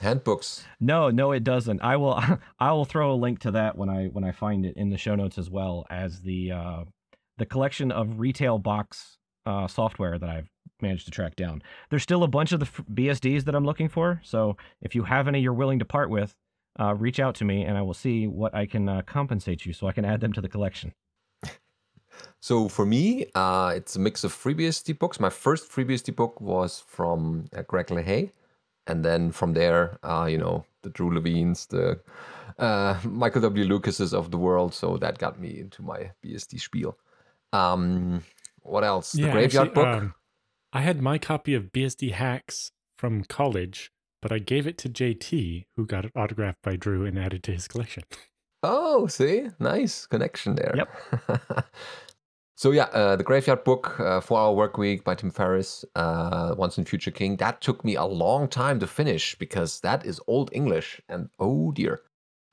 Handbooks. 0.00 0.64
No, 0.80 1.10
no, 1.10 1.32
it 1.32 1.44
doesn't. 1.44 1.82
I 1.82 1.96
will 1.96 2.20
I 2.58 2.72
will 2.72 2.84
throw 2.84 3.12
a 3.12 3.16
link 3.16 3.40
to 3.40 3.50
that 3.52 3.76
when 3.76 3.88
I 3.88 4.06
when 4.06 4.24
I 4.24 4.32
find 4.32 4.64
it 4.64 4.76
in 4.76 4.90
the 4.90 4.98
show 4.98 5.14
notes 5.14 5.38
as 5.38 5.50
well 5.50 5.86
as 5.90 6.20
the 6.22 6.52
uh, 6.52 6.84
the 7.38 7.46
collection 7.46 7.90
of 7.90 8.20
retail 8.20 8.58
box 8.58 9.18
uh, 9.46 9.66
software 9.66 10.18
that 10.18 10.28
I've 10.28 10.50
managed 10.82 11.04
to 11.06 11.10
track 11.10 11.36
down. 11.36 11.62
There's 11.88 12.02
still 12.02 12.22
a 12.22 12.28
bunch 12.28 12.52
of 12.52 12.60
the 12.60 12.66
BSDs 12.66 13.44
that 13.44 13.54
I'm 13.54 13.64
looking 13.64 13.88
for. 13.88 14.20
So 14.24 14.56
if 14.80 14.94
you 14.94 15.04
have 15.04 15.28
any 15.28 15.40
you're 15.40 15.52
willing 15.52 15.78
to 15.78 15.84
part 15.84 16.10
with, 16.10 16.34
uh, 16.78 16.94
reach 16.94 17.20
out 17.20 17.34
to 17.36 17.44
me 17.44 17.64
and 17.64 17.76
I 17.76 17.82
will 17.82 17.94
see 17.94 18.26
what 18.26 18.54
I 18.54 18.66
can 18.66 18.88
uh, 18.88 19.02
compensate 19.02 19.66
you 19.66 19.72
so 19.72 19.86
I 19.86 19.92
can 19.92 20.04
add 20.04 20.20
them 20.20 20.32
to 20.32 20.40
the 20.40 20.48
collection. 20.48 20.94
So 22.40 22.68
for 22.68 22.86
me, 22.86 23.26
uh, 23.34 23.72
it's 23.76 23.96
a 23.96 23.98
mix 23.98 24.24
of 24.24 24.32
FreeBSD 24.32 24.98
books. 24.98 25.20
My 25.20 25.30
first 25.30 25.70
FreeBSD 25.70 26.16
book 26.16 26.40
was 26.40 26.82
from 26.86 27.46
uh, 27.56 27.62
Greg 27.62 27.88
Lehey. 27.88 28.32
And 28.86 29.04
then 29.04 29.30
from 29.30 29.52
there, 29.52 29.98
uh, 30.02 30.26
you 30.28 30.38
know, 30.38 30.64
the 30.82 30.90
Dru 30.90 31.10
Lavignes, 31.10 31.68
the 31.68 32.00
uh, 32.58 32.98
Michael 33.04 33.42
W. 33.42 33.64
Lucases 33.64 34.14
of 34.14 34.30
the 34.30 34.38
world. 34.38 34.74
So 34.74 34.96
that 34.96 35.18
got 35.18 35.38
me 35.38 35.60
into 35.60 35.82
my 35.82 36.10
BSD 36.24 36.60
spiel. 36.60 36.96
Um, 37.52 38.22
what 38.62 38.84
else? 38.84 39.12
The 39.12 39.30
Graveyard 39.30 39.68
actually, 39.68 39.74
book. 39.74 40.02
um, 40.02 40.14
I 40.72 40.82
had 40.82 41.02
my 41.02 41.18
copy 41.18 41.54
of 41.54 41.72
BSD 41.72 42.12
Hacks 42.12 42.70
from 42.96 43.24
college, 43.24 43.90
but 44.22 44.30
I 44.30 44.38
gave 44.38 44.68
it 44.68 44.78
to 44.78 44.88
JT, 44.88 45.64
who 45.76 45.84
got 45.84 46.04
it 46.04 46.12
autographed 46.14 46.62
by 46.62 46.76
Dru 46.76 47.04
and 47.04 47.18
added 47.18 47.42
to 47.44 47.52
his 47.52 47.68
collection. 47.68 48.04
Oh, 48.62 49.06
see, 49.06 49.46
nice 49.58 50.04
connection 50.04 50.54
there. 50.54 50.74
Yep. 50.76 51.66
so 52.56 52.72
yeah, 52.72 52.88
uh, 52.92 53.16
the 53.16 53.24
Graveyard 53.24 53.64
Book, 53.64 53.98
uh, 53.98 54.20
Four 54.20 54.38
Hour 54.38 54.54
Work 54.54 54.76
Week 54.76 55.02
by 55.02 55.14
Tim 55.14 55.30
Ferriss, 55.30 55.82
uh, 55.94 56.54
Once 56.58 56.76
and 56.76 56.86
Future 56.86 57.10
King. 57.10 57.36
That 57.38 57.62
took 57.62 57.86
me 57.86 57.94
a 57.94 58.04
long 58.04 58.48
time 58.48 58.78
to 58.80 58.86
finish 58.86 59.34
because 59.34 59.80
that 59.80 60.04
is 60.04 60.20
old 60.26 60.50
English, 60.52 61.00
and 61.08 61.30
oh 61.38 61.72
dear. 61.72 62.02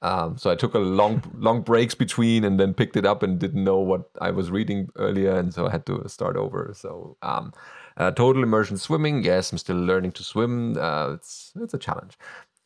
Um, 0.02 0.38
so 0.38 0.50
I 0.50 0.56
took 0.56 0.76
a 0.76 0.80
long, 0.80 1.22
long 1.38 1.62
breaks 1.62 1.94
between, 1.94 2.46
and 2.46 2.58
then 2.58 2.74
picked 2.74 2.96
it 2.96 3.06
up 3.06 3.22
and 3.22 3.38
didn't 3.38 3.66
know 3.66 3.80
what 3.80 4.10
I 4.22 4.32
was 4.32 4.50
reading 4.50 4.88
earlier, 4.96 5.38
and 5.38 5.54
so 5.54 5.68
I 5.68 5.72
had 5.72 5.86
to 5.88 6.08
start 6.08 6.38
over. 6.38 6.72
So 6.74 7.18
um, 7.22 7.52
uh, 7.98 8.12
total 8.12 8.44
immersion 8.44 8.78
swimming. 8.78 9.24
Yes, 9.24 9.52
I'm 9.52 9.58
still 9.58 9.78
learning 9.78 10.14
to 10.14 10.24
swim. 10.24 10.78
Uh, 10.78 11.14
it's 11.14 11.52
it's 11.56 11.74
a 11.74 11.80
challenge. 11.80 12.18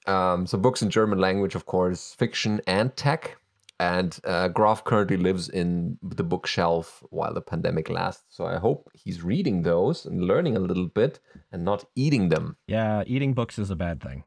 Um, 0.07 0.47
so 0.47 0.57
books 0.57 0.81
in 0.81 0.89
German 0.89 1.19
language, 1.19 1.55
of 1.55 1.65
course, 1.65 2.13
fiction 2.13 2.61
and 2.67 2.95
tech. 2.95 3.37
And 3.79 4.19
uh, 4.25 4.47
Graf 4.49 4.83
currently 4.83 5.17
lives 5.17 5.49
in 5.49 5.97
the 6.03 6.23
bookshelf 6.23 7.03
while 7.09 7.33
the 7.33 7.41
pandemic 7.41 7.89
lasts. 7.89 8.23
So 8.29 8.45
I 8.45 8.57
hope 8.57 8.91
he's 8.93 9.23
reading 9.23 9.63
those 9.63 10.05
and 10.05 10.21
learning 10.21 10.55
a 10.55 10.59
little 10.59 10.87
bit 10.87 11.19
and 11.51 11.65
not 11.65 11.85
eating 11.95 12.29
them. 12.29 12.57
Yeah, 12.67 13.03
eating 13.07 13.33
books 13.33 13.57
is 13.57 13.71
a 13.71 13.75
bad 13.75 13.99
thing. 13.99 14.23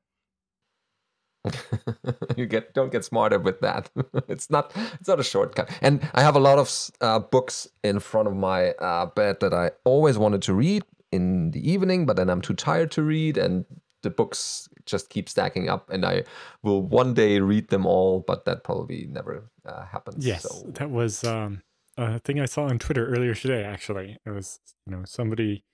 you 2.36 2.46
get 2.46 2.74
don't 2.74 2.90
get 2.90 3.04
smarter 3.04 3.38
with 3.38 3.60
that. 3.60 3.90
it's 4.28 4.50
not 4.50 4.72
it's 4.98 5.08
not 5.08 5.20
a 5.20 5.24
shortcut. 5.24 5.70
And 5.80 6.00
I 6.14 6.22
have 6.22 6.34
a 6.34 6.40
lot 6.40 6.58
of 6.58 6.90
uh, 7.00 7.20
books 7.20 7.68
in 7.84 8.00
front 8.00 8.26
of 8.26 8.34
my 8.34 8.70
uh, 8.72 9.06
bed 9.06 9.38
that 9.40 9.54
I 9.54 9.70
always 9.84 10.18
wanted 10.18 10.42
to 10.42 10.54
read 10.54 10.82
in 11.14 11.50
the 11.52 11.70
evening, 11.70 12.06
but 12.06 12.16
then 12.16 12.28
I'm 12.28 12.40
too 12.40 12.54
tired 12.54 12.90
to 12.92 13.02
read, 13.02 13.36
and 13.36 13.64
the 14.02 14.10
books 14.10 14.68
just 14.86 15.08
keep 15.10 15.28
stacking 15.28 15.68
up. 15.68 15.88
And 15.90 16.04
I 16.04 16.24
will 16.62 16.82
one 16.82 17.14
day 17.14 17.40
read 17.40 17.68
them 17.68 17.86
all, 17.86 18.24
but 18.26 18.44
that 18.44 18.64
probably 18.64 19.06
never 19.08 19.50
uh, 19.64 19.86
happens. 19.86 20.26
Yes, 20.26 20.42
So 20.42 20.70
that 20.72 20.90
was 20.90 21.24
um, 21.24 21.62
a 21.96 22.18
thing 22.18 22.40
I 22.40 22.46
saw 22.46 22.64
on 22.64 22.78
Twitter 22.78 23.06
earlier 23.06 23.34
today. 23.34 23.64
Actually, 23.64 24.18
it 24.26 24.30
was 24.30 24.60
you 24.86 24.96
know 24.96 25.02
somebody 25.04 25.64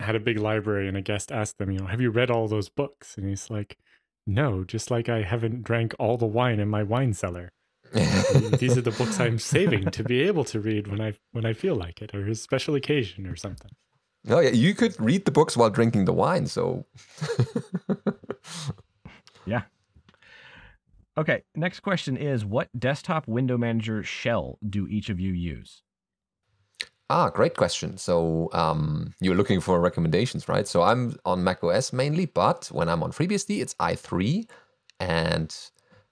had 0.00 0.14
a 0.14 0.20
big 0.20 0.38
library, 0.38 0.88
and 0.88 0.96
a 0.96 1.02
guest 1.02 1.30
asked 1.32 1.58
them, 1.58 1.70
you 1.70 1.80
know, 1.80 1.86
have 1.86 2.00
you 2.00 2.10
read 2.10 2.30
all 2.30 2.48
those 2.48 2.68
books? 2.68 3.16
And 3.16 3.28
he's 3.28 3.50
like, 3.50 3.76
no, 4.26 4.64
just 4.64 4.90
like 4.90 5.08
I 5.08 5.22
haven't 5.22 5.64
drank 5.64 5.94
all 5.98 6.16
the 6.16 6.26
wine 6.26 6.60
in 6.60 6.68
my 6.68 6.82
wine 6.82 7.14
cellar. 7.14 7.52
These 7.92 8.76
are 8.76 8.82
the 8.82 8.94
books 8.96 9.18
I'm 9.18 9.38
saving 9.54 9.90
to 9.92 10.04
be 10.04 10.20
able 10.22 10.44
to 10.44 10.60
read 10.60 10.86
when 10.88 11.00
I 11.00 11.14
when 11.32 11.46
I 11.46 11.52
feel 11.52 11.74
like 11.74 12.02
it, 12.02 12.14
or 12.14 12.26
a 12.26 12.34
special 12.34 12.74
occasion 12.74 13.26
or 13.26 13.36
something. 13.36 13.70
Oh 14.28 14.40
yeah, 14.40 14.50
you 14.50 14.74
could 14.74 14.98
read 15.00 15.24
the 15.24 15.30
books 15.30 15.56
while 15.56 15.70
drinking 15.70 16.04
the 16.04 16.12
wine. 16.12 16.46
So 16.46 16.84
Yeah. 19.46 19.62
Okay, 21.16 21.42
next 21.56 21.80
question 21.80 22.16
is 22.16 22.44
what 22.44 22.68
desktop 22.78 23.26
window 23.26 23.58
manager 23.58 24.02
shell 24.04 24.58
do 24.68 24.86
each 24.86 25.08
of 25.08 25.18
you 25.18 25.32
use? 25.32 25.82
Ah, 27.10 27.30
great 27.30 27.56
question. 27.56 27.96
So 27.96 28.50
um, 28.52 29.14
you're 29.20 29.34
looking 29.34 29.60
for 29.60 29.80
recommendations, 29.80 30.48
right? 30.48 30.68
So 30.68 30.82
I'm 30.82 31.16
on 31.24 31.42
Mac 31.42 31.64
OS 31.64 31.92
mainly, 31.92 32.26
but 32.26 32.68
when 32.70 32.88
I'm 32.88 33.02
on 33.02 33.12
FreeBSD, 33.12 33.62
it's 33.62 33.74
i3, 33.74 34.48
and 35.00 35.56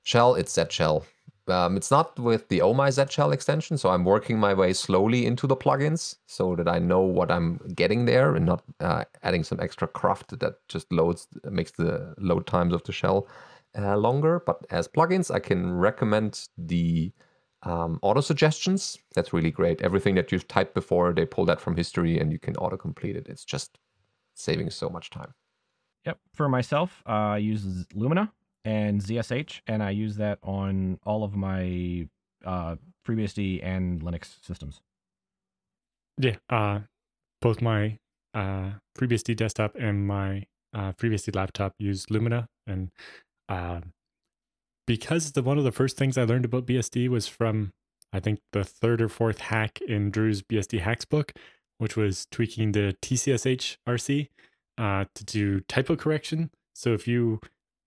Shell, 0.03 0.37
it's 0.37 0.55
Z 0.55 0.65
Shell. 0.71 1.05
Um, 1.49 1.77
it's 1.77 1.91
not 1.91 2.19
with 2.19 2.49
the 2.49 2.61
OMI 2.61 2.91
Z 2.91 3.05
Shell 3.11 3.31
extension, 3.31 3.79
so 3.79 3.91
I'm 3.91 4.05
working 4.05 4.39
my 4.39 4.53
way 4.53 4.73
slowly 4.73 5.27
into 5.27 5.47
the 5.47 5.57
plugins 5.57 6.17
so 6.27 6.57
that 6.57 6.69
I 6.69 6.79
know 6.79 7.01
what 7.01 7.31
I'm 7.31 7.59
getting 7.75 8.05
there 8.05 8.35
and 8.35 8.45
not 8.47 8.65
uh, 8.81 9.05
adding 9.23 9.45
some 9.45 9.61
extra 9.61 9.87
craft 9.87 10.39
that 10.41 10.55
just 10.69 10.91
loads 10.93 11.29
makes 11.45 11.71
the 11.71 12.15
load 12.19 12.47
times 12.47 12.75
of 12.75 12.83
the 12.83 12.93
shell 12.93 13.29
uh, 13.79 13.97
longer. 13.97 14.43
But 14.45 14.67
as 14.71 14.89
plugins, 14.89 15.33
I 15.33 15.39
can 15.39 15.73
recommend 15.73 16.49
the 16.59 17.13
um, 17.63 17.99
auto 18.03 18.21
suggestions. 18.21 18.99
That's 19.15 19.33
really 19.33 19.51
great. 19.53 19.81
Everything 19.83 20.17
that 20.17 20.33
you've 20.33 20.49
typed 20.49 20.75
before, 20.75 21.13
they 21.13 21.27
pull 21.27 21.45
that 21.47 21.61
from 21.61 21.77
history 21.77 22.19
and 22.19 22.33
you 22.33 22.39
can 22.39 22.57
auto 22.57 22.77
complete 22.77 23.17
it. 23.17 23.29
It's 23.29 23.45
just 23.45 23.79
saving 24.35 24.71
so 24.71 24.89
much 24.89 25.11
time. 25.11 25.33
Yep. 26.07 26.19
For 26.35 26.49
myself, 26.49 27.03
uh, 27.07 27.11
I 27.35 27.39
use 27.39 27.87
Lumina 27.95 28.33
and 28.67 29.01
ZSH, 29.01 29.61
and 29.69 29.81
I 29.81 29.91
use 29.91 30.17
that 30.17 30.41
on 30.43 30.99
all 31.07 31.23
of 31.23 31.37
my 31.37 32.09
uh, 32.45 32.75
FreeBSD 33.07 33.65
and 33.65 34.03
Linux 34.03 34.45
systems. 34.45 34.81
Yeah, 36.19 36.37
uh, 36.51 36.81
both 37.41 37.63
my 37.63 37.99
uh, 38.35 38.73
FreeBSD 38.99 39.37
desktop 39.37 39.77
and 39.79 40.07
my 40.07 40.47
uh, 40.75 40.93
FreeBSD 40.93 41.37
laptop 41.37 41.75
use 41.79 42.11
Lumina, 42.11 42.49
and 42.67 42.91
uh, 43.49 43.81
because 44.85 45.33
the 45.33 45.43
one 45.43 45.59
of 45.59 45.65
the 45.65 45.73
first 45.73 45.97
things 45.97 46.19
I 46.19 46.25
learned 46.25 46.45
about 46.45 46.67
BSD 46.67 47.09
was 47.09 47.29
from 47.29 47.71
I 48.13 48.19
think 48.19 48.41
the 48.53 48.65
third 48.65 49.01
or 49.01 49.09
fourth 49.09 49.39
hack 49.39 49.79
in 49.87 50.11
Dru's 50.11 50.43
BSD 50.43 50.81
hacks 50.81 51.05
book, 51.05 51.33
which 51.79 51.97
was 51.97 52.27
tweaking 52.33 52.73
the 52.73 52.97
TCSH 53.01 53.77
RC 53.89 54.29
uh, 54.77 55.05
to 55.15 55.25
do 55.25 55.61
typo 55.61 55.95
correction. 55.95 56.51
So 56.75 56.95
if 56.95 57.07
you 57.07 57.41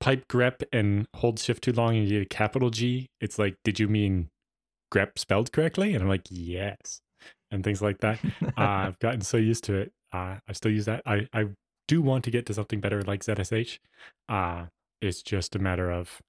pipe 0.09 0.27
grep 0.27 0.63
and 0.73 1.07
hold 1.17 1.37
shift 1.37 1.63
too 1.63 1.71
long 1.71 1.95
and 1.95 2.07
you 2.07 2.17
get 2.17 2.25
a 2.25 2.35
capital 2.35 2.71
G, 2.71 3.09
it's 3.21 3.37
like, 3.37 3.55
did 3.63 3.79
you 3.79 3.87
mean 3.87 4.29
grep 4.91 5.19
spelled 5.19 5.51
correctly? 5.51 5.93
And 5.93 6.01
I'm 6.01 6.09
like, 6.09 6.25
yes, 6.31 7.01
and 7.51 7.63
things 7.63 7.79
like 7.79 7.99
that. 7.99 8.19
uh, 8.41 8.49
I've 8.57 8.97
gotten 8.97 9.21
so 9.21 9.37
used 9.37 9.65
to 9.65 9.75
it. 9.75 9.91
Uh, 10.11 10.37
I 10.47 10.53
still 10.53 10.71
use 10.71 10.85
that. 10.85 11.03
I, 11.05 11.27
I 11.31 11.49
do 11.87 12.01
want 12.01 12.23
to 12.23 12.31
get 12.31 12.47
to 12.47 12.55
something 12.55 12.79
better 12.79 13.03
like 13.03 13.23
ZSH. 13.23 13.77
Uh, 14.27 14.65
it's 14.99 15.21
just 15.21 15.55
a 15.55 15.59
matter 15.59 15.91
of 15.91 16.19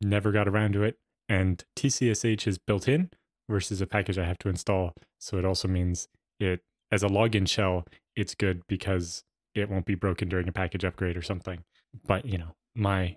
never 0.00 0.30
got 0.30 0.46
around 0.46 0.74
to 0.74 0.84
it. 0.84 0.98
And 1.28 1.64
TCSH 1.74 2.46
is 2.46 2.58
built 2.58 2.86
in 2.86 3.10
versus 3.50 3.80
a 3.80 3.88
package 3.88 4.18
I 4.18 4.24
have 4.24 4.38
to 4.38 4.48
install. 4.48 4.92
So 5.18 5.36
it 5.36 5.44
also 5.44 5.66
means 5.66 6.06
it, 6.38 6.60
as 6.92 7.02
a 7.02 7.08
login 7.08 7.48
shell, 7.48 7.86
it's 8.14 8.36
good 8.36 8.62
because 8.68 9.24
it 9.56 9.68
won't 9.68 9.84
be 9.84 9.96
broken 9.96 10.28
during 10.28 10.46
a 10.46 10.52
package 10.52 10.84
upgrade 10.84 11.16
or 11.16 11.22
something. 11.22 11.64
But, 12.06 12.24
you 12.24 12.38
know, 12.38 12.54
my 12.78 13.16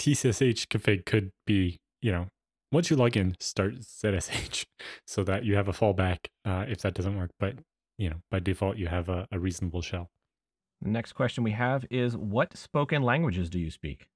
TCSH 0.00 0.66
config 0.68 1.04
could 1.04 1.30
be, 1.46 1.78
you 2.00 2.10
know, 2.10 2.26
once 2.72 2.90
you 2.90 2.96
log 2.96 3.16
in, 3.16 3.36
start 3.38 3.80
ZSH 3.80 4.64
so 5.06 5.22
that 5.22 5.44
you 5.44 5.54
have 5.54 5.68
a 5.68 5.72
fallback 5.72 6.18
uh, 6.44 6.64
if 6.66 6.80
that 6.80 6.94
doesn't 6.94 7.16
work. 7.16 7.30
But, 7.38 7.56
you 7.98 8.10
know, 8.10 8.16
by 8.30 8.40
default, 8.40 8.76
you 8.76 8.88
have 8.88 9.08
a, 9.08 9.26
a 9.30 9.38
reasonable 9.38 9.82
shell. 9.82 10.08
The 10.80 10.90
next 10.90 11.12
question 11.12 11.44
we 11.44 11.52
have 11.52 11.84
is 11.90 12.16
what 12.16 12.56
spoken 12.56 13.02
languages 13.02 13.48
do 13.48 13.58
you 13.58 13.70
speak? 13.70 14.08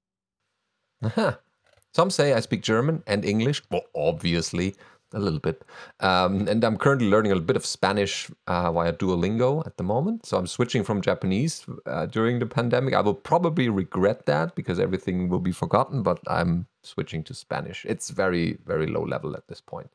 Some 1.93 2.09
say 2.09 2.33
I 2.33 2.41
speak 2.41 2.61
German 2.61 3.01
and 3.07 3.23
English. 3.23 3.63
Well, 3.71 3.83
obviously, 3.95 4.75
a 5.13 5.19
little 5.19 5.39
bit. 5.39 5.63
Um, 5.99 6.47
and 6.47 6.63
I'm 6.63 6.77
currently 6.77 7.09
learning 7.09 7.31
a 7.31 7.35
little 7.35 7.47
bit 7.47 7.55
of 7.55 7.65
Spanish 7.65 8.29
uh, 8.47 8.71
via 8.71 8.93
Duolingo 8.93 9.65
at 9.65 9.77
the 9.77 9.83
moment. 9.83 10.25
So 10.25 10.37
I'm 10.37 10.47
switching 10.47 10.83
from 10.83 11.01
Japanese 11.01 11.65
uh, 11.85 12.05
during 12.05 12.39
the 12.39 12.45
pandemic. 12.45 12.93
I 12.93 13.01
will 13.01 13.13
probably 13.13 13.69
regret 13.69 14.25
that 14.25 14.55
because 14.55 14.79
everything 14.79 15.29
will 15.29 15.39
be 15.39 15.51
forgotten, 15.51 16.03
but 16.03 16.19
I'm 16.27 16.67
switching 16.83 17.23
to 17.25 17.33
Spanish. 17.33 17.85
It's 17.85 18.09
very, 18.09 18.57
very 18.65 18.87
low 18.87 19.03
level 19.03 19.35
at 19.35 19.47
this 19.47 19.61
point. 19.61 19.89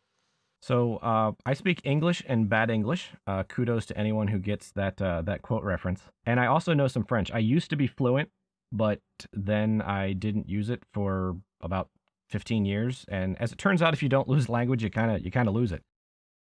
So 0.60 0.96
uh, 0.96 1.32
I 1.44 1.52
speak 1.52 1.82
English 1.84 2.22
and 2.26 2.48
bad 2.48 2.70
English. 2.70 3.10
Uh, 3.26 3.42
kudos 3.42 3.84
to 3.86 3.98
anyone 3.98 4.28
who 4.28 4.38
gets 4.38 4.72
that 4.72 5.00
uh, 5.00 5.20
that 5.22 5.42
quote 5.42 5.62
reference. 5.62 6.00
And 6.24 6.40
I 6.40 6.46
also 6.46 6.72
know 6.72 6.88
some 6.88 7.04
French. 7.04 7.30
I 7.30 7.38
used 7.38 7.68
to 7.68 7.76
be 7.76 7.86
fluent, 7.86 8.30
but 8.72 9.00
then 9.34 9.82
I 9.82 10.14
didn't 10.14 10.48
use 10.48 10.70
it 10.70 10.82
for 10.94 11.36
about 11.60 11.90
15 12.34 12.64
years. 12.64 13.04
And 13.06 13.40
as 13.40 13.52
it 13.52 13.58
turns 13.58 13.80
out, 13.80 13.94
if 13.94 14.02
you 14.02 14.08
don't 14.08 14.28
lose 14.28 14.48
language, 14.48 14.82
you 14.82 14.90
kind 14.90 15.12
of 15.12 15.24
you 15.24 15.30
kind 15.30 15.46
of 15.46 15.54
lose 15.54 15.70
it. 15.70 15.84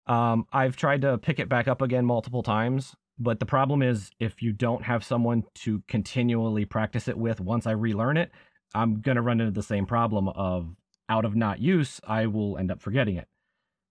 Um, 0.07 0.47
I've 0.51 0.77
tried 0.77 1.03
to 1.03 1.19
pick 1.19 1.39
it 1.39 1.51
back 1.51 1.69
up 1.69 1.83
again 1.83 2.07
multiple 2.07 2.43
times, 2.43 2.95
but 3.19 3.39
the 3.39 3.45
problem 3.45 3.83
is 3.83 4.11
if 4.19 4.41
you 4.41 4.53
don't 4.53 4.83
have 4.83 5.05
someone 5.05 5.43
to 5.57 5.83
continually 5.87 6.65
practice 6.65 7.07
it 7.07 7.19
with 7.19 7.39
once 7.39 7.67
I 7.67 7.73
relearn 7.73 8.17
it, 8.17 8.31
I'm 8.75 9.03
gonna 9.03 9.21
run 9.21 9.43
into 9.43 9.53
the 9.53 9.63
same 9.63 9.85
problem 9.85 10.31
of 10.31 10.75
out 11.11 11.27
of 11.27 11.37
not 11.37 11.61
use, 11.61 12.01
I 12.09 12.27
will 12.29 12.57
end 12.57 12.71
up 12.71 12.81
forgetting 12.81 13.17
it. 13.17 13.29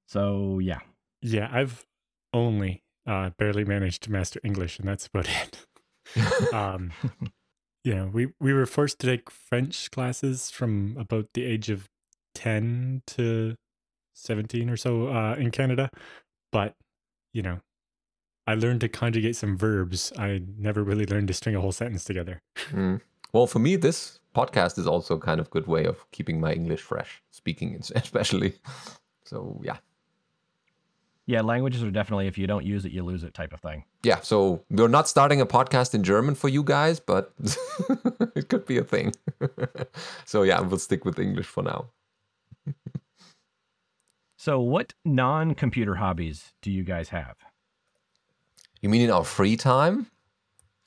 So 0.08 0.58
yeah, 0.58 0.80
Yeah, 1.22 1.48
I've 1.52 1.86
only 2.34 2.84
uh, 3.06 3.30
barely 3.38 3.66
managed 3.66 4.02
to 4.04 4.12
master 4.12 4.40
English, 4.44 4.80
and 4.80 4.88
that's 4.88 5.06
about 5.06 5.28
it. 5.30 6.54
um, 6.54 6.92
know, 7.86 8.10
we, 8.12 8.28
we 8.40 8.54
were 8.54 8.66
forced 8.66 9.00
to 9.00 9.08
take 9.08 9.30
French 9.30 9.92
classes 9.92 10.50
from 10.50 10.96
about 10.98 11.28
the 11.34 11.44
age 11.44 11.70
of 11.70 11.90
10 12.36 13.02
to 13.08 13.56
17 14.14 14.70
or 14.70 14.78
so 14.78 15.08
uh, 15.08 15.36
in 15.36 15.52
Canada. 15.52 15.90
But, 16.52 16.76
you 17.34 17.42
know, 17.42 17.60
I 18.48 18.56
learned 18.56 18.82
to 18.82 18.90
conjugate 18.90 19.36
some 19.36 19.58
verbs. 19.58 20.14
I 20.18 20.42
never 20.58 20.84
really 20.84 21.06
learned 21.06 21.28
to 21.30 21.34
string 21.34 21.56
a 21.56 21.62
whole 21.62 21.72
sentence 21.72 22.04
together. 22.04 22.40
Mm. 22.72 23.02
Well, 23.34 23.48
for 23.48 23.60
me, 23.60 23.76
this 23.76 24.20
podcast 24.36 24.78
is 24.78 24.88
also 24.88 25.18
kind 25.18 25.40
of 25.40 25.50
good 25.50 25.68
way 25.68 25.86
of 25.86 26.10
keeping 26.12 26.40
my 26.40 26.54
English 26.54 26.82
fresh, 26.82 27.22
speaking 27.32 27.82
especially. 27.96 28.54
So 29.24 29.60
yeah. 29.64 29.78
Yeah, 31.26 31.42
languages 31.42 31.82
are 31.84 31.92
definitely 31.92 32.28
if 32.28 32.38
you 32.38 32.48
don't 32.48 32.66
use 32.66 32.84
it, 32.86 32.92
you 32.92 33.04
lose 33.04 33.24
it 33.24 33.34
type 33.34 33.54
of 33.54 33.62
thing. 33.62 33.86
Yeah, 34.04 34.20
so 34.22 34.64
we're 34.70 34.90
not 34.90 35.08
starting 35.08 35.40
a 35.40 35.46
podcast 35.46 35.94
in 35.96 36.04
German 36.04 36.36
for 36.36 36.50
you 36.50 36.64
guys, 36.64 37.00
but 37.00 37.32
it 38.36 38.50
could 38.50 38.66
be 38.66 38.78
a 38.78 38.84
thing. 38.84 39.14
so 40.26 40.44
yeah, 40.44 40.60
we'll 40.60 40.80
stick 40.80 41.06
with 41.06 41.18
English 41.20 41.46
for 41.48 41.64
now. 41.64 41.86
so, 44.38 44.60
what 44.60 44.94
non 45.06 45.56
computer 45.56 45.96
hobbies 45.96 46.54
do 46.62 46.70
you 46.72 46.84
guys 46.84 47.10
have? 47.10 47.36
You 48.82 48.90
mean 48.90 49.02
in 49.02 49.10
our 49.12 49.24
free 49.24 49.56
time? 49.56 50.08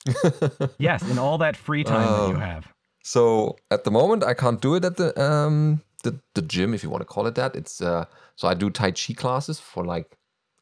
yes, 0.77 1.01
in 1.03 1.17
all 1.17 1.39
that 1.39 1.57
free 1.57 1.83
time 1.83 2.13
that 2.13 2.29
you 2.29 2.35
Oh. 2.35 2.39
have. 2.39 2.67
So 3.03 3.55
at 3.71 3.83
the 3.85 3.91
moment, 3.91 4.23
I 4.23 4.33
can't 4.33 4.61
do 4.61 4.75
it 4.75 4.85
at 4.85 4.97
the 4.97 5.19
um 5.19 5.81
the, 6.03 6.19
the 6.35 6.41
gym, 6.43 6.73
if 6.73 6.83
you 6.83 6.89
want 6.91 7.01
to 7.01 7.05
call 7.05 7.25
it 7.25 7.35
that. 7.35 7.55
It's 7.55 7.81
uh 7.81 8.05
so 8.35 8.47
I 8.47 8.53
do 8.53 8.69
Tai 8.69 8.91
Chi 8.91 9.13
classes 9.13 9.59
for 9.59 9.83
like 9.83 10.16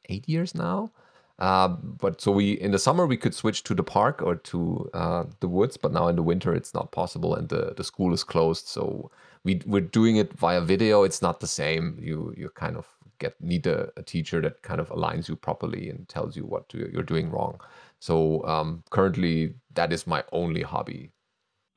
eight 0.10 0.28
years 0.30 0.54
now. 0.56 0.92
Uh, 1.38 1.68
but 1.68 2.22
so 2.22 2.32
we 2.32 2.54
in 2.54 2.72
the 2.72 2.80
summer 2.80 3.06
we 3.06 3.18
could 3.18 3.36
switch 3.36 3.64
to 3.64 3.76
the 3.76 3.84
park 3.84 4.22
or 4.22 4.36
to 4.36 4.90
uh, 4.94 5.26
the 5.42 5.48
woods, 5.48 5.78
but 5.78 5.92
now 5.92 6.08
in 6.08 6.16
the 6.16 6.24
winter 6.24 6.56
it's 6.56 6.74
not 6.74 6.92
possible, 6.92 7.36
and 7.36 7.50
the, 7.50 7.74
the 7.76 7.84
school 7.84 8.14
is 8.14 8.24
closed. 8.24 8.68
So 8.68 9.12
we 9.44 9.62
we're 9.66 9.82
doing 9.82 10.16
it 10.16 10.32
via 10.34 10.62
video. 10.62 11.04
It's 11.04 11.22
not 11.22 11.40
the 11.40 11.48
same. 11.48 11.98
You 12.02 12.34
you 12.38 12.50
kind 12.50 12.78
of 12.78 12.88
get 13.20 13.40
need 13.42 13.68
a, 13.68 13.92
a 13.98 14.04
teacher 14.04 14.42
that 14.42 14.62
kind 14.62 14.80
of 14.80 14.90
aligns 14.90 15.28
you 15.28 15.36
properly 15.36 15.90
and 15.90 16.08
tells 16.08 16.36
you 16.38 16.46
what 16.46 16.70
to, 16.70 16.90
you're 16.92 17.04
doing 17.04 17.30
wrong. 17.32 17.60
So 18.00 18.46
um, 18.46 18.84
currently 18.90 19.56
that 19.74 19.92
is 19.94 20.08
my 20.08 20.24
only 20.32 20.62
hobby 20.64 21.12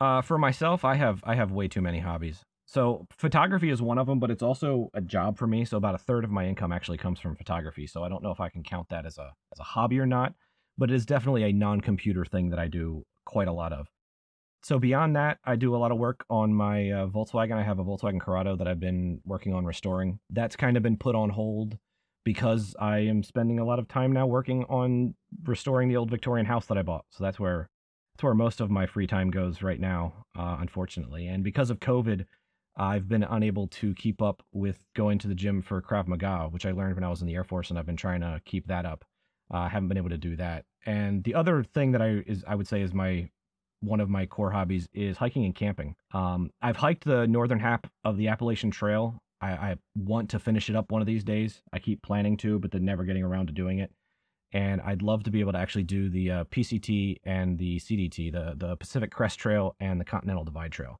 Uh, 0.00 0.22
for 0.22 0.38
myself, 0.38 0.84
I 0.84 0.94
have 0.94 1.22
I 1.24 1.34
have 1.34 1.50
way 1.50 1.68
too 1.68 1.80
many 1.80 1.98
hobbies. 2.00 2.44
So 2.68 3.06
photography 3.16 3.70
is 3.70 3.80
one 3.80 3.96
of 3.96 4.06
them, 4.06 4.20
but 4.20 4.30
it's 4.30 4.42
also 4.42 4.90
a 4.92 5.00
job 5.00 5.38
for 5.38 5.46
me. 5.46 5.64
So 5.64 5.78
about 5.78 5.94
a 5.94 5.98
third 5.98 6.22
of 6.22 6.30
my 6.30 6.46
income 6.46 6.70
actually 6.70 6.98
comes 6.98 7.18
from 7.18 7.34
photography. 7.34 7.86
So 7.86 8.04
I 8.04 8.10
don't 8.10 8.22
know 8.22 8.30
if 8.30 8.40
I 8.40 8.50
can 8.50 8.62
count 8.62 8.90
that 8.90 9.06
as 9.06 9.16
a 9.16 9.32
as 9.52 9.58
a 9.58 9.62
hobby 9.62 9.98
or 9.98 10.04
not, 10.04 10.34
but 10.76 10.90
it 10.90 10.94
is 10.94 11.06
definitely 11.06 11.44
a 11.44 11.52
non-computer 11.52 12.26
thing 12.26 12.50
that 12.50 12.58
I 12.58 12.68
do 12.68 13.04
quite 13.24 13.48
a 13.48 13.52
lot 13.52 13.72
of. 13.72 13.86
So 14.62 14.78
beyond 14.78 15.16
that, 15.16 15.38
I 15.46 15.56
do 15.56 15.74
a 15.74 15.78
lot 15.78 15.92
of 15.92 15.98
work 15.98 16.26
on 16.28 16.52
my 16.52 16.90
uh, 16.90 17.06
Volkswagen. 17.06 17.56
I 17.56 17.62
have 17.62 17.78
a 17.78 17.84
Volkswagen 17.84 18.20
Corrado 18.20 18.54
that 18.56 18.68
I've 18.68 18.80
been 18.80 19.22
working 19.24 19.54
on 19.54 19.64
restoring. 19.64 20.18
That's 20.28 20.54
kind 20.54 20.76
of 20.76 20.82
been 20.82 20.98
put 20.98 21.14
on 21.14 21.30
hold 21.30 21.78
because 22.22 22.76
I 22.78 22.98
am 22.98 23.22
spending 23.22 23.60
a 23.60 23.64
lot 23.64 23.78
of 23.78 23.88
time 23.88 24.12
now 24.12 24.26
working 24.26 24.64
on 24.64 25.14
restoring 25.44 25.88
the 25.88 25.96
old 25.96 26.10
Victorian 26.10 26.44
house 26.44 26.66
that 26.66 26.76
I 26.76 26.82
bought. 26.82 27.06
So 27.12 27.24
that's 27.24 27.40
where 27.40 27.70
that's 28.14 28.24
where 28.24 28.34
most 28.34 28.60
of 28.60 28.70
my 28.70 28.84
free 28.84 29.06
time 29.06 29.30
goes 29.30 29.62
right 29.62 29.80
now, 29.80 30.26
uh, 30.36 30.58
unfortunately. 30.60 31.28
And 31.28 31.42
because 31.42 31.70
of 31.70 31.80
COVID, 31.80 32.26
I've 32.78 33.08
been 33.08 33.24
unable 33.24 33.66
to 33.68 33.94
keep 33.94 34.22
up 34.22 34.42
with 34.52 34.78
going 34.94 35.18
to 35.18 35.28
the 35.28 35.34
gym 35.34 35.62
for 35.62 35.82
Krav 35.82 36.06
Maga, 36.06 36.48
which 36.50 36.64
I 36.64 36.70
learned 36.70 36.94
when 36.94 37.04
I 37.04 37.08
was 37.08 37.20
in 37.20 37.26
the 37.26 37.34
Air 37.34 37.44
Force, 37.44 37.70
and 37.70 37.78
I've 37.78 37.86
been 37.86 37.96
trying 37.96 38.20
to 38.20 38.40
keep 38.44 38.68
that 38.68 38.86
up. 38.86 39.04
Uh, 39.52 39.58
I 39.58 39.68
haven't 39.68 39.88
been 39.88 39.98
able 39.98 40.10
to 40.10 40.18
do 40.18 40.36
that. 40.36 40.64
And 40.86 41.24
the 41.24 41.34
other 41.34 41.64
thing 41.64 41.92
that 41.92 42.02
I 42.02 42.22
is 42.26 42.44
I 42.46 42.54
would 42.54 42.68
say 42.68 42.82
is 42.82 42.94
my 42.94 43.28
one 43.80 44.00
of 44.00 44.08
my 44.08 44.26
core 44.26 44.50
hobbies 44.50 44.88
is 44.92 45.16
hiking 45.16 45.44
and 45.44 45.54
camping. 45.54 45.94
Um, 46.12 46.50
I've 46.60 46.76
hiked 46.76 47.04
the 47.04 47.26
northern 47.26 47.60
half 47.60 47.80
of 48.04 48.16
the 48.16 48.28
Appalachian 48.28 48.70
Trail. 48.70 49.20
I, 49.40 49.50
I 49.50 49.76
want 49.94 50.30
to 50.30 50.38
finish 50.38 50.68
it 50.68 50.76
up 50.76 50.90
one 50.90 51.00
of 51.00 51.06
these 51.06 51.22
days. 51.22 51.62
I 51.72 51.78
keep 51.78 52.02
planning 52.02 52.36
to, 52.38 52.58
but 52.58 52.72
then 52.72 52.84
never 52.84 53.04
getting 53.04 53.22
around 53.22 53.46
to 53.46 53.52
doing 53.52 53.78
it 53.78 53.92
and 54.52 54.80
I'd 54.80 55.02
love 55.02 55.24
to 55.24 55.30
be 55.30 55.40
able 55.40 55.52
to 55.52 55.58
actually 55.58 55.84
do 55.84 56.08
the 56.08 56.30
uh, 56.30 56.44
PCT 56.44 57.16
and 57.24 57.58
the 57.58 57.78
CDT, 57.78 58.32
the 58.32 58.54
the 58.56 58.76
Pacific 58.76 59.10
Crest 59.10 59.38
Trail 59.38 59.76
and 59.80 60.00
the 60.00 60.04
Continental 60.04 60.44
Divide 60.44 60.72
Trail. 60.72 60.98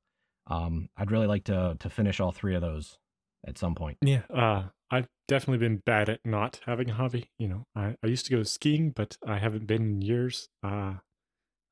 Um, 0.49 0.89
I'd 0.97 1.11
really 1.11 1.27
like 1.27 1.45
to 1.45 1.77
to 1.79 1.91
finish 1.91 2.21
all 2.21 2.33
three 2.33 2.55
of 2.55 2.63
those 2.63 2.99
at 3.47 3.59
some 3.59 3.75
point. 3.75 3.99
Yeah, 4.03 4.23
uh, 4.35 4.65
I've 4.91 5.09
definitely 5.27 5.59
been 5.59 5.83
bad 5.85 6.09
at 6.09 6.21
not 6.25 6.61
having 6.67 6.91
a 6.91 6.95
hobby. 6.95 7.31
You 7.39 7.49
know, 7.49 7.65
I, 7.77 7.97
I 8.03 8.07
used 8.07 8.27
to 8.27 8.37
go 8.37 8.43
skiing, 8.43 8.91
but 8.91 9.17
I 9.27 9.39
haven't 9.39 9.67
been 9.67 9.83
in 9.83 10.03
years. 10.03 10.49
Uh, 10.65 10.95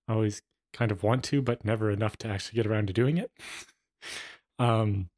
I 0.09 0.13
always 0.13 0.43
kind 0.73 0.93
of 0.93 1.03
want 1.03 1.25
to, 1.25 1.41
but 1.41 1.65
never 1.65 1.91
enough 1.91 2.17
to 2.19 2.29
actually 2.29 2.57
get 2.57 2.67
around 2.67 2.89
to 2.89 2.93
doing 2.93 3.17
it. 3.17 3.31
um, 4.59 5.09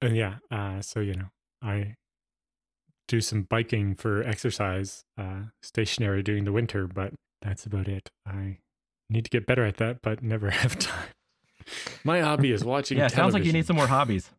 and 0.00 0.16
yeah, 0.16 0.36
uh, 0.50 0.80
so 0.80 1.00
you 1.00 1.14
know, 1.14 1.28
I 1.62 1.94
do 3.08 3.20
some 3.20 3.42
biking 3.42 3.94
for 3.94 4.22
exercise, 4.22 5.04
uh, 5.18 5.44
stationary 5.62 6.22
during 6.22 6.44
the 6.44 6.52
winter, 6.52 6.86
but 6.86 7.12
that's 7.42 7.66
about 7.66 7.88
it. 7.88 8.10
I 8.26 8.58
need 9.08 9.24
to 9.24 9.30
get 9.30 9.46
better 9.46 9.64
at 9.64 9.76
that, 9.76 10.02
but 10.02 10.22
never 10.22 10.50
have 10.62 10.78
time. 10.78 11.08
My 12.04 12.20
hobby 12.20 12.52
is 12.52 12.64
watching. 12.64 12.98
yeah, 12.98 13.06
it 13.06 13.12
sounds 13.12 13.34
like 13.34 13.44
you 13.44 13.52
need 13.52 13.66
some 13.66 13.76
more 13.76 13.86
hobbies. 13.86 14.30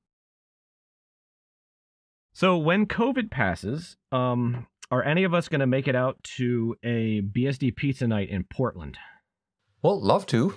So 2.34 2.57
when 2.57 2.86
COVID 2.86 3.32
passes, 3.32 3.97
um, 4.11 4.67
are 4.91 5.03
any 5.03 5.23
of 5.23 5.34
us 5.34 5.49
going 5.49 5.59
to 5.61 5.67
make 5.67 5.88
it 5.88 5.95
out 5.95 6.21
to 6.38 6.75
a 6.84 7.21
BSD 7.21 7.75
pizza 7.75 8.07
night 8.07 8.30
in 8.30 8.43
Portland? 8.43 8.97
Well, 9.82 9.99
love 9.99 10.25
to. 10.28 10.53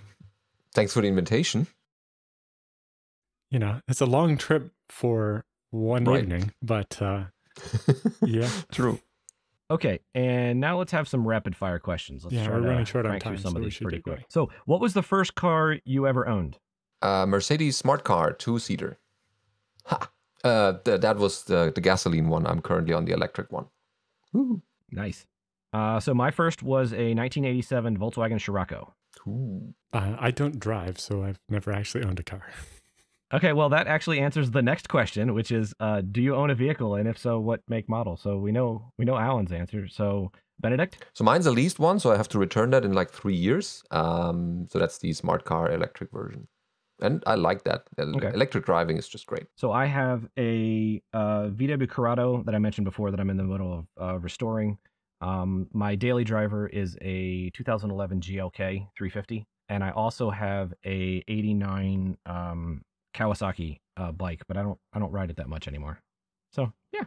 Thanks 0.75 0.93
for 0.93 1.01
the 1.01 1.09
invitation. 1.09 1.67
You 3.51 3.59
know, 3.59 3.81
it's 3.89 4.01
a 4.01 4.07
long 4.07 4.37
trip 4.37 4.73
for 4.89 5.45
one 5.71 6.05
Right. 6.05 6.23
evening, 6.23 6.53
but 6.63 7.01
uh, 7.03 7.25
Yeah. 8.25 8.49
True. 8.71 9.01
Okay, 9.71 10.01
and 10.15 10.59
now 10.61 10.77
let's 10.79 10.91
have 10.93 11.07
some 11.09 11.27
rapid 11.27 11.55
fire 11.55 11.79
questions. 11.79 12.25
Let's 12.25 12.35
Yeah, 12.35 12.47
try 12.47 12.57
we're 12.57 12.63
to 12.63 12.69
running 12.69 12.85
short 12.87 13.07
on 13.07 13.13
through 13.13 13.21
time, 13.21 13.39
some 13.39 13.53
so 13.53 13.59
of 13.59 13.65
these 13.65 13.79
pretty 13.79 13.99
get 13.99 14.03
quick. 14.05 14.17
going. 14.17 14.25
So, 14.29 14.51
what 14.67 14.81
was 14.81 14.95
the 14.95 15.03
first 15.03 15.35
car 15.37 15.77
you 15.85 16.07
ever 16.09 16.27
owned? 16.27 16.59
Uh, 17.03 17.25
Mercedes 17.27 17.77
smart 17.77 18.03
car, 18.05 18.33
two 18.33 18.59
seater. 18.59 18.99
Ha! 19.87 20.11
Uh, 20.43 20.73
th- 20.85 21.01
that 21.03 21.19
was 21.19 21.45
the, 21.45 21.71
the 21.75 21.81
gasoline 21.81 22.29
one. 22.29 22.47
I'm 22.47 22.61
currently 22.61 22.95
on 22.95 23.05
the 23.05 23.13
electric 23.13 23.53
one. 23.53 23.67
Woo. 24.33 24.61
Nice. 24.91 25.27
Uh, 25.73 26.01
so 26.01 26.15
my 26.15 26.31
first 26.33 26.63
was 26.63 26.93
a 26.93 27.15
1987 27.15 27.97
Volkswagen 27.97 28.41
Scirocco. 28.41 28.93
Ooh. 29.29 29.73
uh, 29.93 30.17
I 30.19 30.31
don't 30.33 30.59
drive, 30.59 30.99
so 30.99 31.23
I've 31.23 31.39
never 31.49 31.73
actually 31.73 32.05
owned 32.05 32.19
a 32.19 32.25
car. 32.25 32.51
Okay, 33.33 33.53
well 33.53 33.69
that 33.69 33.87
actually 33.87 34.19
answers 34.19 34.51
the 34.51 34.63
next 34.63 34.89
question, 34.89 35.35
which 35.35 35.53
is, 35.53 35.73
uh, 35.79 36.01
do 36.01 36.21
you 36.21 36.35
own 36.35 36.51
a 36.51 36.55
vehicle, 36.55 36.97
and 36.97 37.09
if 37.09 37.17
so, 37.17 37.39
what 37.39 37.61
make 37.69 37.89
model? 37.89 38.17
So 38.17 38.39
we 38.39 38.51
know 38.53 38.93
we 38.99 39.05
know 39.05 39.17
Allan's 39.17 39.53
answer. 39.53 39.87
So 39.89 40.33
Benedict, 40.61 41.07
So 41.15 41.25
mine's 41.25 41.47
a 41.47 41.51
leased 41.51 41.79
one, 41.79 41.99
so 42.01 42.13
I 42.13 42.17
have 42.17 42.29
to 42.29 42.39
return 42.39 42.71
that 42.71 42.85
in 42.85 42.93
like 42.93 43.11
three 43.11 43.35
years. 43.35 43.83
Um, 43.91 44.67
so 44.71 44.79
that's 44.79 44.99
the 44.99 45.13
smart 45.13 45.45
car 45.45 45.73
electric 45.73 46.11
version, 46.11 46.49
and 47.01 47.23
I 47.27 47.37
like 47.37 47.65
that. 47.65 47.85
Okay. 47.99 48.31
Electric 48.35 48.67
driving 48.67 48.99
is 48.99 49.09
just 49.09 49.27
great. 49.27 49.47
so 49.57 49.73
I 49.73 49.87
have 49.87 50.27
a 50.39 51.01
uh, 51.15 51.49
VW 51.49 51.89
Corrado 51.89 52.43
that 52.45 52.55
I 52.55 52.59
mentioned 52.59 52.85
before 52.85 53.11
that 53.11 53.21
I'm 53.21 53.31
in 53.31 53.37
the 53.37 53.45
middle 53.45 53.73
of 53.79 53.87
uh, 54.01 54.19
restoring. 54.19 54.77
Um, 55.23 55.69
my 55.73 55.95
daily 55.95 56.25
driver 56.25 56.67
is 56.67 56.97
a 57.01 57.51
2011 57.55 58.21
GLK 58.21 58.89
350, 58.97 59.47
and 59.69 59.85
I 59.85 59.91
also 59.91 60.31
have 60.31 60.73
a 60.85 61.23
89 61.29 62.17
um, 62.27 62.83
Kawasaki 63.15 63.79
uh, 63.97 64.13
bike, 64.13 64.43
but 64.49 64.57
I 64.57 64.63
don't 64.63 64.79
I 64.93 64.99
don't 64.99 65.13
ride 65.13 65.31
it 65.31 65.37
that 65.37 65.49
much 65.49 65.69
anymore. 65.69 66.01
So 66.53 66.73
yeah. 66.93 67.05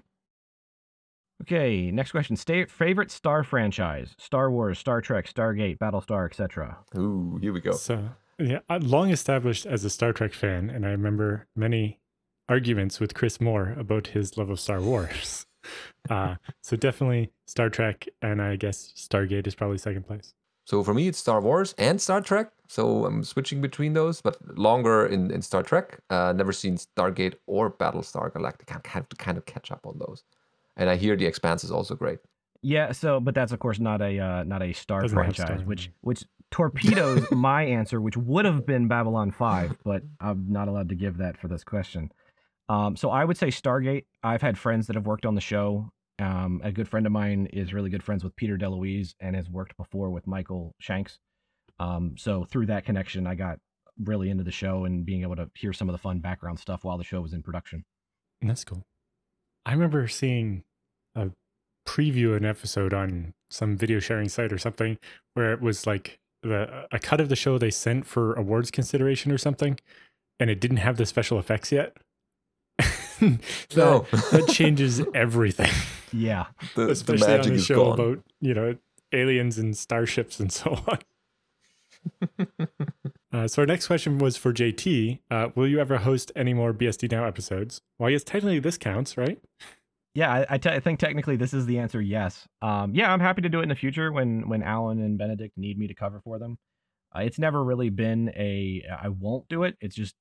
Okay, 1.41 1.91
next 1.91 2.11
question. 2.11 2.35
Stay, 2.35 2.65
favorite 2.65 3.11
Star 3.11 3.43
franchise: 3.43 4.15
Star 4.17 4.49
Wars, 4.49 4.79
Star 4.79 5.01
Trek, 5.01 5.27
Stargate, 5.27 5.77
Battlestar, 5.77 6.25
etc. 6.25 6.77
Ooh, 6.97 7.37
here 7.41 7.51
we 7.51 7.59
go. 7.59 7.73
So, 7.73 8.09
yeah, 8.39 8.59
I'm 8.69 8.87
long 8.87 9.09
established 9.09 9.65
as 9.65 9.83
a 9.83 9.89
Star 9.89 10.13
Trek 10.13 10.33
fan, 10.33 10.69
and 10.69 10.85
I 10.85 10.89
remember 10.89 11.47
many 11.55 11.99
arguments 12.47 12.99
with 12.99 13.13
Kris 13.13 13.41
Moore 13.41 13.75
about 13.77 14.07
his 14.07 14.37
love 14.37 14.49
of 14.49 14.59
Star 14.59 14.79
Wars. 14.81 15.45
uh, 16.09 16.35
so 16.61 16.77
definitely 16.77 17.31
Star 17.47 17.69
Trek, 17.69 18.07
and 18.21 18.41
I 18.41 18.55
guess 18.55 18.93
Stargate 18.95 19.47
is 19.47 19.55
probably 19.55 19.77
second 19.77 20.07
place. 20.07 20.33
So 20.65 20.83
for 20.83 20.93
me, 20.93 21.07
it's 21.07 21.17
Star 21.17 21.41
Wars 21.41 21.73
and 21.77 21.99
Star 21.99 22.21
Trek. 22.21 22.51
So 22.67 23.05
I'm 23.05 23.23
switching 23.23 23.61
between 23.61 23.93
those, 23.93 24.21
but 24.21 24.37
longer 24.57 25.05
in, 25.05 25.29
in 25.31 25.41
Star 25.41 25.61
Trek. 25.61 25.99
Uh, 26.09 26.33
never 26.33 26.51
seen 26.51 26.77
Stargate 26.77 27.35
or 27.45 27.69
Battlestar 27.69 28.31
Galactica. 28.31 28.81
I 28.83 28.89
have 28.89 29.09
to 29.09 29.15
kind 29.15 29.37
of 29.37 29.45
catch 29.45 29.71
up 29.71 29.85
on 29.85 29.99
those. 29.99 30.23
And 30.77 30.89
I 30.89 30.95
hear 30.95 31.15
The 31.15 31.25
Expanse 31.25 31.63
is 31.63 31.71
also 31.71 31.95
great. 31.95 32.19
Yeah, 32.63 32.93
so 32.93 33.19
but 33.19 33.35
that's 33.35 33.51
of 33.51 33.59
course 33.59 33.77
not 33.77 34.01
a 34.01 34.17
uh, 34.17 34.43
not 34.45 34.63
a 34.63 34.71
Star 34.71 35.01
Doesn't 35.01 35.17
franchise, 35.17 35.45
Star. 35.45 35.57
which 35.59 35.91
which 35.99 36.23
torpedoes 36.49 37.27
my 37.31 37.63
answer, 37.63 37.99
which 37.99 38.15
would 38.15 38.45
have 38.45 38.65
been 38.65 38.87
Babylon 38.87 39.31
Five, 39.31 39.75
but 39.83 40.01
I'm 40.21 40.45
not 40.47 40.69
allowed 40.69 40.87
to 40.89 40.95
give 40.95 41.17
that 41.17 41.37
for 41.37 41.49
this 41.49 41.65
question. 41.65 42.09
Um, 42.69 42.95
so 42.95 43.09
I 43.09 43.25
would 43.25 43.37
say 43.37 43.47
Stargate. 43.47 44.05
I've 44.23 44.41
had 44.41 44.57
friends 44.57 44.87
that 44.87 44.95
have 44.95 45.05
worked 45.05 45.25
on 45.25 45.35
the 45.35 45.41
show, 45.41 45.91
Um, 46.19 46.61
a 46.63 46.71
good 46.71 46.87
friend 46.87 47.05
of 47.05 47.11
mine 47.11 47.47
is 47.51 47.73
really 47.73 47.89
good 47.89 48.03
friends 48.03 48.23
with 48.23 48.35
Peter 48.35 48.57
DeLuise 48.57 49.15
and 49.19 49.35
has 49.35 49.49
worked 49.49 49.75
before 49.77 50.11
with 50.11 50.27
Michael 50.27 50.75
Shanks. 50.79 51.17
Um, 51.79 52.15
so 52.17 52.45
through 52.45 52.67
that 52.67 52.85
connection, 52.85 53.25
I 53.25 53.35
got 53.35 53.59
really 54.03 54.29
into 54.29 54.43
the 54.43 54.51
show 54.51 54.85
and 54.85 55.05
being 55.05 55.21
able 55.23 55.35
to 55.35 55.49
hear 55.55 55.73
some 55.73 55.89
of 55.89 55.93
the 55.93 55.99
fun 55.99 56.19
background 56.19 56.59
stuff 56.59 56.83
while 56.83 56.97
the 56.97 57.03
show 57.03 57.21
was 57.21 57.33
in 57.33 57.41
production. 57.41 57.83
That's 58.41 58.63
cool. 58.63 58.83
I 59.65 59.71
remember 59.71 60.07
seeing 60.07 60.63
a 61.15 61.29
preview 61.87 62.31
of 62.31 62.37
an 62.37 62.45
episode 62.45 62.93
on 62.93 63.33
some 63.49 63.77
video 63.77 63.99
sharing 63.99 64.29
site 64.29 64.51
or 64.51 64.57
something 64.57 64.97
where 65.33 65.53
it 65.53 65.61
was 65.61 65.85
like 65.87 66.19
the 66.41 66.87
a 66.91 66.99
cut 66.99 67.21
of 67.21 67.29
the 67.29 67.35
show 67.35 67.57
they 67.57 67.71
sent 67.71 68.05
for 68.05 68.33
awards 68.33 68.71
consideration 68.71 69.31
or 69.31 69.37
something, 69.37 69.79
and 70.39 70.49
it 70.49 70.59
didn't 70.59 70.77
have 70.77 70.97
the 70.97 71.05
special 71.05 71.39
effects 71.39 71.71
yet. 71.71 71.97
that, 73.19 73.39
No. 73.75 74.05
that 74.31 74.47
changes 74.51 75.01
everything, 75.13 75.71
Yeah. 76.11 76.45
the, 76.75 76.85
the 76.85 76.91
especially 76.91 77.27
magic 77.27 77.45
on 77.47 77.51
a 77.51 77.55
is 77.55 77.65
show 77.65 77.75
gone. 77.85 77.99
about 77.99 78.23
you 78.41 78.53
know 78.53 78.75
aliens 79.11 79.57
and 79.57 79.77
starships 79.77 80.39
and 80.39 80.51
so 80.51 80.79
on. 80.87 80.99
Uh, 83.31 83.47
so 83.47 83.61
our 83.63 83.65
next 83.65 83.87
question 83.87 84.19
was 84.19 84.37
for 84.37 84.53
JT. 84.53 85.19
Uh, 85.31 85.49
will 85.55 85.67
you 85.67 85.79
ever 85.79 85.97
host 85.97 86.31
any 86.35 86.53
more 86.53 86.73
BSD 86.73 87.09
Now 87.11 87.25
episodes? 87.25 87.81
Well, 87.97 88.09
I 88.09 88.11
guess 88.11 88.23
technically 88.23 88.59
this 88.59 88.77
counts, 88.77 89.17
right? 89.17 89.41
Yeah, 90.13 90.31
I, 90.31 90.45
I, 90.51 90.57
te- 90.59 90.69
I 90.69 90.79
think 90.79 90.99
technically 90.99 91.35
this 91.37 91.53
is 91.53 91.65
the 91.65 91.79
answer. 91.79 91.99
Yes. 91.99 92.47
Um, 92.61 92.93
yeah, 92.93 93.11
I'm 93.11 93.19
happy 93.19 93.41
to 93.41 93.49
do 93.49 93.59
it 93.59 93.63
in 93.63 93.69
the 93.69 93.75
future 93.75 94.11
when 94.11 94.47
when 94.47 94.61
Allan 94.61 94.99
and 95.01 95.17
Benedict 95.17 95.57
need 95.57 95.79
me 95.79 95.87
to 95.87 95.95
cover 95.95 96.19
for 96.23 96.37
them. 96.37 96.57
Uh, 97.15 97.21
it's 97.21 97.39
never 97.39 97.63
really 97.63 97.89
been 97.89 98.29
a 98.35 98.83
I 99.01 99.09
won't 99.09 99.47
do 99.47 99.63
it. 99.63 99.75
It's 99.81 99.95
just 99.95 100.13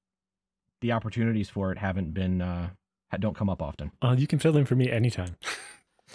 the 0.81 0.93
opportunities 0.93 1.51
for 1.51 1.73
it 1.73 1.79
haven't 1.79 2.15
been 2.15 2.41
uh, 2.41 2.69
ha- 2.69 2.73
don't 3.19 3.37
come 3.37 3.49
up 3.51 3.63
often. 3.63 3.91
Uh, 4.03 4.15
you 4.19 4.27
can 4.27 4.39
fill 4.39 4.57
in 4.57 4.65
for 4.65 4.75
me 4.77 4.91
anytime. 4.91 5.37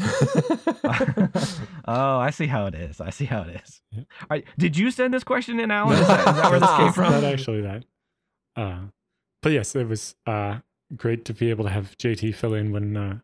oh, 1.86 2.18
I 2.18 2.30
see 2.30 2.46
how 2.46 2.66
it 2.66 2.74
is. 2.74 3.00
I 3.00 3.10
see 3.10 3.24
how 3.24 3.42
it 3.42 3.60
is. 3.64 3.80
Yeah. 3.92 4.00
All 4.22 4.26
right, 4.30 4.44
did 4.58 4.76
you 4.76 4.90
send 4.90 5.14
this 5.14 5.24
question 5.24 5.60
in, 5.60 5.70
Allan? 5.70 5.98
Is 5.98 6.06
that, 6.06 6.18
is 6.20 6.24
that 6.36 6.50
where 6.50 6.60
this 6.60 6.70
came 6.76 6.92
from? 6.94 7.12
Not 7.12 7.24
actually 7.24 7.62
that. 7.62 7.84
Uh, 8.56 8.78
but 9.42 9.52
yes, 9.52 9.74
it 9.76 9.88
was 9.88 10.14
uh, 10.26 10.58
great 10.96 11.24
to 11.26 11.34
be 11.34 11.50
able 11.50 11.64
to 11.64 11.70
have 11.70 11.96
JT 11.98 12.34
fill 12.34 12.54
in 12.54 12.72
when 12.72 12.96
uh, 12.96 13.18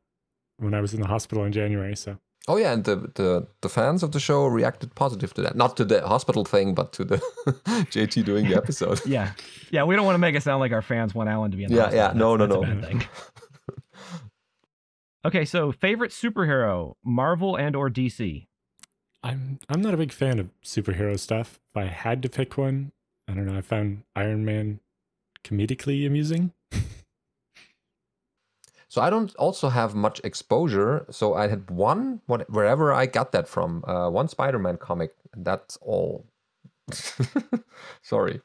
when 0.59 0.75
I 0.75 0.81
was 0.81 0.95
in 0.95 1.01
the 1.01 1.09
hospital 1.09 1.45
in 1.45 1.53
January. 1.53 1.97
So 1.97 2.19
Oh 2.49 2.57
yeah, 2.57 2.73
and 2.73 2.85
the, 2.85 2.97
the 3.15 3.47
the 3.61 3.69
fans 3.69 4.03
of 4.03 4.13
the 4.13 4.21
show 4.21 4.47
reacted 4.47 4.95
positive 4.95 5.33
to 5.35 5.43
that. 5.43 5.57
Not 5.57 5.77
to 5.77 5.85
the 5.85 6.07
hospital 6.07 6.45
thing, 6.45 6.75
but 6.75 6.93
to 6.95 7.05
the 7.05 7.17
JT 7.93 8.25
doing 8.25 8.49
the 8.49 8.57
episode. 8.57 9.01
Yeah, 9.07 9.33
yeah. 9.71 9.85
We 9.85 9.95
don't 9.97 10.05
want 10.05 10.15
to 10.15 10.19
make 10.21 10.35
it 10.35 10.43
sound 10.43 10.61
like 10.61 10.73
our 10.73 10.83
fans 10.83 11.15
want 11.15 11.29
Allan 11.29 11.51
to 11.53 11.57
be 11.57 11.65
in. 11.65 11.71
The 11.71 11.77
Yeah, 11.77 11.83
hospital. 11.85 12.07
yeah. 12.07 12.19
No, 12.19 12.37
That's- 12.37 12.55
no, 12.57 12.75
that's 12.81 12.93
a 12.93 12.95
no. 12.95 13.01
Bad 15.23 15.33
thing. 15.33 15.41
Okay, 15.41 15.45
so 15.45 15.73
favorite 15.73 16.11
superhero, 16.11 16.95
Marvel 17.05 17.57
and 17.57 17.77
or 17.77 17.91
DC. 17.91 18.47
I'm 19.23 19.59
I'm 19.69 19.81
not 19.81 19.95
a 19.95 19.99
big 19.99 20.13
fan 20.13 20.39
of 20.39 20.51
superhero 20.65 21.19
stuff. 21.19 21.61
If 21.71 21.77
I 21.77 21.85
had 21.85 22.23
to 22.23 22.29
pick 22.29 22.59
one, 22.59 22.93
I 23.29 23.35
don't 23.35 23.47
know. 23.47 23.57
I 23.57 23.61
found 23.61 24.03
Iron 24.17 24.45
Man 24.45 24.81
comedically 25.45 26.07
amusing. 26.07 26.53
So 28.93 29.01
I 29.01 29.09
don't 29.09 29.35
also 29.37 29.71
have 29.71 29.95
much 29.95 30.21
exposure. 30.23 31.07
So 31.09 31.33
I 31.33 31.49
had 31.49 31.71
one, 31.71 32.21
what, 32.27 32.51
wherever 32.51 32.93
I 32.93 33.07
got 33.07 33.33
that 33.33 33.49
from, 33.49 33.83
uh, 33.87 34.11
one 34.11 34.29
Spider-Man 34.29 34.77
comic, 34.77 35.15
and 35.33 35.47
that's 35.47 35.79
all. 35.81 36.27
Sorry. 38.03 38.43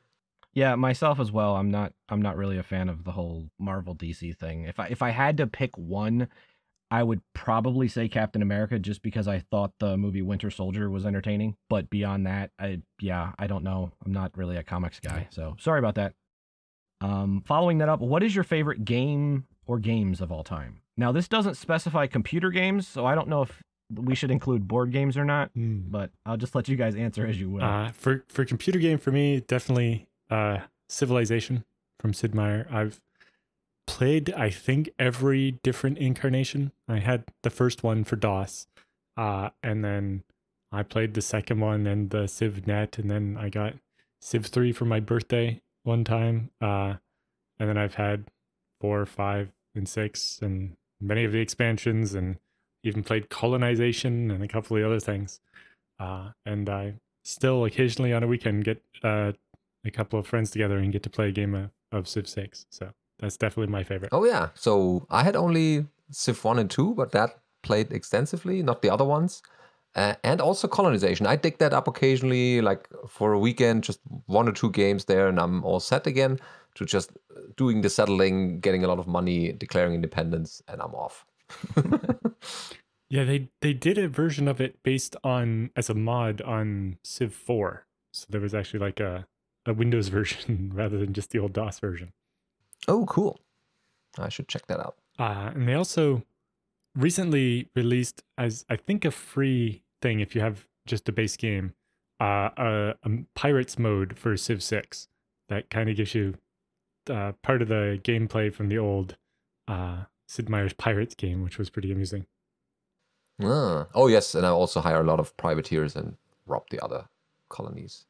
Yeah, 0.53 0.75
myself 0.75 1.19
as 1.19 1.33
well. 1.33 1.57
I'm 1.57 1.69
not. 1.69 1.91
I'm 2.07 2.21
not 2.21 2.37
really 2.37 2.57
a 2.57 2.63
fan 2.63 2.87
of 2.87 3.03
the 3.03 3.11
whole 3.11 3.49
Marvel 3.59 3.93
DC 3.93 4.37
thing. 4.37 4.63
If 4.63 4.79
I 4.79 4.87
if 4.87 5.01
I 5.01 5.09
had 5.09 5.35
to 5.35 5.47
pick 5.47 5.77
one, 5.77 6.29
I 6.89 7.03
would 7.03 7.21
probably 7.33 7.87
say 7.87 8.07
Captain 8.07 8.41
America, 8.41 8.79
just 8.79 9.01
because 9.01 9.27
I 9.27 9.39
thought 9.39 9.73
the 9.79 9.97
movie 9.97 10.21
Winter 10.21 10.49
Soldier 10.49 10.89
was 10.89 11.05
entertaining. 11.05 11.55
But 11.69 11.89
beyond 11.89 12.25
that, 12.27 12.51
I 12.59 12.81
yeah, 13.01 13.33
I 13.37 13.47
don't 13.47 13.63
know. 13.63 13.91
I'm 14.05 14.13
not 14.13 14.37
really 14.37 14.55
a 14.55 14.63
comics 14.63 14.99
guy, 14.99 15.27
so 15.29 15.55
sorry 15.59 15.79
about 15.79 15.95
that. 15.95 16.13
Um, 17.01 17.43
following 17.45 17.77
that 17.79 17.89
up, 17.89 17.99
what 17.99 18.23
is 18.23 18.33
your 18.33 18.43
favorite 18.43 18.85
game 18.85 19.45
or 19.65 19.79
games 19.79 20.21
of 20.21 20.31
all 20.31 20.43
time? 20.43 20.81
Now, 20.95 21.11
this 21.11 21.27
doesn't 21.27 21.55
specify 21.55 22.07
computer 22.07 22.49
games, 22.49 22.87
so 22.87 23.05
I 23.05 23.13
don't 23.15 23.27
know 23.27 23.43
if 23.43 23.61
we 23.93 24.15
should 24.15 24.31
include 24.31 24.67
board 24.67 24.91
games 24.91 25.15
or 25.17 25.25
not. 25.25 25.51
But 25.55 26.11
I'll 26.25 26.37
just 26.37 26.55
let 26.55 26.67
you 26.67 26.75
guys 26.75 26.95
answer 26.95 27.25
as 27.27 27.39
you 27.39 27.49
will. 27.49 27.63
Uh, 27.63 27.91
for 27.91 28.23
for 28.29 28.45
computer 28.45 28.79
game, 28.79 28.97
for 28.97 29.11
me, 29.11 29.41
definitely 29.41 30.07
uh, 30.29 30.59
Civilization 30.89 31.65
from 31.99 32.13
Sid 32.13 32.33
Meier. 32.33 32.65
I've 32.71 33.01
played, 33.87 34.31
I 34.33 34.51
think, 34.51 34.91
every 34.99 35.51
different 35.63 35.97
incarnation. 35.97 36.71
I 36.87 36.99
had 36.99 37.23
the 37.41 37.49
first 37.49 37.81
one 37.81 38.03
for 38.03 38.15
DOS, 38.15 38.67
uh, 39.15 39.49
and 39.63 39.83
then 39.83 40.23
I 40.71 40.83
played 40.83 41.13
the 41.15 41.21
second 41.21 41.59
one 41.59 41.87
and 41.87 42.11
the 42.11 42.27
Civ 42.27 42.67
Net, 42.67 42.99
and 42.99 43.09
then 43.09 43.37
I 43.39 43.49
got 43.49 43.73
Civ 44.21 44.45
three 44.45 44.71
for 44.71 44.85
my 44.85 44.99
birthday 44.99 45.61
one 45.83 46.03
time, 46.03 46.51
uh, 46.61 46.95
and 47.59 47.69
then 47.69 47.77
I've 47.77 47.95
had 47.95 48.25
four, 48.79 49.05
five, 49.05 49.51
and 49.73 49.87
six, 49.87 50.39
and 50.41 50.75
many 51.01 51.23
of 51.23 51.31
the 51.31 51.39
expansions, 51.39 52.13
and 52.13 52.37
even 52.83 53.03
played 53.03 53.29
Colonization 53.29 54.29
and 54.29 54.43
a 54.43 54.47
couple 54.47 54.75
of 54.75 54.81
the 54.81 54.87
other 54.87 54.99
things. 54.99 55.39
Uh, 55.99 56.29
and 56.45 56.69
I 56.69 56.95
still 57.23 57.65
occasionally 57.65 58.13
on 58.13 58.23
a 58.23 58.27
weekend 58.27 58.65
get 58.65 58.83
uh, 59.03 59.31
a 59.85 59.91
couple 59.91 60.19
of 60.19 60.27
friends 60.27 60.51
together 60.51 60.77
and 60.77 60.91
get 60.91 61.03
to 61.03 61.09
play 61.09 61.29
a 61.29 61.31
game 61.31 61.55
of, 61.55 61.71
of 61.91 62.07
Civ 62.07 62.27
6. 62.27 62.65
So 62.69 62.91
that's 63.19 63.37
definitely 63.37 63.71
my 63.71 63.83
favorite. 63.83 64.09
Oh 64.11 64.25
yeah. 64.25 64.49
So 64.53 65.05
I 65.09 65.23
had 65.23 65.35
only 65.35 65.87
Civ 66.11 66.43
1 66.43 66.59
and 66.59 66.69
2, 66.69 66.95
but 66.95 67.11
that 67.11 67.39
played 67.63 67.91
extensively, 67.91 68.63
not 68.63 68.81
the 68.81 68.89
other 68.89 69.05
ones. 69.05 69.41
Uh, 69.95 70.13
and 70.23 70.41
also 70.41 70.67
colonization. 70.67 71.25
I 71.25 71.35
dig 71.35 71.57
that 71.57 71.73
up 71.73 71.87
occasionally, 71.87 72.61
like 72.61 72.87
for 73.07 73.33
a 73.33 73.39
weekend, 73.39 73.83
just 73.83 73.99
one 74.27 74.47
or 74.47 74.51
two 74.51 74.69
games 74.69 75.05
there, 75.05 75.27
and 75.27 75.39
I'm 75.39 75.63
all 75.63 75.79
set 75.79 76.05
again 76.05 76.39
to 76.75 76.85
just 76.85 77.11
doing 77.55 77.81
the 77.81 77.89
settling, 77.89 78.59
getting 78.59 78.83
a 78.83 78.87
lot 78.87 78.99
of 78.99 79.07
money, 79.07 79.53
declaring 79.53 79.95
independence, 79.95 80.61
and 80.67 80.81
I'm 80.81 80.93
off. 80.93 81.25
Yeah, 83.09 83.23
they 83.23 83.49
they 83.61 83.73
did 83.73 83.97
a 83.97 84.07
version 84.07 84.47
of 84.47 84.59
it 84.59 84.83
based 84.83 85.15
on 85.23 85.71
as 85.75 85.89
a 85.89 85.93
mod 85.93 86.41
on 86.41 86.97
Civ 87.03 87.33
4. 87.33 87.85
So 88.11 88.25
there 88.29 88.41
was 88.41 88.53
actually 88.53 88.79
like 88.79 88.99
a, 88.99 89.27
a 89.65 89.73
Windows 89.73 90.07
version 90.19 90.71
rather 90.73 90.97
than 90.97 91.13
just 91.13 91.31
the 91.31 91.39
old 91.39 91.53
DOS 91.53 91.79
version. 91.79 92.11
Oh, 92.87 93.05
cool. 93.05 93.39
I 94.17 94.29
should 94.29 94.47
check 94.47 94.67
that 94.67 94.79
out. 94.79 94.95
Uh, 95.19 95.51
and 95.53 95.67
they 95.67 95.73
also 95.73 96.23
recently 96.95 97.69
released 97.75 98.23
as 98.37 98.65
I 98.69 98.75
think 98.75 99.05
a 99.05 99.11
free 99.11 99.83
thing 100.01 100.19
if 100.19 100.35
you 100.35 100.41
have 100.41 100.67
just 100.85 101.07
a 101.09 101.11
base 101.11 101.37
game, 101.37 101.73
uh, 102.19 102.49
a, 102.57 102.95
a 103.03 103.09
pirates 103.35 103.77
mode 103.77 104.17
for 104.17 104.35
Civ 104.37 104.63
6 104.63 105.07
that 105.49 105.69
kind 105.69 105.89
of 105.89 105.95
gives 105.95 106.15
you 106.15 106.35
uh, 107.09 107.33
part 107.41 107.61
of 107.61 107.67
the 107.67 107.99
gameplay 108.03 108.53
from 108.53 108.69
the 108.69 108.77
old 108.77 109.15
uh, 109.67 110.03
Sid 110.27 110.49
Meier's 110.49 110.73
Pirates 110.73 111.15
game, 111.15 111.43
which 111.43 111.57
was 111.57 111.69
pretty 111.69 111.91
amusing. 111.91 112.25
Ah. 113.41 113.87
Oh, 113.93 114.07
yes. 114.07 114.35
And 114.35 114.45
I 114.45 114.49
also 114.49 114.81
hire 114.81 115.01
a 115.01 115.05
lot 115.05 115.19
of 115.19 115.35
privateers 115.37 115.95
and 115.95 116.17
rob 116.45 116.63
the 116.69 116.83
other 116.83 117.07
colonies. 117.49 118.05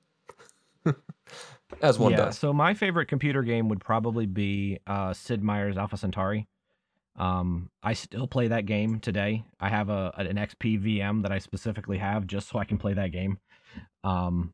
As 1.82 2.00
one 2.00 2.12
yeah, 2.12 2.18
does. 2.18 2.38
so 2.38 2.54
my 2.54 2.74
favorite 2.74 3.08
computer 3.08 3.44
game 3.44 3.68
would 3.70 3.82
probably 3.82 4.26
be 4.26 4.80
uh, 4.88 5.14
Sid 5.14 5.44
Meier's 5.44 5.78
Alpha 5.78 5.98
Centauri. 5.98 6.48
Um, 7.18 7.70
I 7.84 7.94
still 7.94 8.28
play 8.28 8.48
that 8.48 8.66
game 8.66 9.00
today. 9.00 9.44
I 9.60 9.70
have 9.70 9.90
a 9.90 10.14
an 10.18 10.38
XP 10.38 10.82
VM 10.82 11.24
that 11.24 11.32
I 11.32 11.40
specifically 11.40 11.98
have 11.98 12.28
just 12.28 12.48
so 12.48 12.60
I 12.60 12.66
can 12.66 12.78
play 12.78 12.94
that 12.94 13.12
game. 13.12 13.40
Um, 14.04 14.54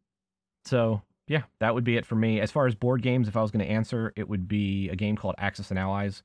so 0.66 1.02
yeah, 1.28 1.44
that 1.60 1.74
would 1.74 1.84
be 1.84 1.98
it 1.98 2.06
for 2.06 2.16
me. 2.16 2.40
As 2.40 2.52
far 2.52 2.68
as 2.68 2.76
board 2.76 3.02
games, 3.02 3.28
if 3.28 3.38
I 3.38 3.42
was 3.42 3.52
going 3.52 3.66
to 3.66 3.72
answer, 3.72 4.14
it 4.16 4.28
would 4.28 4.48
be 4.48 4.90
a 4.90 4.96
game 4.96 5.16
called 5.16 5.36
Axis 5.38 5.70
and 5.70 5.80
Allies, 5.80 6.24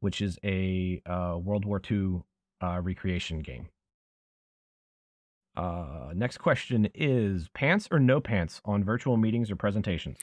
which 0.00 0.20
is 0.20 0.38
a 0.44 1.02
uh, 1.06 1.38
World 1.42 1.64
War 1.64 1.80
II 1.90 2.22
uh, 2.62 2.80
recreation 2.82 3.40
game. 3.40 3.68
Uh, 5.56 6.12
next 6.14 6.38
question 6.38 6.88
is 6.94 7.48
pants 7.54 7.86
or 7.90 7.98
no 7.98 8.20
pants 8.20 8.60
on 8.64 8.82
virtual 8.82 9.16
meetings 9.16 9.50
or 9.50 9.56
presentations? 9.56 10.18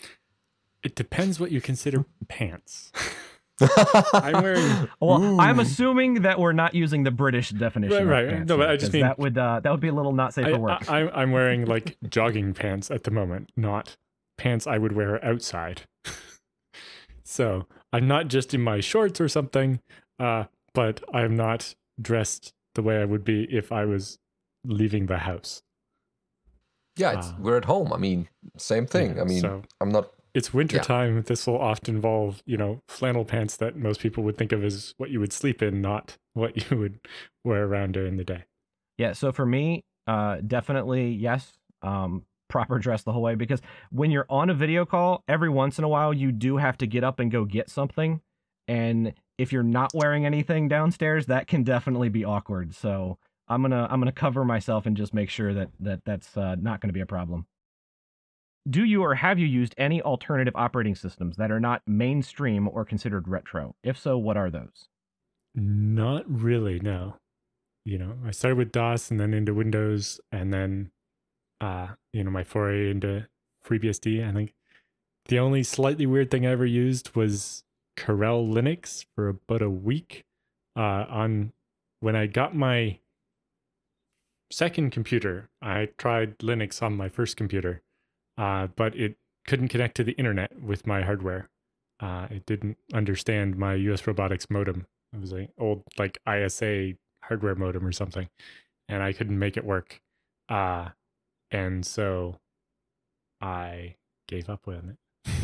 It 0.84 0.96
depends 0.96 1.40
what 1.40 1.52
you 1.52 1.62
consider 1.62 2.06
pants. 2.28 2.92
I'm 4.14 4.42
wearing 4.42 4.88
Well, 5.02 5.40
I'm 5.42 5.60
assuming 5.60 6.22
that 6.22 6.40
we're 6.40 6.54
not 6.54 6.74
using 6.74 7.04
the 7.04 7.12
British 7.12 7.50
definition. 7.50 7.94
Right, 7.96 8.04
of 8.04 8.08
right. 8.10 8.30
pants 8.30 8.50
No, 8.50 8.58
but 8.58 8.70
I 8.70 8.76
just 8.78 8.86
'cause 8.88 8.94
mean- 8.94 9.02
that 9.02 9.20
would 9.20 9.38
uh, 9.38 9.60
that 9.60 9.70
would 9.70 9.82
be 9.82 9.90
a 9.90 9.94
little 9.94 10.14
not 10.14 10.34
safe 10.34 10.46
I, 10.46 10.52
for 10.54 10.60
work. 10.60 10.90
I, 10.90 10.98
I'm- 11.00 11.12
I'm 11.14 11.32
wearing 11.32 11.66
like 11.66 11.98
jogging 12.10 12.54
pants 12.54 12.90
at 12.90 13.04
the 13.04 13.12
moment, 13.12 13.52
not 13.58 13.98
pants 14.38 14.66
I 14.66 14.78
would 14.78 14.94
wear 14.94 15.24
outside. 15.24 15.82
so 17.24 17.68
I'm 17.92 18.08
not 18.08 18.28
just 18.30 18.54
in 18.54 18.62
my 18.62 18.80
shorts 18.80 19.20
or 19.20 19.28
something, 19.28 19.82
uh, 20.18 20.46
but 20.74 21.04
I'm 21.14 21.36
not 21.36 21.76
dressed 22.02 22.54
the 22.76 22.82
way 22.82 23.02
I 23.02 23.06
would 23.06 23.24
be 23.26 23.44
if 23.54 23.72
I 23.72 23.84
was 23.86 24.20
leaving 24.64 25.06
the 25.08 25.20
house. 25.20 25.62
yeah, 26.98 27.18
it's, 27.18 27.28
Ah. 27.28 27.36
we're 27.40 27.58
at 27.58 27.66
home. 27.66 27.94
I 27.94 27.98
mean, 27.98 28.28
same 28.58 28.86
thing. 28.86 29.16
Yeah, 29.16 29.22
I 29.22 29.26
mean, 29.26 29.40
so 29.42 29.62
I'm 29.80 29.90
not. 29.90 30.12
it's 30.34 30.54
winter 30.54 30.80
time. 30.80 31.22
This 31.24 31.48
will 31.48 31.58
often 31.60 31.96
involve, 31.96 32.44
you 32.46 32.58
know, 32.58 32.82
flannel 32.90 33.24
pants 33.26 33.56
that 33.58 33.78
most 33.78 34.00
people 34.02 34.24
would 34.24 34.38
think 34.38 34.52
of 34.52 34.64
as 34.64 34.94
what 34.98 35.10
you 35.10 35.20
would 35.20 35.32
sleep 35.34 35.62
in, 35.62 35.82
not 35.82 36.18
what 36.34 36.70
you 36.72 36.78
would 36.78 37.00
wear 37.46 37.66
around 37.66 37.94
during 37.94 38.18
the 38.18 38.26
day. 38.26 38.44
Yeah, 38.98 39.14
so 39.14 39.32
for 39.32 39.46
me, 39.46 39.86
uh, 40.08 40.38
definitely 40.46 41.10
yes. 41.12 41.54
Um, 41.82 42.26
proper 42.50 42.80
dress 42.80 43.04
the 43.04 43.14
whole 43.14 43.22
way 43.22 43.36
because 43.36 43.62
when 43.92 44.10
you're 44.12 44.26
on 44.28 44.50
a 44.50 44.54
video 44.56 44.84
call, 44.84 45.24
every 45.28 45.50
once 45.50 45.78
in 45.78 45.84
a 45.84 45.88
while 45.88 46.12
you 46.14 46.32
do 46.32 46.58
have 46.58 46.76
to 46.80 46.88
get 46.88 47.04
up 47.04 47.20
and 47.20 47.32
go 47.32 47.46
get 47.46 47.70
something, 47.70 48.20
and 48.68 49.14
if 49.38 49.54
you're 49.54 49.64
not 49.64 49.92
wearing 49.94 50.26
anything 50.26 50.68
downstairs, 50.68 51.28
that 51.28 51.48
can 51.48 51.64
definitely 51.64 52.10
be 52.10 52.26
awkward. 52.26 52.74
So 52.76 53.18
I'm 53.50 53.62
gonna 53.62 53.88
I'm 53.90 54.00
gonna 54.00 54.12
cover 54.12 54.46
myself 54.46 54.86
and 54.86 54.96
just 54.96 55.14
make 55.14 55.30
sure 55.30 55.54
that 55.54 55.70
that 55.80 56.02
that's 56.06 56.38
uh, 56.38 56.56
not 56.56 56.82
going 56.82 56.90
to 56.90 56.94
be 56.94 57.02
a 57.02 57.06
problem. 57.06 57.46
Do 58.70 58.84
you 58.84 59.04
or 59.04 59.16
have 59.16 59.40
you 59.40 59.48
used 59.48 59.74
any 59.78 60.02
alternative 60.02 60.54
operating 60.56 60.96
systems 60.96 61.38
that 61.38 61.50
are 61.50 61.60
not 61.60 61.82
mainstream 61.88 62.68
or 62.68 62.86
considered 62.86 63.28
retro? 63.28 63.76
If 63.84 63.98
so, 63.98 64.18
what 64.18 64.38
are 64.38 64.50
those? 64.50 64.88
Not 65.56 66.24
really, 66.28 66.80
no. 66.80 67.16
You 67.86 67.98
know, 67.98 68.14
I 68.26 68.32
started 68.32 68.58
with 68.58 68.72
DOS 68.72 69.10
and 69.10 69.20
then 69.20 69.34
into 69.34 69.54
Windows 69.54 70.20
and 70.32 70.54
then 70.54 70.92
uh, 71.62 71.88
you 72.14 72.24
know, 72.24 72.32
my 72.32 72.44
foray 72.44 72.92
into 72.92 73.28
FreeBSD. 73.68 74.28
I 74.28 74.32
think 74.32 74.54
the 75.28 75.40
only 75.40 75.64
slightly 75.64 76.06
weird 76.06 76.32
thing 76.32 76.46
I 76.46 76.52
ever 76.52 76.66
used 76.66 77.16
was 77.16 77.64
Corel 77.98 78.52
Linux 78.52 79.06
for 79.16 79.30
about 79.30 79.62
a 79.62 79.70
week. 79.70 80.26
Uh, 80.76 81.06
on 81.10 81.52
when 82.00 82.16
I 82.16 82.28
got 82.28 82.56
my 82.56 83.00
second 84.52 84.92
computer, 84.92 85.50
I 85.62 85.90
tried 85.98 86.38
Linux 86.40 86.82
on 86.82 86.96
my 86.96 87.10
first 87.10 87.38
computer, 87.38 87.82
uh, 88.38 88.68
but 88.76 88.96
it 88.96 89.18
couldn't 89.48 89.70
connect 89.70 89.96
to 89.98 90.04
the 90.04 90.14
internet 90.14 90.62
with 90.62 90.88
my 90.88 91.02
hardware. 91.02 91.50
Uh, 92.00 92.28
it 92.30 92.46
didn't 92.46 92.78
understand 92.94 93.58
my 93.58 93.74
US 93.76 94.06
robotics 94.08 94.50
modem. 94.50 94.86
It 95.14 95.20
was 95.20 95.32
an 95.32 95.50
old 95.58 95.84
like 95.98 96.20
ISA 96.28 96.94
hardware 97.24 97.56
modem 97.56 97.86
or 97.86 97.92
something, 97.92 98.30
and 98.88 99.04
I 99.04 99.14
couldn't 99.14 99.38
make 99.38 99.58
it 99.58 99.66
work. 99.66 100.02
Uh, 100.48 100.90
and 101.52 101.86
so 101.86 102.38
I 103.42 103.96
gave 104.28 104.50
up 104.50 104.68
on 104.68 104.96
it. 105.26 105.32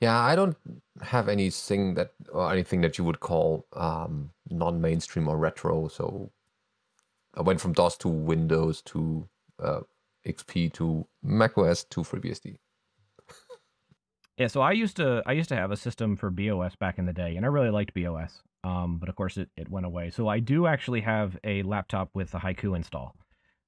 Yeah, 0.00 0.20
I 0.20 0.36
don't 0.36 0.56
have 1.00 1.26
anything 1.26 1.94
that 1.94 2.12
or 2.30 2.52
anything 2.52 2.82
that 2.82 2.98
you 2.98 3.04
would 3.04 3.20
call 3.20 3.66
um, 3.72 4.30
non-mainstream 4.50 5.26
or 5.26 5.38
retro. 5.38 5.88
So 5.88 6.30
I 7.36 7.42
went 7.42 7.60
from 7.60 7.72
DOS 7.72 7.96
to 7.98 8.08
Windows 8.08 8.82
to 8.82 9.28
uh, 9.62 9.80
XP 10.26 10.72
to 10.74 11.06
macOS 11.22 11.84
to 11.84 12.00
FreeBSD. 12.02 12.56
Yeah, 14.38 14.48
so 14.48 14.60
I 14.60 14.72
used 14.72 14.96
to 14.96 15.22
I 15.24 15.32
used 15.32 15.48
to 15.48 15.56
have 15.56 15.70
a 15.70 15.78
system 15.78 16.14
for 16.14 16.30
BeOS 16.30 16.78
back 16.78 16.98
in 16.98 17.06
the 17.06 17.12
day, 17.14 17.36
and 17.36 17.46
I 17.46 17.48
really 17.48 17.70
liked 17.70 17.94
BeOS. 17.94 18.42
Um, 18.64 18.98
but 18.98 19.08
of 19.08 19.16
course 19.16 19.38
it, 19.38 19.48
it 19.56 19.70
went 19.70 19.86
away. 19.86 20.10
So 20.10 20.28
I 20.28 20.40
do 20.40 20.66
actually 20.66 21.00
have 21.00 21.38
a 21.42 21.62
laptop 21.62 22.10
with 22.12 22.34
a 22.34 22.38
Haiku 22.40 22.76
install 22.76 23.16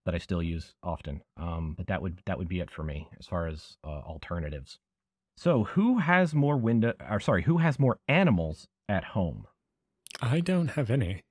that 0.04 0.14
I 0.14 0.18
still 0.18 0.42
use 0.42 0.74
often. 0.82 1.22
Um, 1.36 1.74
but 1.76 1.86
that 1.86 2.02
would 2.02 2.20
that 2.26 2.36
would 2.36 2.48
be 2.48 2.60
it 2.60 2.70
for 2.70 2.82
me 2.82 3.08
as 3.18 3.26
far 3.26 3.46
as 3.46 3.78
uh, 3.84 4.02
alternatives. 4.06 4.78
So 5.36 5.64
who 5.64 5.98
has 5.98 6.34
more 6.34 6.56
window? 6.56 6.92
Or 7.08 7.20
sorry, 7.20 7.44
who 7.44 7.58
has 7.58 7.78
more 7.78 7.98
animals 8.06 8.68
at 8.88 9.04
home? 9.04 9.46
I 10.20 10.40
don't 10.40 10.72
have 10.72 10.90
any. 10.90 11.22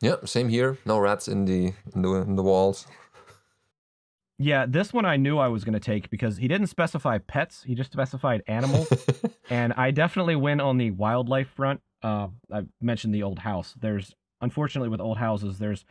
Yeah, 0.00 0.16
same 0.24 0.48
here. 0.48 0.78
No 0.86 0.98
rats 0.98 1.28
in 1.28 1.44
the 1.44 1.72
in 1.94 2.02
the, 2.02 2.14
in 2.14 2.36
the 2.36 2.42
walls. 2.42 2.86
Yeah, 4.38 4.64
this 4.66 4.92
one 4.94 5.04
I 5.04 5.16
knew 5.16 5.36
I 5.36 5.48
was 5.48 5.64
going 5.64 5.74
to 5.74 5.80
take 5.80 6.08
because 6.08 6.38
he 6.38 6.48
didn't 6.48 6.68
specify 6.68 7.18
pets; 7.18 7.62
he 7.62 7.74
just 7.74 7.92
specified 7.92 8.42
animals, 8.46 8.90
and 9.50 9.74
I 9.74 9.90
definitely 9.90 10.36
win 10.36 10.60
on 10.60 10.78
the 10.78 10.90
wildlife 10.92 11.48
front. 11.48 11.82
Uh, 12.02 12.28
I 12.50 12.62
mentioned 12.80 13.14
the 13.14 13.22
old 13.22 13.40
house. 13.40 13.74
There's 13.78 14.14
unfortunately 14.40 14.88
with 14.88 15.02
old 15.02 15.18
houses, 15.18 15.58
there's 15.58 15.84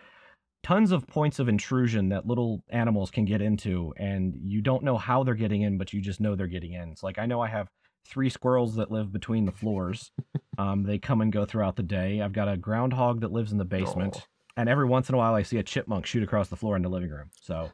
tons 0.63 0.91
of 0.91 1.07
points 1.07 1.39
of 1.39 1.47
intrusion 1.47 2.09
that 2.09 2.25
little 2.25 2.63
animals 2.69 3.11
can 3.11 3.25
get 3.25 3.41
into, 3.41 3.93
and 3.97 4.35
you 4.41 4.61
don't 4.61 4.83
know 4.83 4.97
how 4.97 5.23
they're 5.23 5.35
getting 5.35 5.61
in, 5.61 5.77
but 5.77 5.93
you 5.93 6.01
just 6.01 6.19
know 6.19 6.35
they're 6.35 6.47
getting 6.47 6.73
in. 6.73 6.89
It's 6.89 7.03
like 7.03 7.19
I 7.19 7.27
know 7.27 7.41
I 7.41 7.47
have 7.47 7.69
three 8.05 8.29
squirrels 8.29 8.75
that 8.75 8.91
live 8.91 9.11
between 9.11 9.45
the 9.45 9.51
floors. 9.51 10.11
Um, 10.57 10.83
they 10.83 10.97
come 10.99 11.21
and 11.21 11.31
go 11.31 11.45
throughout 11.45 11.77
the 11.77 11.83
day. 11.83 12.19
I've 12.21 12.33
got 12.33 12.49
a 12.49 12.57
groundhog 12.57 13.21
that 13.21 13.31
lives 13.31 13.53
in 13.53 13.57
the 13.59 13.63
basement, 13.63 14.17
Oh. 14.19 14.23
and 14.57 14.67
every 14.67 14.85
once 14.85 15.07
in 15.07 15.15
a 15.15 15.17
while 15.17 15.33
I 15.33 15.41
see 15.43 15.57
a 15.57 15.63
chipmunk 15.63 16.05
shoot 16.05 16.21
across 16.21 16.49
the 16.49 16.57
floor 16.57 16.75
in 16.75 16.81
the 16.81 16.89
living 16.89 17.09
room. 17.11 17.29
So 17.39 17.69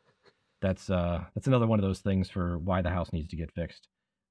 that's 0.61 0.87
uh 0.91 1.23
that's 1.33 1.47
another 1.47 1.65
one 1.65 1.79
of 1.79 1.83
those 1.83 2.01
things 2.01 2.29
for 2.29 2.59
why 2.59 2.83
the 2.83 2.91
house 2.91 3.11
needs 3.11 3.27
to 3.29 3.35
get 3.37 3.51
fixed. 3.51 3.87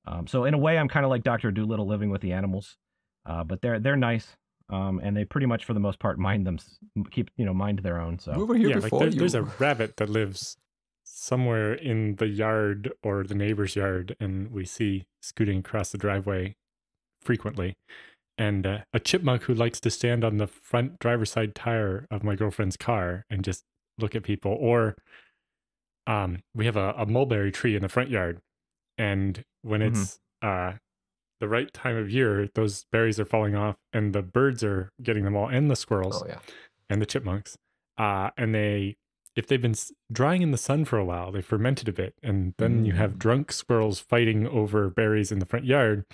Um, 0.06 0.28
so 0.28 0.44
in 0.44 0.54
a 0.54 0.58
way, 0.58 0.78
I'm 0.78 0.86
kind 0.86 1.04
of 1.04 1.10
like 1.10 1.24
Doctor 1.24 1.50
Doolittle 1.50 1.84
living 1.88 2.10
with 2.10 2.20
the 2.20 2.30
animals, 2.32 2.76
uh, 3.26 3.42
but 3.42 3.60
they're 3.60 3.80
they're 3.80 3.96
nice, 3.96 4.36
um, 4.70 5.00
and 5.02 5.16
they 5.16 5.24
pretty 5.24 5.46
much 5.48 5.64
for 5.64 5.74
the 5.74 5.80
most 5.80 5.98
part 5.98 6.20
mind 6.20 6.46
them 6.46 6.60
keep 7.10 7.32
you 7.36 7.44
know 7.44 7.54
mind 7.54 7.80
their 7.80 8.00
own. 8.00 8.18
we 8.18 8.18
So 8.20 8.44
were 8.44 8.54
here 8.54 8.68
yeah, 8.68 8.78
like 8.78 8.92
there, 8.92 9.08
you. 9.08 9.18
there's 9.18 9.34
a 9.34 9.42
rabbit 9.42 9.96
that 9.96 10.08
lives 10.10 10.56
somewhere 11.16 11.72
in 11.74 12.16
the 12.16 12.26
yard 12.26 12.92
or 13.02 13.22
the 13.24 13.34
neighbor's 13.34 13.76
yard, 13.76 14.16
and 14.18 14.50
we 14.50 14.64
see 14.64 15.04
scooting 15.22 15.58
across 15.60 15.90
the 15.90 15.98
driveway 15.98 16.56
frequently. 17.22 17.76
And 18.36 18.66
uh, 18.66 18.78
a 18.92 18.98
chipmunk 18.98 19.42
who 19.44 19.54
likes 19.54 19.78
to 19.80 19.90
stand 19.90 20.24
on 20.24 20.38
the 20.38 20.48
front 20.48 20.98
driver's 20.98 21.30
side 21.30 21.54
tire 21.54 22.06
of 22.10 22.24
my 22.24 22.34
girlfriend's 22.34 22.76
car 22.76 23.24
and 23.30 23.44
just 23.44 23.62
look 23.98 24.16
at 24.16 24.24
people. 24.24 24.56
Or 24.58 24.96
um, 26.06 26.40
we 26.54 26.66
have 26.66 26.76
a, 26.76 26.94
a 26.98 27.06
mulberry 27.06 27.52
tree 27.52 27.76
in 27.76 27.82
the 27.82 27.88
front 27.88 28.10
yard, 28.10 28.40
and 28.98 29.42
when 29.62 29.80
Mhm. 29.80 29.90
it's 29.90 30.18
uh, 30.42 30.74
the 31.40 31.48
right 31.48 31.72
time 31.72 31.96
of 31.96 32.10
year, 32.10 32.48
those 32.54 32.84
berries 32.92 33.18
are 33.20 33.24
falling 33.24 33.54
off, 33.54 33.76
and 33.92 34.12
the 34.12 34.22
birds 34.22 34.62
are 34.64 34.90
getting 35.02 35.24
them 35.24 35.36
all, 35.36 35.48
and 35.48 35.70
the 35.70 35.76
squirrels 35.76 36.22
oh 36.22 36.26
yeah. 36.28 36.40
and 36.90 37.00
the 37.00 37.06
chipmunks. 37.06 37.56
Uh, 37.96 38.30
and 38.36 38.54
they, 38.54 38.96
if 39.36 39.46
they've 39.46 39.60
been 39.62 39.74
drying 40.12 40.42
in 40.42 40.50
the 40.52 40.58
sun 40.58 40.84
for 40.84 40.98
a 40.98 41.04
while, 41.04 41.32
they 41.32 41.40
fermented 41.42 41.88
a 41.88 41.92
bit, 41.92 42.14
and 42.22 42.54
then 42.58 42.84
you 42.84 42.92
have 42.92 43.12
Mm. 43.14 43.18
drunk 43.18 43.52
squirrels 43.52 43.98
fighting 44.00 44.46
over 44.46 44.88
berries 44.90 45.32
in 45.32 45.38
the 45.40 45.46
front 45.46 45.64
yard, 45.66 46.04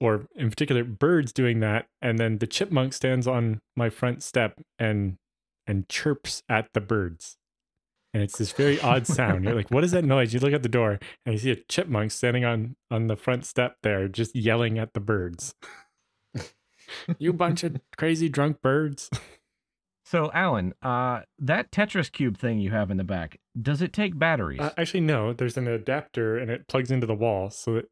or 0.00 0.28
in 0.36 0.48
particular 0.50 0.84
birds 0.84 1.32
doing 1.32 1.60
that, 1.60 1.86
and 2.00 2.18
then 2.18 2.38
the 2.38 2.46
chipmunk 2.46 2.92
stands 2.92 3.26
on 3.26 3.60
my 3.76 3.90
front 3.90 4.22
step 4.22 4.60
and 4.78 5.18
and 5.66 5.86
chirps 5.88 6.42
at 6.48 6.72
the 6.72 6.80
birds. 6.80 7.36
And 8.14 8.22
it's 8.22 8.38
this 8.38 8.52
very 8.52 8.80
odd 8.80 9.06
sound. 9.06 9.44
You're 9.44 9.54
like, 9.54 9.70
what 9.70 9.84
is 9.84 9.90
that 9.90 10.02
noise? 10.04 10.32
You 10.32 10.40
look 10.40 10.54
at 10.54 10.62
the 10.62 10.68
door 10.70 10.98
and 11.26 11.34
you 11.34 11.38
see 11.38 11.50
a 11.50 11.56
chipmunk 11.56 12.10
standing 12.10 12.42
on 12.44 12.76
on 12.90 13.06
the 13.08 13.16
front 13.16 13.44
step 13.44 13.76
there, 13.82 14.08
just 14.08 14.34
yelling 14.34 14.78
at 14.78 14.94
the 14.94 15.00
birds. 15.00 15.54
you 17.18 17.32
bunch 17.34 17.64
of 17.64 17.76
crazy 17.98 18.28
drunk 18.30 18.62
birds. 18.62 19.10
so 20.10 20.30
Allan, 20.32 20.72
uh, 20.80 21.20
that 21.38 21.70
Tetris 21.70 22.10
cube 22.10 22.38
thing 22.38 22.60
you 22.60 22.70
have 22.70 22.90
in 22.90 22.96
the 22.96 23.04
back, 23.04 23.38
does 23.60 23.82
it 23.82 23.92
take 23.92 24.18
batteries? 24.18 24.60
Uh, 24.60 24.72
actually, 24.78 25.00
no. 25.00 25.34
There's 25.34 25.58
an 25.58 25.68
adapter 25.68 26.38
and 26.38 26.50
it 26.50 26.66
plugs 26.66 26.90
into 26.90 27.06
the 27.06 27.14
wall, 27.14 27.50
so 27.50 27.74
that 27.74 27.90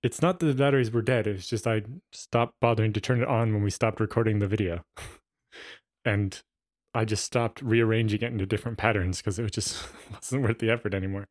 it's 0.00 0.22
not 0.22 0.38
that 0.38 0.46
the 0.46 0.54
batteries 0.54 0.92
were 0.92 1.02
dead. 1.02 1.26
It's 1.26 1.48
just 1.48 1.66
I 1.66 1.82
stopped 2.12 2.54
bothering 2.60 2.92
to 2.92 3.00
turn 3.00 3.20
it 3.20 3.26
on 3.26 3.52
when 3.52 3.64
we 3.64 3.70
stopped 3.70 3.98
recording 3.98 4.38
the 4.38 4.46
video, 4.46 4.84
and 6.04 6.40
I 6.94 7.04
just 7.04 7.24
stopped 7.24 7.62
rearranging 7.62 8.20
it 8.20 8.30
into 8.30 8.46
different 8.46 8.78
patterns 8.78 9.18
because 9.18 9.40
it 9.40 9.42
was 9.42 9.52
just 9.52 9.84
wasn't 10.14 10.42
worth 10.42 10.60
the 10.60 10.70
effort 10.70 10.94
anymore. 10.94 11.26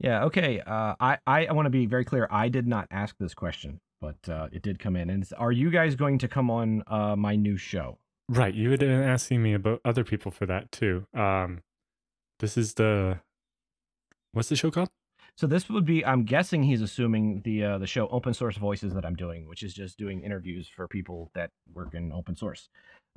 Yeah. 0.00 0.24
Okay. 0.24 0.60
Uh, 0.60 0.96
I 1.00 1.18
I, 1.26 1.46
I 1.46 1.52
want 1.52 1.64
to 1.64 1.70
be 1.70 1.86
very 1.86 2.04
clear. 2.04 2.28
I 2.30 2.50
did 2.50 2.66
not 2.66 2.88
ask 2.90 3.16
this 3.18 3.32
question, 3.32 3.80
but 4.02 4.28
uh, 4.28 4.48
it 4.52 4.60
did 4.60 4.78
come 4.78 4.96
in. 4.96 5.08
And 5.08 5.26
are 5.38 5.52
you 5.52 5.70
guys 5.70 5.94
going 5.94 6.18
to 6.18 6.28
come 6.28 6.50
on 6.50 6.82
uh, 6.88 7.16
my 7.16 7.36
new 7.36 7.56
show? 7.56 7.96
Right, 8.34 8.54
you 8.54 8.70
had 8.70 8.80
been 8.80 8.90
asking 8.90 9.42
me 9.42 9.52
about 9.52 9.80
other 9.84 10.04
people 10.04 10.30
for 10.30 10.46
that 10.46 10.72
too. 10.72 11.06
Um, 11.14 11.60
this 12.40 12.56
is 12.56 12.74
the 12.74 13.20
what's 14.32 14.48
the 14.48 14.56
show 14.56 14.70
called? 14.70 14.88
So 15.36 15.46
this 15.46 15.68
would 15.68 15.84
be. 15.84 16.04
I'm 16.04 16.24
guessing 16.24 16.62
he's 16.62 16.80
assuming 16.82 17.42
the 17.44 17.64
uh, 17.64 17.78
the 17.78 17.86
show 17.86 18.08
Open 18.08 18.32
Source 18.34 18.56
Voices 18.56 18.94
that 18.94 19.04
I'm 19.04 19.16
doing, 19.16 19.46
which 19.48 19.62
is 19.62 19.74
just 19.74 19.98
doing 19.98 20.22
interviews 20.22 20.68
for 20.74 20.88
people 20.88 21.30
that 21.34 21.50
work 21.72 21.94
in 21.94 22.12
open 22.12 22.34
source. 22.36 22.68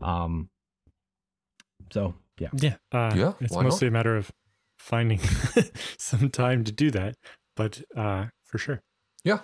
Um. 0.02 0.50
So 1.92 2.16
yeah. 2.40 2.50
Yeah, 2.54 2.76
uh, 2.92 3.14
Yeah, 3.16 3.34
It's 3.40 3.54
why 3.54 3.64
not? 3.64 3.70
mostly 3.70 3.88
a 3.88 3.92
matter 3.92 4.18
of 4.18 4.32
finding 4.80 5.20
some 5.98 6.30
time 6.30 6.64
to 6.66 6.72
do 6.72 6.92
that, 6.92 7.16
but 7.56 7.82
uh, 7.96 8.26
for 8.44 8.58
sure. 8.58 8.82
Yeah. 9.24 9.40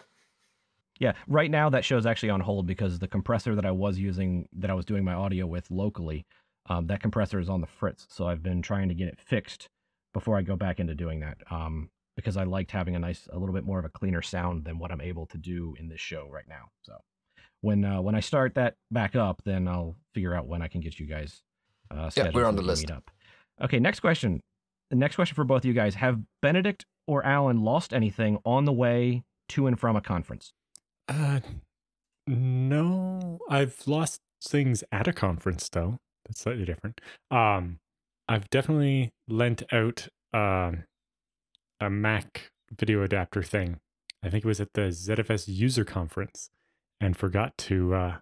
Yeah, 1.02 1.14
right 1.28 1.50
now 1.50 1.68
that 1.72 1.84
show's 1.84 2.06
actually 2.06 2.30
on 2.30 2.42
hold 2.42 2.68
because 2.68 3.00
the 3.00 3.08
compressor 3.08 3.56
that 3.56 3.66
I 3.66 3.72
was 3.72 3.98
using, 3.98 4.48
that 4.54 4.70
I 4.70 4.76
was 4.76 4.86
doing 4.86 5.04
my 5.04 5.16
audio 5.16 5.48
with 5.48 5.72
locally, 5.72 6.28
um, 6.70 6.86
that 6.88 7.02
compressor 7.02 7.40
is 7.40 7.50
on 7.50 7.60
the 7.60 7.66
fritz. 7.66 8.06
So 8.08 8.28
I've 8.28 8.44
been 8.44 8.62
trying 8.62 8.88
to 8.90 8.94
get 8.94 9.08
it 9.08 9.20
fixed 9.20 9.68
before 10.14 10.38
I 10.38 10.44
go 10.44 10.56
back 10.56 10.80
into 10.80 10.94
doing 10.94 11.22
that. 11.22 11.40
Um, 11.50 11.90
because 12.16 12.38
I 12.38 12.44
liked 12.44 12.70
having 12.70 12.96
a 12.96 13.00
nice, 13.00 13.28
a 13.34 13.40
little 13.40 13.56
bit 13.56 13.64
more 13.64 13.80
of 13.80 13.86
a 13.86 13.90
cleaner 13.90 14.22
sound 14.22 14.64
than 14.64 14.78
what 14.78 14.92
I'm 14.92 15.02
able 15.02 15.26
to 15.28 15.40
do 15.40 15.74
in 15.80 15.88
this 15.88 16.00
show 16.00 16.28
right 16.30 16.48
now. 16.48 16.66
So 16.84 16.94
when 17.62 17.84
uh, 17.84 18.00
when 18.02 18.14
I 18.14 18.20
start 18.20 18.54
that 18.56 18.76
back 18.92 19.16
up, 19.16 19.42
then 19.44 19.68
I'll 19.68 19.96
figure 20.14 20.36
out 20.36 20.46
when 20.46 20.62
I 20.62 20.68
can 20.68 20.82
get 20.82 21.00
you 21.00 21.08
guys. 21.08 21.42
Uh, 21.90 22.12
Yeah, 22.16 22.30
we're 22.32 22.46
on 22.46 22.56
the 22.56 22.62
list. 22.62 22.92
Up. 22.92 23.10
Okay, 23.64 23.80
next 23.80 24.02
question. 24.02 24.42
The 24.92 24.98
next 24.98 25.16
question 25.16 25.34
for 25.34 25.46
both 25.46 25.62
of 25.62 25.66
you 25.66 25.74
guys: 25.74 25.96
Have 25.96 26.20
Benedict 26.44 26.86
or 27.08 27.26
Allan 27.26 27.64
lost 27.64 27.92
anything 27.92 28.38
on 28.46 28.66
the 28.66 28.74
way 28.74 29.24
to 29.50 29.66
and 29.66 29.80
from 29.80 29.96
a 29.96 30.02
conference? 30.02 30.54
Uh, 31.08 31.40
No, 32.28 33.40
I've 33.50 33.88
lost 33.88 34.22
things 34.44 34.84
at 34.92 35.08
a 35.08 35.14
conference 35.14 35.70
though. 35.70 35.98
That's 36.26 36.42
slightly 36.42 36.66
different. 36.66 37.02
Um, 37.32 37.80
I've 38.28 38.50
definitely 38.50 39.12
lent 39.28 39.64
out 39.74 40.08
um 40.34 40.86
a 41.82 41.90
Mac 41.90 42.52
video 42.78 43.04
adapter 43.04 43.44
thing. 43.44 43.80
I 44.24 44.30
think 44.30 44.46
it 44.46 44.48
was 44.48 44.62
at 44.62 44.74
the 44.74 44.92
ZFS 44.92 45.48
user 45.48 45.86
conference, 45.86 46.50
and 47.02 47.18
forgot 47.18 47.58
to 47.60 47.96
uh, 47.96 48.18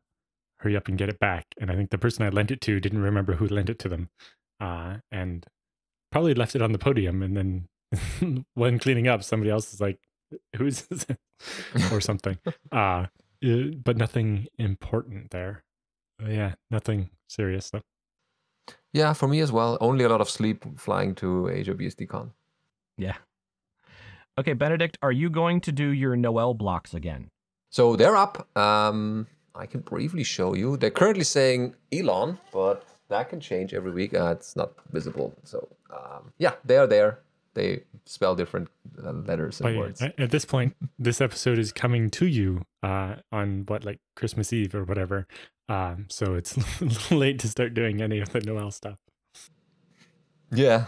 hurry 0.60 0.76
up 0.78 0.88
and 0.88 0.98
get 0.98 1.10
it 1.10 1.20
back. 1.20 1.46
And 1.60 1.72
I 1.72 1.76
think 1.76 1.92
the 1.92 1.98
person 1.98 2.26
I 2.26 2.30
lent 2.30 2.52
it 2.52 2.62
to 2.62 2.80
didn't 2.80 3.02
remember 3.04 3.36
who 3.36 3.48
lent 3.48 3.70
it 3.70 3.80
to 3.80 3.90
them, 3.90 4.10
uh, 4.62 4.98
and 5.12 5.46
probably 6.12 6.34
left 6.36 6.56
it 6.56 6.62
on 6.62 6.72
the 6.74 6.80
podium. 6.80 7.24
And 7.24 7.38
then 7.38 8.46
when 8.56 8.80
cleaning 8.80 9.08
up, 9.08 9.24
somebody 9.24 9.52
else 9.52 9.74
is 9.74 9.82
like, 9.82 10.00
"Who's 10.58 10.84
this?" 10.84 11.06
or 11.92 12.02
something. 12.02 12.38
Uh, 12.72 13.08
but 13.84 13.98
nothing 13.98 14.48
important 14.58 15.32
there. 15.32 15.64
Uh, 16.22 16.30
yeah, 16.30 16.54
nothing 16.70 17.10
serious 17.28 17.70
though. 17.70 17.82
Yeah, 18.92 19.14
for 19.14 19.28
me 19.28 19.40
as 19.40 19.52
well. 19.52 19.78
Only 19.80 20.04
a 20.04 20.10
lot 20.10 20.22
of 20.22 20.30
sleep 20.30 20.66
flying 20.80 21.16
to 21.16 21.48
Asia 21.48 21.74
BSDCon. 21.74 22.32
Yeah. 22.98 23.16
Okay, 24.38 24.54
Benedict, 24.54 24.98
are 25.02 25.12
you 25.12 25.30
going 25.30 25.62
to 25.62 25.72
do 25.72 25.90
your 25.90 26.16
Noel 26.16 26.54
blocks 26.54 26.94
again? 26.94 27.30
So 27.70 27.96
they're 27.96 28.16
up. 28.16 28.48
Um, 28.58 29.28
I 29.54 29.66
can 29.66 29.82
briefly 29.82 30.24
show 30.24 30.56
you. 30.56 30.78
They're 30.78 30.90
currently 30.90 31.24
saying 31.24 31.76
Elon, 31.92 32.40
but 32.52 32.86
that 33.10 33.30
can 33.30 33.40
change 33.40 33.74
every 33.74 33.92
week. 33.92 34.14
Uh, 34.14 34.32
it's 34.38 34.56
not 34.56 34.72
visible. 34.92 35.34
So 35.44 35.68
um, 35.92 36.34
yeah, 36.38 36.54
they 36.66 36.78
are 36.78 36.88
there. 36.88 37.20
They 37.56 37.84
spell 38.06 38.36
different 38.36 38.70
uh, 39.04 39.12
letters 39.12 39.60
and 39.60 39.70
But 39.76 39.78
words. 39.78 40.02
at- 40.02 40.20
at 40.20 40.32
this 40.32 40.46
point, 40.46 40.76
this 40.98 41.20
episode 41.22 41.58
is 41.58 41.72
coming 41.72 42.10
to 42.12 42.26
you 42.28 42.62
uh, 42.84 43.16
on 43.32 43.64
what 43.68 43.84
like 43.84 44.00
Christmas 44.16 44.54
Eve 44.54 44.76
or 44.76 44.84
whatever. 44.84 45.28
Um, 45.68 46.06
so 46.10 46.36
it's 46.36 46.56
a 46.58 46.60
little 46.86 47.18
late 47.18 47.40
to 47.40 47.48
start 47.48 47.74
doing 47.74 48.02
any 48.02 48.20
of 48.20 48.30
the 48.32 48.42
Noel 48.42 48.72
stuff. 48.72 48.98
Yeah. 50.52 50.86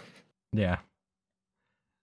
Yeah. 0.53 0.77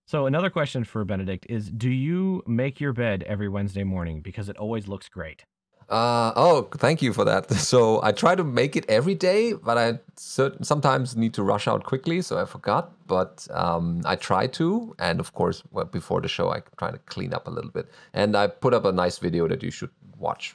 So 0.07 0.27
another 0.27 0.49
question 0.51 0.85
for 0.85 1.05
Benedict 1.05 1.47
is 1.51 1.69
do 1.71 1.91
you 1.91 2.43
make 2.47 2.81
your 2.81 2.93
bed 2.93 3.23
every 3.25 3.49
Wednesday 3.49 3.85
morning 3.85 4.21
because 4.23 4.49
it 4.49 4.57
always 4.57 4.89
looks 4.89 5.09
great? 5.09 5.45
Uh, 5.89 6.32
oh, 6.36 6.68
thank 6.76 7.01
you 7.01 7.12
for 7.12 7.24
that. 7.24 7.51
So 7.68 8.03
I 8.03 8.12
try 8.12 8.34
to 8.34 8.45
make 8.45 8.76
it 8.76 8.84
every 8.89 9.14
day, 9.14 9.55
but 9.55 9.78
I 9.78 9.99
sometimes 10.16 11.16
need 11.16 11.34
to 11.34 11.43
rush 11.43 11.66
out 11.66 11.84
quickly, 11.84 12.20
so 12.22 12.39
I 12.39 12.45
forgot. 12.45 12.93
But 13.07 13.47
um, 13.51 14.03
I 14.05 14.16
try 14.16 14.47
to, 14.49 14.95
and 14.99 15.18
of 15.20 15.32
course, 15.32 15.62
well, 15.70 15.86
before 15.86 16.20
the 16.20 16.28
show, 16.28 16.51
I 16.51 16.61
try 16.76 16.91
to 16.91 16.99
clean 16.99 17.32
up 17.32 17.47
a 17.47 17.51
little 17.51 17.70
bit. 17.70 17.89
And 18.12 18.36
I 18.36 18.49
put 18.49 18.74
up 18.74 18.84
a 18.84 18.93
nice 18.93 19.18
video 19.18 19.49
that 19.49 19.62
you 19.62 19.70
should 19.70 19.91
watch 20.18 20.55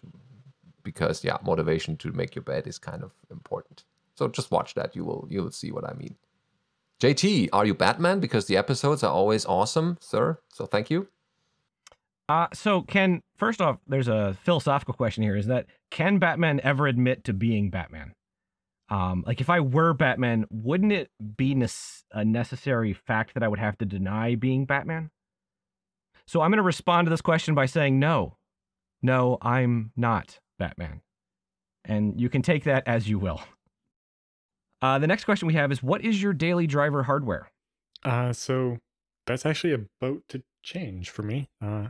because, 0.83 1.23
yeah, 1.23 1.37
motivation 1.43 1.97
to 1.97 2.11
make 2.11 2.35
your 2.35 2.43
bed 2.43 2.67
is 2.67 2.77
kind 2.77 3.03
of 3.03 3.11
important. 3.31 3.85
So 4.15 4.27
just 4.27 4.51
watch 4.51 4.75
that; 4.75 4.95
you 4.95 5.03
will 5.03 5.27
you 5.29 5.41
will 5.41 5.51
see 5.51 5.71
what 5.71 5.85
I 5.89 5.93
mean. 5.93 6.15
JT, 7.01 7.49
are 7.51 7.65
you 7.65 7.73
Batman? 7.73 8.19
Because 8.19 8.45
the 8.45 8.57
episodes 8.57 9.03
are 9.03 9.11
always 9.11 9.45
awesome, 9.45 9.97
sir. 9.99 10.37
So 10.53 10.67
thank 10.67 10.91
you. 10.91 11.07
Uh, 12.29 12.47
so 12.53 12.81
can 12.81 13.21
first 13.37 13.61
off, 13.61 13.77
there's 13.87 14.07
a 14.07 14.37
philosophical 14.43 14.93
question 14.93 15.23
here: 15.23 15.35
is 15.35 15.47
that 15.47 15.65
can 15.91 16.19
Batman 16.19 16.61
ever 16.63 16.87
admit 16.87 17.23
to 17.25 17.33
being 17.33 17.69
Batman? 17.69 18.13
Um, 18.89 19.23
like 19.25 19.41
if 19.41 19.49
I 19.49 19.59
were 19.59 19.93
Batman, 19.93 20.45
wouldn't 20.49 20.91
it 20.91 21.09
be 21.35 21.55
nes- 21.55 22.03
a 22.11 22.23
necessary 22.23 22.93
fact 22.93 23.33
that 23.33 23.43
I 23.43 23.47
would 23.47 23.59
have 23.59 23.77
to 23.79 23.85
deny 23.85 24.35
being 24.35 24.65
Batman? 24.65 25.09
So 26.25 26.41
I'm 26.41 26.51
going 26.51 26.57
to 26.57 26.63
respond 26.63 27.05
to 27.07 27.09
this 27.09 27.21
question 27.21 27.55
by 27.55 27.65
saying 27.65 27.99
no, 27.99 28.37
no, 29.01 29.37
I'm 29.41 29.91
not 29.97 30.39
Batman, 30.57 31.01
and 31.83 32.19
you 32.19 32.29
can 32.29 32.41
take 32.41 32.63
that 32.63 32.83
as 32.87 33.09
you 33.09 33.19
will. 33.19 33.41
Uh, 34.81 34.99
the 34.99 35.07
next 35.07 35.25
question 35.25 35.47
we 35.47 35.55
have 35.55 35.71
is: 35.71 35.83
What 35.83 36.01
is 36.01 36.21
your 36.21 36.33
daily 36.33 36.67
driver 36.67 37.03
hardware? 37.03 37.51
Uh, 38.05 38.31
so 38.31 38.77
that's 39.25 39.45
actually 39.45 39.73
about 39.73 40.21
to 40.29 40.43
change 40.61 41.09
for 41.09 41.23
me. 41.23 41.49
Uh, 41.61 41.87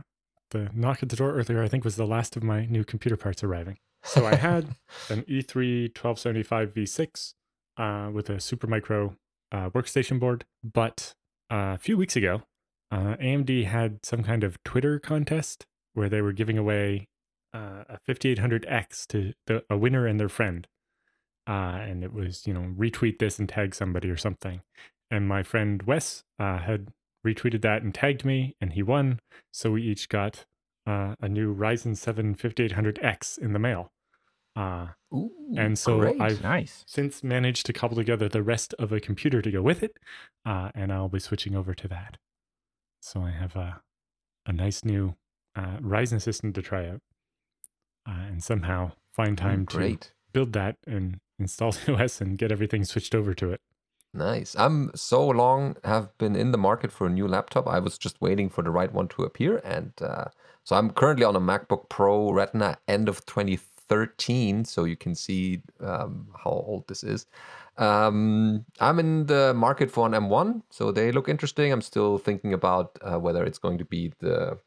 the 0.54 0.70
knock 0.72 1.02
at 1.02 1.10
the 1.10 1.16
door 1.16 1.34
earlier, 1.34 1.62
I 1.62 1.68
think, 1.68 1.84
was 1.84 1.96
the 1.96 2.06
last 2.06 2.36
of 2.36 2.42
my 2.42 2.64
new 2.66 2.84
computer 2.84 3.16
parts 3.16 3.42
arriving. 3.42 3.76
So 4.04 4.24
I 4.24 4.36
had 4.36 4.76
an 5.10 5.24
E 5.28 5.42
E3 5.42 5.88
1275 5.88 6.72
V6 6.72 7.34
uh, 7.76 8.10
with 8.12 8.30
a 8.30 8.34
Supermicro 8.34 9.16
uh, 9.52 9.70
workstation 9.70 10.18
board, 10.18 10.44
but 10.62 11.14
uh, 11.50 11.74
a 11.74 11.78
few 11.78 11.96
weeks 11.96 12.16
ago, 12.16 12.42
uh, 12.90 13.16
AMD 13.20 13.64
had 13.64 14.04
some 14.04 14.22
kind 14.22 14.44
of 14.44 14.62
Twitter 14.62 14.98
contest 14.98 15.66
where 15.94 16.08
they 16.08 16.22
were 16.22 16.32
giving 16.32 16.56
away 16.56 17.08
uh, 17.52 17.84
a 17.88 17.98
5800X 18.08 19.06
to 19.08 19.32
the, 19.46 19.64
a 19.68 19.76
winner 19.76 20.06
and 20.06 20.18
their 20.18 20.28
friend. 20.28 20.66
Uh, 21.46 21.78
and 21.82 22.02
it 22.02 22.12
was, 22.12 22.46
you 22.46 22.54
know, 22.54 22.72
retweet 22.76 23.18
this 23.18 23.38
and 23.38 23.48
tag 23.48 23.74
somebody 23.74 24.08
or 24.08 24.16
something. 24.16 24.62
And 25.10 25.28
my 25.28 25.42
friend 25.42 25.82
Wes 25.82 26.24
uh, 26.38 26.58
had 26.58 26.88
retweeted 27.24 27.62
that 27.62 27.82
and 27.82 27.94
tagged 27.94 28.24
me, 28.24 28.54
and 28.60 28.72
he 28.72 28.82
won. 28.82 29.20
So 29.52 29.70
we 29.72 29.82
each 29.82 30.08
got 30.08 30.44
uh, 30.86 31.14
a 31.20 31.28
new 31.28 31.54
Ryzen 31.54 31.96
7 31.96 32.34
5800X 32.34 33.38
in 33.38 33.52
the 33.52 33.58
mail. 33.58 33.90
Uh, 34.56 34.88
Ooh, 35.12 35.30
And 35.56 35.78
so 35.78 35.98
great. 36.00 36.20
I've- 36.20 36.42
Nice. 36.42 36.84
since 36.86 37.24
managed 37.24 37.66
to 37.66 37.72
cobble 37.72 37.96
together 37.96 38.28
the 38.28 38.42
rest 38.42 38.74
of 38.78 38.92
a 38.92 39.00
computer 39.00 39.40
to 39.42 39.50
go 39.50 39.62
with 39.62 39.82
it, 39.82 39.96
uh, 40.44 40.70
and 40.74 40.92
I'll 40.92 41.08
be 41.08 41.18
switching 41.18 41.56
over 41.56 41.74
to 41.74 41.88
that. 41.88 42.18
So 43.00 43.20
I 43.22 43.30
have 43.30 43.56
a, 43.56 43.80
a 44.46 44.52
nice 44.52 44.84
new 44.84 45.14
uh, 45.56 45.78
Ryzen 45.78 46.20
system 46.22 46.52
to 46.52 46.62
try 46.62 46.88
out, 46.88 47.00
uh, 48.08 48.12
and 48.28 48.42
somehow 48.44 48.92
find 49.12 49.32
Ooh, 49.40 49.42
time 49.42 49.66
to 49.66 49.76
build 50.32 50.52
that 50.52 50.76
and 50.86 51.18
install 51.38 51.72
the 51.86 51.94
OS 51.94 52.20
and 52.20 52.38
get 52.38 52.52
everything 52.52 52.84
switched 52.84 53.14
over 53.14 53.34
to 53.34 53.50
it. 53.50 53.60
Nice. 54.14 54.54
I'm 54.56 54.92
so 54.94 55.26
long 55.26 55.76
have 55.82 56.16
been 56.18 56.36
in 56.36 56.52
the 56.52 56.58
market 56.58 56.92
for 56.92 57.08
a 57.08 57.10
new 57.10 57.26
laptop. 57.26 57.66
I 57.66 57.80
was 57.80 57.98
just 57.98 58.20
waiting 58.20 58.48
for 58.48 58.62
the 58.62 58.70
right 58.70 58.92
one 58.92 59.08
to 59.08 59.24
appear, 59.24 59.60
and 59.64 59.92
uh, 60.00 60.26
so 60.62 60.76
I'm 60.76 60.90
currently 60.90 61.24
on 61.24 61.34
a 61.34 61.40
MacBook 61.40 61.88
Pro 61.88 62.30
Retina 62.30 62.78
end 62.86 63.08
of 63.08 63.26
2013. 63.26 64.64
So 64.66 64.84
you 64.84 64.96
can 64.96 65.16
see 65.16 65.62
um, 65.80 66.28
how 66.44 66.50
old 66.50 66.86
this 66.86 67.02
is. 67.02 67.26
Um, 67.76 68.64
I'm 68.78 69.00
in 69.00 69.26
the 69.26 69.52
market 69.52 69.90
for 69.90 70.06
an 70.06 70.12
M1, 70.12 70.62
so 70.70 70.92
they 70.92 71.10
look 71.10 71.28
interesting. 71.28 71.72
I'm 71.72 71.82
still 71.82 72.18
thinking 72.18 72.52
about 72.52 72.96
uh, 73.02 73.18
whether 73.18 73.44
it's 73.44 73.58
going 73.58 73.78
to 73.78 73.84
be 73.84 74.12
the 74.20 74.58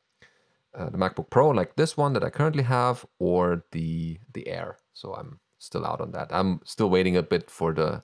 uh, 0.75 0.89
the 0.89 0.97
MacBook 0.97 1.29
Pro 1.29 1.49
like 1.51 1.77
this 1.77 1.95
one 1.95 2.11
that 2.13 2.23
I 2.23 2.29
currently 2.29 2.63
have, 2.63 3.05
or 3.17 3.63
the 3.71 4.19
the 4.33 4.49
Air. 4.49 4.77
So 4.91 5.13
I'm 5.13 5.39
still 5.57 5.85
out 5.85 6.01
on 6.01 6.11
that. 6.11 6.27
I'm 6.31 6.59
still 6.65 6.89
waiting 6.89 7.15
a 7.15 7.23
bit 7.23 7.49
for 7.49 7.73
the 7.73 8.03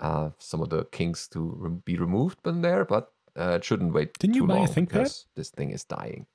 uh, 0.00 0.30
some 0.38 0.60
of 0.62 0.70
the 0.70 0.84
kinks 0.86 1.28
to 1.28 1.54
re- 1.56 1.78
be 1.84 1.96
removed 1.96 2.38
in 2.44 2.62
there, 2.62 2.84
but 2.84 3.12
uh, 3.38 3.56
it 3.56 3.64
shouldn't 3.64 3.92
wait 3.92 4.18
Didn't 4.18 4.34
you 4.34 4.42
too 4.42 4.48
buy 4.48 4.56
a 4.56 4.58
long 4.58 4.68
ThinkPad? 4.68 4.88
because 4.88 5.26
this 5.36 5.50
thing 5.50 5.70
is 5.70 5.84
dying. 5.84 6.26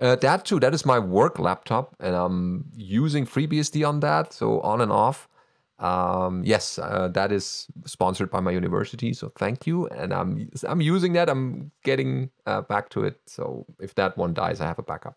Uh, 0.00 0.16
that 0.16 0.44
too. 0.44 0.58
That 0.58 0.74
is 0.74 0.84
my 0.84 0.98
work 0.98 1.38
laptop, 1.38 1.94
and 2.00 2.14
I'm 2.14 2.64
using 2.74 3.26
FreeBSD 3.26 3.86
on 3.88 4.00
that, 4.00 4.32
so 4.32 4.60
on 4.60 4.80
and 4.80 4.90
off. 4.90 5.28
Um, 5.78 6.42
yes, 6.44 6.78
uh, 6.80 7.06
that 7.14 7.30
is 7.30 7.68
sponsored 7.86 8.30
by 8.30 8.40
my 8.40 8.50
university, 8.50 9.12
so 9.12 9.30
thank 9.38 9.66
you. 9.66 9.86
And 9.88 10.12
I'm 10.12 10.50
I'm 10.66 10.80
using 10.80 11.12
that. 11.12 11.28
I'm 11.28 11.70
getting 11.84 12.30
uh, 12.46 12.62
back 12.62 12.88
to 12.90 13.04
it. 13.04 13.20
So 13.26 13.66
if 13.78 13.94
that 13.94 14.16
one 14.18 14.34
dies, 14.34 14.60
I 14.60 14.66
have 14.66 14.80
a 14.80 14.82
backup. 14.82 15.16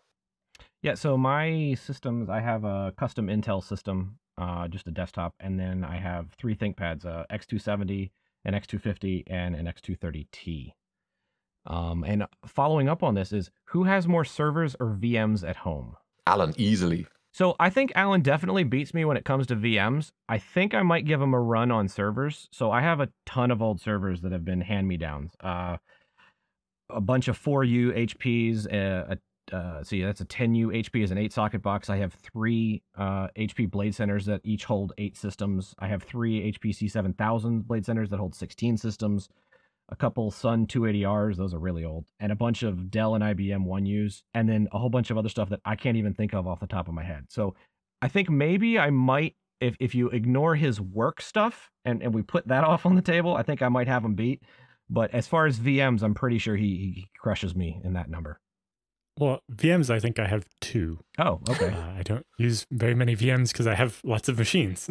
Yeah, 0.82 0.94
so 0.94 1.16
my 1.16 1.74
systems, 1.74 2.28
I 2.28 2.40
have 2.40 2.64
a 2.64 2.92
custom 2.96 3.26
Intel 3.28 3.62
system, 3.62 4.18
uh, 4.38 4.68
just 4.68 4.86
a 4.86 4.90
desktop, 4.90 5.34
and 5.40 5.58
then 5.58 5.84
I 5.84 5.96
have 5.96 6.32
three 6.38 6.54
ThinkPads: 6.54 7.04
a 7.04 7.26
X270, 7.30 8.10
an 8.44 8.54
X250, 8.54 9.24
and 9.26 9.54
an 9.54 9.66
X230T. 9.66 10.72
Um, 11.64 12.04
and 12.04 12.26
following 12.46 12.88
up 12.88 13.02
on 13.02 13.14
this 13.14 13.32
is 13.32 13.50
who 13.66 13.84
has 13.84 14.08
more 14.08 14.24
servers 14.24 14.74
or 14.80 14.96
VMs 15.00 15.48
at 15.48 15.56
home? 15.56 15.96
Allan, 16.26 16.54
easily. 16.56 17.06
So 17.32 17.56
I 17.58 17.70
think 17.70 17.92
Allan 17.94 18.20
definitely 18.20 18.64
beats 18.64 18.92
me 18.92 19.04
when 19.04 19.16
it 19.16 19.24
comes 19.24 19.46
to 19.46 19.56
VMs. 19.56 20.10
I 20.28 20.38
think 20.38 20.74
I 20.74 20.82
might 20.82 21.06
give 21.06 21.20
him 21.20 21.32
a 21.32 21.40
run 21.40 21.70
on 21.70 21.88
servers. 21.88 22.48
So 22.52 22.70
I 22.70 22.82
have 22.82 23.00
a 23.00 23.08
ton 23.24 23.50
of 23.50 23.62
old 23.62 23.80
servers 23.80 24.20
that 24.20 24.32
have 24.32 24.44
been 24.44 24.60
hand 24.60 24.86
me 24.86 24.98
downs. 24.98 25.32
Uh, 25.40 25.78
a 26.90 27.00
bunch 27.00 27.28
of 27.28 27.42
4U 27.42 27.96
HPs. 28.08 28.66
Uh, 28.66 29.14
a, 29.14 29.18
uh, 29.52 29.84
see, 29.84 30.02
that's 30.02 30.20
a 30.20 30.24
10U 30.24 30.68
HP 30.68 31.04
is 31.04 31.10
an 31.10 31.18
eight 31.18 31.32
socket 31.32 31.62
box. 31.62 31.90
I 31.90 31.98
have 31.98 32.14
three 32.14 32.82
uh, 32.96 33.28
HP 33.36 33.70
Blade 33.70 33.94
Centers 33.94 34.26
that 34.26 34.40
each 34.44 34.64
hold 34.64 34.92
eight 34.98 35.16
systems. 35.16 35.74
I 35.78 35.88
have 35.88 36.02
three 36.02 36.52
HP 36.52 36.70
C7000 36.70 37.64
Blade 37.64 37.84
Centers 37.84 38.08
that 38.10 38.18
hold 38.18 38.34
16 38.34 38.76
systems. 38.78 39.28
A 39.90 39.96
couple 39.96 40.30
Sun 40.30 40.68
280Rs, 40.68 41.36
those 41.36 41.52
are 41.52 41.58
really 41.58 41.84
old, 41.84 42.06
and 42.18 42.32
a 42.32 42.36
bunch 42.36 42.62
of 42.62 42.90
Dell 42.90 43.14
and 43.14 43.22
IBM 43.22 43.66
1Us, 43.66 44.22
and 44.32 44.48
then 44.48 44.68
a 44.72 44.78
whole 44.78 44.88
bunch 44.88 45.10
of 45.10 45.18
other 45.18 45.28
stuff 45.28 45.50
that 45.50 45.60
I 45.66 45.76
can't 45.76 45.98
even 45.98 46.14
think 46.14 46.32
of 46.32 46.46
off 46.46 46.60
the 46.60 46.66
top 46.66 46.88
of 46.88 46.94
my 46.94 47.02
head. 47.02 47.26
So 47.28 47.54
I 48.00 48.08
think 48.08 48.30
maybe 48.30 48.78
I 48.78 48.88
might, 48.88 49.36
if 49.60 49.76
if 49.80 49.94
you 49.94 50.08
ignore 50.08 50.54
his 50.54 50.80
work 50.80 51.20
stuff 51.20 51.70
and, 51.84 52.02
and 52.02 52.14
we 52.14 52.22
put 52.22 52.48
that 52.48 52.64
off 52.64 52.86
on 52.86 52.94
the 52.94 53.02
table, 53.02 53.34
I 53.36 53.42
think 53.42 53.60
I 53.60 53.68
might 53.68 53.88
have 53.88 54.04
him 54.04 54.14
beat. 54.14 54.42
But 54.88 55.12
as 55.12 55.26
far 55.26 55.46
as 55.46 55.58
VMs, 55.58 56.02
I'm 56.02 56.14
pretty 56.14 56.38
sure 56.38 56.56
he, 56.56 56.94
he 56.94 57.08
crushes 57.18 57.54
me 57.54 57.80
in 57.84 57.92
that 57.94 58.08
number. 58.08 58.38
Well, 59.18 59.42
VMs, 59.52 59.90
I 59.90 60.00
think 60.00 60.18
I 60.18 60.26
have 60.26 60.46
two. 60.60 61.00
Oh, 61.18 61.40
okay. 61.48 61.68
Uh, 61.68 61.92
I 61.98 62.02
don't 62.02 62.26
use 62.38 62.66
very 62.70 62.94
many 62.94 63.14
VMs 63.14 63.52
because 63.52 63.66
I 63.66 63.74
have 63.74 64.00
lots 64.04 64.28
of 64.28 64.38
machines. 64.38 64.88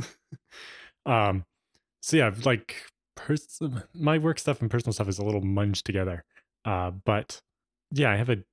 um, 1.05 1.45
so 2.01 2.17
yeah, 2.17 2.31
like 2.45 2.85
pers- 3.15 3.59
my 3.93 4.17
work 4.17 4.39
stuff 4.39 4.61
and 4.61 4.69
personal 4.69 4.93
stuff 4.93 5.07
is 5.07 5.17
a 5.17 5.23
little 5.25 5.41
munged 5.41 5.83
together. 5.83 6.23
Uh, 6.65 6.91
but 6.91 7.41
yeah, 7.91 8.11
I 8.11 8.15
have 8.15 8.29
a 8.29 8.43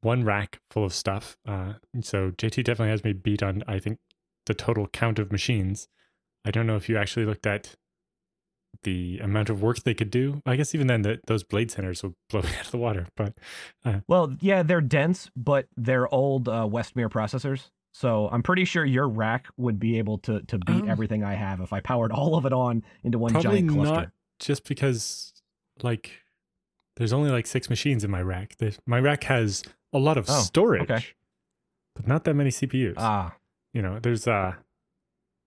one 0.00 0.24
rack 0.24 0.60
full 0.70 0.84
of 0.84 0.94
stuff. 0.94 1.36
Uh, 1.46 1.74
so 2.00 2.30
JT 2.30 2.64
definitely 2.64 2.90
has 2.90 3.04
me 3.04 3.12
beat 3.12 3.42
on 3.42 3.62
I 3.66 3.78
think 3.78 3.98
the 4.46 4.54
total 4.54 4.86
count 4.86 5.18
of 5.18 5.30
machines. 5.30 5.88
I 6.44 6.50
don't 6.50 6.66
know 6.66 6.76
if 6.76 6.88
you 6.88 6.96
actually 6.96 7.26
looked 7.26 7.46
at 7.46 7.76
the 8.82 9.18
amount 9.22 9.50
of 9.50 9.62
work 9.62 9.80
they 9.80 9.94
could 9.94 10.10
do. 10.10 10.40
I 10.46 10.56
guess 10.56 10.74
even 10.74 10.86
then, 10.86 11.02
the, 11.02 11.20
those 11.26 11.42
blade 11.44 11.70
centers 11.70 12.02
will 12.02 12.14
blow 12.30 12.40
me 12.42 12.48
out 12.58 12.66
of 12.66 12.70
the 12.70 12.78
water. 12.78 13.06
But 13.16 13.34
Well, 14.08 14.36
yeah, 14.40 14.62
they're 14.62 14.80
dense, 14.80 15.30
but 15.36 15.66
they're 15.76 16.12
old 16.12 16.48
uh, 16.48 16.66
Westmere 16.70 17.10
processors. 17.10 17.68
So 17.92 18.28
I'm 18.30 18.42
pretty 18.42 18.64
sure 18.64 18.84
your 18.84 19.08
rack 19.08 19.46
would 19.56 19.80
be 19.80 19.98
able 19.98 20.18
to 20.18 20.42
to 20.42 20.58
beat 20.58 20.82
Um, 20.82 20.88
everything 20.88 21.24
I 21.24 21.34
have 21.34 21.60
if 21.60 21.72
I 21.72 21.80
powered 21.80 22.12
all 22.12 22.36
of 22.36 22.46
it 22.46 22.52
on 22.52 22.84
into 23.02 23.18
one 23.18 23.32
probably 23.32 23.62
giant 23.62 23.70
cluster. 23.72 23.94
not 23.94 24.10
just 24.38 24.66
because 24.68 25.32
like 25.82 26.12
there's 26.96 27.12
only 27.12 27.30
like 27.30 27.46
six 27.48 27.68
machines 27.68 28.04
in 28.04 28.10
my 28.10 28.22
rack. 28.22 28.54
There's, 28.58 28.78
my 28.86 29.00
rack 29.00 29.24
has 29.24 29.62
a 29.92 29.98
lot 29.98 30.16
of 30.18 30.26
Oh, 30.28 30.40
storage, 30.40 30.82
okay. 30.88 31.04
but 31.96 32.06
not 32.06 32.22
that 32.24 32.34
many 32.34 32.50
CPUs. 32.50 32.94
Ah, 32.96 33.34
you 33.74 33.82
know, 33.82 33.98
there's 33.98 34.28
uh 34.28 34.54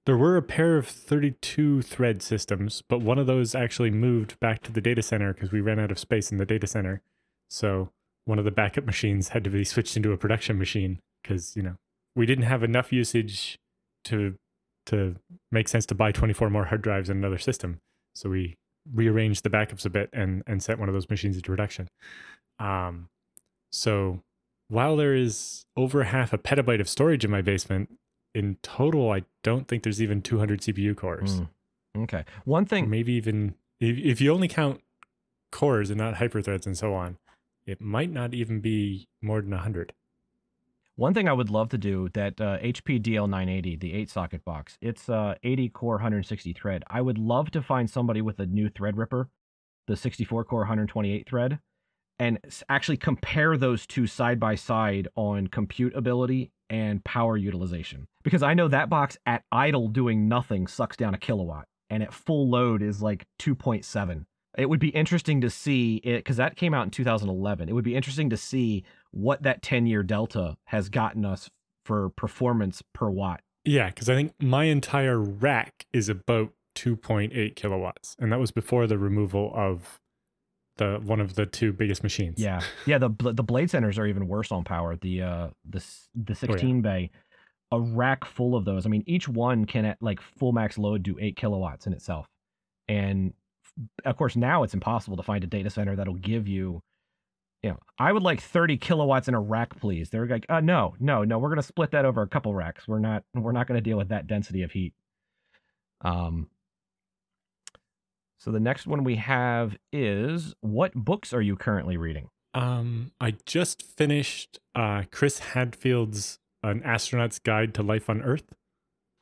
there 0.06 0.18
were 0.18 0.36
a 0.36 0.42
pair 0.42 0.78
of 0.78 0.88
32 0.88 1.82
thread 1.82 2.22
systems, 2.22 2.84
but 2.90 3.02
one 3.02 3.18
of 3.18 3.28
those 3.28 3.56
actually 3.56 3.92
moved 3.92 4.40
back 4.40 4.62
to 4.64 4.72
the 4.72 4.82
data 4.82 5.02
center 5.02 5.34
because 5.34 5.52
we 5.52 5.62
ran 5.62 5.80
out 5.80 5.92
of 5.92 6.00
space 6.00 6.32
in 6.32 6.38
the 6.38 6.46
data 6.46 6.68
center. 6.68 7.02
So 7.50 7.90
one 8.26 8.40
of 8.40 8.46
the 8.46 8.52
backup 8.52 8.86
machines 8.86 9.30
had 9.30 9.44
to 9.46 9.50
be 9.50 9.64
switched 9.64 9.96
into 9.96 10.12
a 10.12 10.18
production 10.18 10.58
machine 10.58 11.00
because, 11.22 11.56
you 11.56 11.64
know, 11.64 11.76
we 12.16 12.26
didn't 12.26 12.46
have 12.46 12.64
enough 12.64 12.92
usage 12.92 13.60
to 14.06 14.36
to 14.86 15.16
make 15.50 15.70
sense 15.70 15.86
to 15.86 15.96
buy 15.96 16.12
24 16.12 16.50
more 16.50 16.66
hard 16.66 16.82
drives 16.82 17.10
in 17.10 17.16
another 17.16 17.38
system. 17.38 17.80
So 18.14 18.30
we 18.30 18.58
rearranged 18.94 19.44
the 19.44 19.50
backups 19.50 19.86
a 19.86 19.90
bit 19.90 20.10
and 20.12 20.44
and 20.46 20.62
set 20.62 20.78
one 20.78 20.90
of 20.90 20.94
those 20.94 21.10
machines 21.10 21.38
into 21.38 21.50
production. 21.50 21.88
Um 22.60 23.08
so 23.72 24.20
while 24.68 24.98
there 24.98 25.16
is 25.16 25.66
over 25.78 26.04
half 26.04 26.34
a 26.34 26.38
petabyte 26.38 26.82
of 26.82 26.90
storage 26.90 27.24
in 27.24 27.32
my 27.32 27.42
basement, 27.42 27.90
in 28.34 28.58
total, 28.62 29.12
I 29.12 29.24
don't 29.44 29.68
think 29.68 29.84
there's 29.84 30.02
even 30.02 30.22
200 30.22 30.62
CPU 30.62 30.96
cores. 30.96 31.42
mm, 31.42 31.50
okay. 31.98 32.26
One 32.46 32.66
thing, 32.66 32.90
maybe 32.90 33.14
even 33.14 33.56
if, 33.80 33.98
if 33.98 34.22
you 34.22 34.34
only 34.34 34.48
count 34.48 34.82
cores 35.52 35.90
and 35.90 35.98
not 36.00 36.16
hyperthreads 36.16 36.66
and 36.66 36.78
so 36.78 36.94
on, 36.94 37.18
it 37.66 37.80
might 37.80 38.12
not 38.12 38.34
even 38.34 38.60
be 38.60 39.08
more 39.22 39.42
than 39.42 39.52
100. 39.52 39.94
one 40.96 41.14
thing 41.14 41.28
I 41.28 41.34
would 41.34 41.50
love 41.50 41.70
to 41.70 41.78
do 41.78 42.10
that 42.14 42.40
uh, 42.42 42.58
HP 42.60 43.02
DL980, 43.02 43.80
the 43.80 43.94
eight 43.94 44.10
socket 44.10 44.44
box, 44.46 44.78
it's 44.82 45.10
uh, 45.10 45.36
80 45.44 45.70
core, 45.70 45.96
160 45.96 46.54
thread. 46.54 46.84
I 46.88 47.02
would 47.02 47.18
love 47.18 47.52
to 47.52 47.62
find 47.62 47.90
somebody 47.90 48.22
with 48.22 48.40
a 48.40 48.46
new 48.46 48.70
Threadripper, 48.70 49.28
the 49.88 49.96
64 49.96 50.44
core, 50.46 50.60
128 50.62 51.28
thread, 51.28 51.60
and 52.20 52.40
actually 52.70 52.98
compare 52.98 53.58
those 53.58 53.88
two 53.88 54.06
side 54.08 54.40
by 54.40 54.56
side 54.56 55.08
on 55.16 55.48
compute 55.48 55.96
ability 55.96 56.52
and 56.74 57.04
power 57.04 57.38
utilization. 57.38 58.08
Because 58.24 58.42
I 58.42 58.56
know 58.56 58.68
that 58.68 58.90
box 58.90 59.16
at 59.28 59.44
idle 59.52 59.90
doing 59.90 60.28
nothing 60.28 60.66
sucks 60.66 60.98
down 60.98 61.14
a 61.14 61.20
kilowatt, 61.20 61.68
and 61.92 62.02
at 62.02 62.12
full 62.12 62.50
load 62.50 62.82
is 62.82 63.00
like 63.00 63.28
2.7. 63.40 64.26
It 64.58 64.68
would 64.68 64.80
be 64.80 64.90
interesting 64.90 65.40
to 65.42 65.52
see 65.52 65.98
it 65.98 66.18
because 66.18 66.38
that 66.38 66.56
came 66.56 66.74
out 66.74 66.86
in 66.86 66.90
2011. 66.90 67.70
It 67.70 67.74
would 67.74 67.84
be 67.84 67.96
interesting 67.96 68.32
to 68.32 68.38
see 68.38 68.84
what 69.12 69.44
that 69.44 69.62
10 69.62 69.86
year 69.86 70.02
delta 70.02 70.58
has 70.66 70.90
gotten 70.90 71.26
us 71.26 71.48
for 71.86 72.10
performance 72.10 72.82
per 72.92 73.08
watt. 73.08 73.42
Yeah, 73.66 73.90
because 73.90 74.10
I 74.10 74.16
think 74.16 74.34
my 74.42 74.64
entire 74.66 75.20
rack 75.20 75.86
is 75.94 76.10
about 76.10 76.54
2.8 76.76 77.56
kilowatts, 77.56 78.16
and 78.18 78.32
that 78.32 78.40
was 78.40 78.50
before 78.50 78.88
the 78.88 78.98
removal 78.98 79.52
of 79.56 80.00
the 80.78 81.00
one 81.04 81.20
of 81.20 81.36
the 81.36 81.46
two 81.46 81.72
biggest 81.72 82.04
machines. 82.04 82.40
Yeah, 82.40 82.62
yeah. 82.86 82.98
The 82.98 83.10
the 83.10 83.44
blade 83.44 83.70
centers 83.70 83.98
are 83.98 84.08
even 84.08 84.28
worse 84.28 84.52
on 84.52 84.64
power. 84.64 84.96
The 84.96 85.22
uh 85.22 85.48
the 85.70 85.84
the 86.16 86.36
16 86.36 86.82
bay, 86.82 87.12
a 87.72 87.80
rack 87.80 88.26
full 88.26 88.56
of 88.56 88.66
those. 88.66 88.86
I 88.86 88.90
mean, 88.90 89.04
each 89.06 89.28
one 89.30 89.66
can 89.66 89.86
at 89.86 89.98
like 90.02 90.20
full 90.22 90.52
max 90.52 90.78
load 90.78 91.04
do 91.04 91.18
eight 91.20 91.36
kilowatts 91.36 91.86
in 91.86 91.94
itself, 91.94 92.28
and 92.88 93.34
of 94.06 94.18
course 94.18 94.36
now 94.36 94.64
it's 94.64 94.74
impossible 94.74 95.18
to 95.18 95.24
find 95.24 95.44
a 95.44 95.48
data 95.48 95.70
center 95.70 95.96
that'll 95.96 96.16
give 96.16 96.48
you. 96.48 96.82
You 97.62 97.70
know, 97.70 97.80
I 97.98 98.12
would 98.12 98.24
like 98.24 98.42
30 98.42 98.76
kilowatts 98.76 99.30
in 99.30 99.36
a 99.36 99.40
rack, 99.40 99.80
please. 99.80 100.10
They're 100.10 100.28
like, 100.28 100.46
uh, 100.50 100.60
no, 100.60 100.96
no, 101.00 101.24
no. 101.24 101.40
We're 101.40 101.48
gonna 101.48 101.62
split 101.62 101.92
that 101.92 102.04
over 102.04 102.22
a 102.22 102.28
couple 102.28 102.54
racks. 102.54 102.90
We're 102.90 103.00
not, 103.00 103.24
we're 103.34 103.54
not 103.54 103.68
gonna 103.68 103.80
deal 103.80 103.96
with 103.96 104.10
that 104.10 104.28
density 104.28 104.64
of 104.64 104.72
heat. 104.72 104.94
Um. 106.02 106.50
So 108.44 108.52
the 108.52 108.60
next 108.60 108.86
one 108.88 109.06
we 109.06 109.16
have 109.16 109.78
is 109.94 110.54
what 110.60 110.94
books 110.94 111.32
are 111.34 111.42
you 111.42 111.56
currently 111.56 111.96
reading? 111.96 112.28
Um, 112.54 113.14
I 113.22 113.36
just 113.46 113.82
finished 113.82 114.60
uh, 114.76 115.04
Chris 115.14 115.40
Hadfield's 115.40 116.40
An 116.62 116.84
Astronaut's 116.84 117.40
Guide 117.40 117.74
to 117.76 117.84
Life 117.84 118.10
on 118.10 118.22
Earth. 118.22 118.44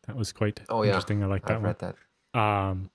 That 0.07 0.15
was 0.15 0.31
quite 0.33 0.61
Oh, 0.69 0.81
yeah. 0.81 0.89
interesting. 0.89 1.23
I 1.23 1.27
like 1.27 1.43
that 1.45 1.57
I've 1.57 1.61
one. 1.61 1.75
read 1.79 1.93
that. 2.33 2.39
Um, 2.39 2.89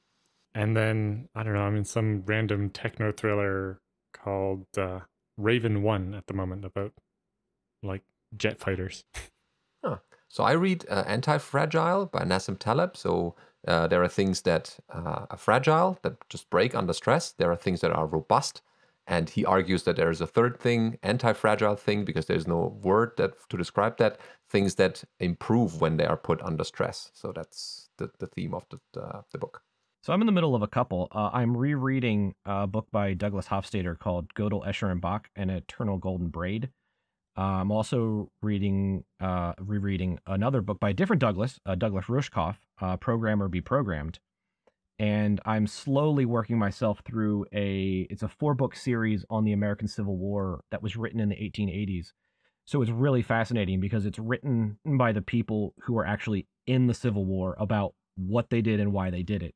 and 0.53 0.77
then 0.77 1.29
I 1.37 1.45
don't 1.45 1.55
know. 1.55 1.61
I'm 1.61 1.77
in 1.77 1.85
some 1.85 2.25
random 2.27 2.71
techno 2.71 3.13
thriller 3.13 3.79
called 4.13 4.67
uh, 4.77 5.01
Raven 5.39 5.85
One 5.85 6.13
at 6.13 6.27
the 6.27 6.35
moment 6.35 6.65
about 6.65 6.93
like 7.85 8.03
jet 8.37 8.59
fighters. 8.59 9.05
So 10.29 10.45
I 10.45 10.53
read 10.53 10.85
uh, 10.91 11.05
Anti-Fragile 11.07 12.07
by 12.07 12.25
Nassim 12.25 12.59
Taleb. 12.59 12.97
So 12.97 13.35
uh, 13.67 13.87
there 13.87 14.03
are 14.03 14.09
things 14.09 14.43
that 14.43 14.79
uh, 14.93 15.27
are 15.31 15.37
fragile, 15.37 15.99
that 16.03 16.29
just 16.29 16.51
break 16.51 16.75
under 16.75 16.93
stress. 16.93 17.33
There 17.33 17.51
are 17.51 17.57
things 17.57 17.81
that 17.81 17.93
are 17.93 18.07
robust. 18.07 18.63
And 19.09 19.31
he 19.31 19.45
argues 19.45 19.85
that 19.85 19.95
there 19.95 20.11
is 20.11 20.21
a 20.21 20.27
third 20.27 20.59
thing, 20.59 20.99
anti-fragile 21.05 21.77
thing, 21.77 22.05
because 22.05 22.27
there's 22.27 22.49
no 22.49 22.77
word 22.83 23.13
that 23.19 23.35
to 23.51 23.57
describe 23.57 23.99
that. 23.99 24.19
Things 24.49 24.75
that 24.77 25.05
improve 25.21 25.81
when 25.81 25.97
they 25.97 26.07
are 26.07 26.17
put 26.17 26.43
under 26.43 26.65
stress. 26.65 27.11
So 27.15 27.33
that's 27.33 27.89
the, 27.99 28.11
the 28.19 28.27
theme 28.27 28.53
of 28.53 28.67
the, 28.69 29.01
uh, 29.01 29.23
the 29.31 29.39
book. 29.39 29.63
So 30.03 30.13
I'm 30.13 30.21
in 30.23 30.27
the 30.27 30.33
middle 30.33 30.55
of 30.55 30.63
a 30.63 30.69
couple. 30.69 31.09
Uh, 31.13 31.31
I'm 31.33 31.57
rereading 31.57 32.35
a 32.45 32.67
book 32.67 32.87
by 32.93 33.15
Douglas 33.15 33.47
Hofstadter 33.47 33.99
called 33.99 34.35
Gödel, 34.35 34.67
Escher, 34.67 34.91
and 34.91 35.01
Bach, 35.01 35.29
An 35.37 35.51
Eternal 35.51 35.99
Golden 35.99 36.29
Braid. 36.29 36.71
Uh, 37.37 37.61
I'm 37.61 37.71
also 37.71 38.31
reading, 38.43 39.05
uh, 39.21 39.53
rereading 39.59 40.19
another 40.27 40.63
book 40.63 40.81
by 40.81 40.91
a 40.91 40.95
different 40.95 41.21
Douglas, 41.21 41.61
uh, 41.67 41.75
Douglas 41.75 42.07
Rushkoff, 42.07 42.57
uh, 42.81 42.97
Program 42.97 43.43
or 43.43 43.49
Be 43.49 43.61
Programmed. 43.61 44.19
And 44.99 45.41
I'm 45.45 45.67
slowly 45.67 46.25
working 46.25 46.59
myself 46.59 47.03
through 47.05 47.45
a, 47.53 48.07
it's 48.09 48.23
a 48.23 48.29
four 48.29 48.55
book 48.55 48.75
series 48.75 49.27
on 49.29 49.45
the 49.45 49.53
American 49.53 49.89
Civil 49.89 50.17
War 50.17 50.63
that 50.71 50.83
was 50.83 50.97
written 50.97 51.21
in 51.21 51.29
the 51.29 51.37
1880s. 51.37 52.13
So 52.65 52.81
it's 52.81 52.91
really 52.91 53.23
fascinating 53.23 53.81
because 53.81 54.07
it's 54.07 54.19
written 54.19 54.79
by 54.85 55.13
the 55.13 55.23
people 55.23 55.75
who 55.83 55.93
were 55.93 56.07
actually 56.07 56.47
in 56.67 56.87
the 56.87 56.95
Civil 56.95 57.27
War 57.27 57.55
about 57.61 57.95
what 58.17 58.49
they 58.49 58.63
did 58.63 58.81
and 58.81 58.93
why 58.93 59.11
they 59.11 59.23
did 59.23 59.43
it 59.43 59.55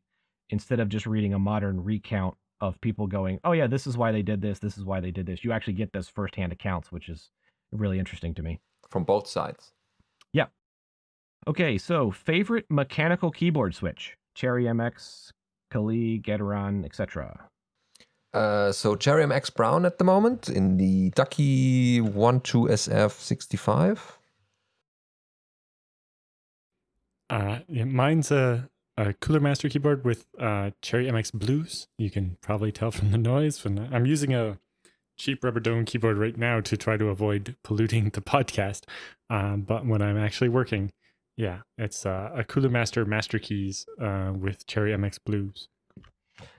instead 0.50 0.80
of 0.80 0.88
just 0.88 1.06
reading 1.06 1.32
a 1.32 1.38
modern 1.38 1.82
recount 1.82 2.36
of 2.60 2.80
people 2.80 3.06
going, 3.06 3.40
"Oh 3.42 3.52
yeah, 3.52 3.66
this 3.66 3.86
is 3.86 3.96
why 3.96 4.12
they 4.12 4.22
did 4.22 4.42
this. 4.42 4.58
This 4.58 4.76
is 4.76 4.84
why 4.84 5.00
they 5.00 5.10
did 5.10 5.26
this." 5.26 5.42
You 5.42 5.52
actually 5.52 5.74
get 5.74 5.92
those 5.92 6.08
firsthand 6.08 6.52
accounts, 6.52 6.92
which 6.92 7.08
is 7.08 7.30
really 7.72 7.98
interesting 7.98 8.34
to 8.34 8.42
me. 8.42 8.60
From 8.88 9.04
both 9.04 9.26
sides. 9.28 9.72
Yeah. 10.32 10.46
Okay, 11.46 11.78
so 11.78 12.10
favorite 12.10 12.66
mechanical 12.68 13.30
keyboard 13.30 13.74
switch: 13.74 14.16
Cherry 14.34 14.64
MX, 14.64 15.30
Kailh, 15.72 16.22
Gateron, 16.22 16.84
etc. 16.84 17.48
Uh, 18.32 18.70
so 18.72 18.94
Cherry 18.94 19.24
MX 19.24 19.54
Brown 19.54 19.84
at 19.84 19.98
the 19.98 20.04
moment 20.04 20.48
in 20.48 20.76
the 20.76 21.10
Ducky 21.10 22.00
12SF65. 22.00 23.98
Uh, 27.28 27.60
yeah, 27.68 27.84
mine's 27.84 28.30
a, 28.30 28.68
a 28.96 29.12
Cooler 29.14 29.40
Master 29.40 29.68
keyboard 29.68 30.04
with 30.04 30.26
uh, 30.38 30.70
Cherry 30.82 31.06
MX 31.06 31.32
Blues. 31.32 31.88
You 31.98 32.10
can 32.10 32.36
probably 32.40 32.70
tell 32.72 32.90
from 32.90 33.10
the 33.12 33.18
noise. 33.32 33.64
When 33.64 33.88
I'm 33.92 34.06
using 34.06 34.32
a 34.34 34.58
cheap 35.20 35.44
rubber 35.44 35.60
dome 35.60 35.84
keyboard 35.84 36.16
right 36.16 36.36
now 36.36 36.60
to 36.60 36.76
try 36.76 36.96
to 36.96 37.08
avoid 37.08 37.54
polluting 37.62 38.08
the 38.10 38.22
podcast. 38.22 38.84
Um, 39.28 39.62
but 39.62 39.86
when 39.86 40.00
I'm 40.00 40.16
actually 40.16 40.48
working, 40.48 40.92
yeah, 41.36 41.60
it's 41.78 42.06
uh, 42.06 42.30
a 42.34 42.42
Cooler 42.42 42.70
Master 42.70 43.04
Master 43.04 43.38
Keys 43.38 43.86
uh, 44.00 44.32
with 44.34 44.66
Cherry 44.66 44.92
MX 44.92 45.18
Blues. 45.24 45.68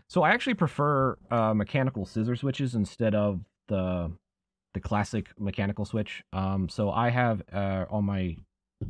So 0.07 0.23
I 0.23 0.29
actually 0.29 0.53
prefer 0.53 1.17
uh, 1.31 1.53
mechanical 1.53 2.05
scissor 2.05 2.35
switches 2.35 2.75
instead 2.75 3.15
of 3.15 3.41
the 3.67 4.11
the 4.73 4.79
classic 4.79 5.29
mechanical 5.37 5.83
switch. 5.83 6.23
Um, 6.31 6.69
so 6.69 6.91
I 6.91 7.09
have 7.09 7.41
uh, 7.51 7.85
on 7.89 8.05
my 8.05 8.37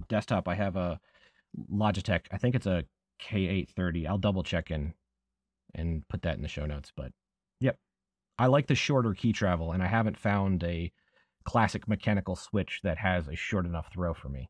desktop, 0.09 0.47
I 0.47 0.55
have 0.55 0.75
a 0.75 0.99
Logitech. 1.73 2.21
I 2.31 2.37
think 2.37 2.55
it's 2.55 2.67
a 2.67 2.83
K830. 3.23 4.07
I'll 4.07 4.17
double 4.17 4.43
check 4.43 4.69
and 4.69 4.93
and 5.73 6.07
put 6.09 6.23
that 6.23 6.35
in 6.35 6.41
the 6.41 6.47
show 6.47 6.65
notes. 6.65 6.91
But 6.95 7.13
I 8.41 8.47
like 8.47 8.65
the 8.65 8.73
shorter 8.73 9.13
key 9.13 9.33
travel, 9.33 9.71
and 9.71 9.83
I 9.83 9.85
haven't 9.85 10.17
found 10.17 10.63
a 10.63 10.91
classic 11.45 11.87
mechanical 11.87 12.35
switch 12.35 12.79
that 12.83 12.97
has 12.97 13.27
a 13.27 13.35
short 13.35 13.67
enough 13.67 13.93
throw 13.93 14.15
for 14.15 14.29
me. 14.29 14.49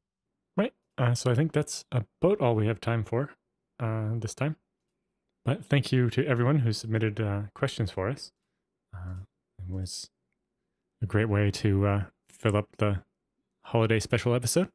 Right. 0.55 0.71
Uh, 0.97 1.13
so 1.13 1.29
I 1.29 1.35
think 1.35 1.51
that's 1.51 1.83
about 1.91 2.39
all 2.39 2.55
we 2.55 2.67
have 2.67 2.79
time 2.79 3.03
for 3.03 3.31
uh, 3.81 4.11
this 4.15 4.33
time. 4.33 4.55
But 5.43 5.65
thank 5.65 5.91
you 5.91 6.09
to 6.09 6.25
everyone 6.25 6.59
who 6.59 6.71
submitted 6.71 7.19
uh, 7.19 7.41
questions 7.53 7.91
for 7.91 8.07
us. 8.07 8.31
Uh, 8.95 9.25
it 9.59 9.69
was 9.69 10.09
a 11.03 11.05
great 11.05 11.27
way 11.27 11.51
to 11.51 11.85
uh, 11.85 12.03
fill 12.29 12.55
up 12.55 12.69
the 12.77 13.03
holiday 13.65 13.99
special 13.99 14.33
episode. 14.33 14.69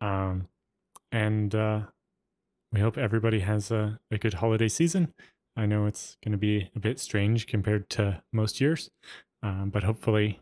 Um, 0.00 0.48
and 1.12 1.54
uh, 1.54 1.82
we 2.72 2.80
hope 2.80 2.98
everybody 2.98 3.40
has 3.40 3.70
a, 3.70 4.00
a 4.10 4.18
good 4.18 4.34
holiday 4.34 4.68
season. 4.68 5.14
I 5.60 5.66
know 5.66 5.84
it's 5.84 6.16
going 6.24 6.32
to 6.32 6.38
be 6.38 6.70
a 6.74 6.78
bit 6.78 6.98
strange 6.98 7.46
compared 7.46 7.90
to 7.90 8.22
most 8.32 8.62
years, 8.62 8.90
um, 9.42 9.68
but 9.68 9.82
hopefully, 9.82 10.40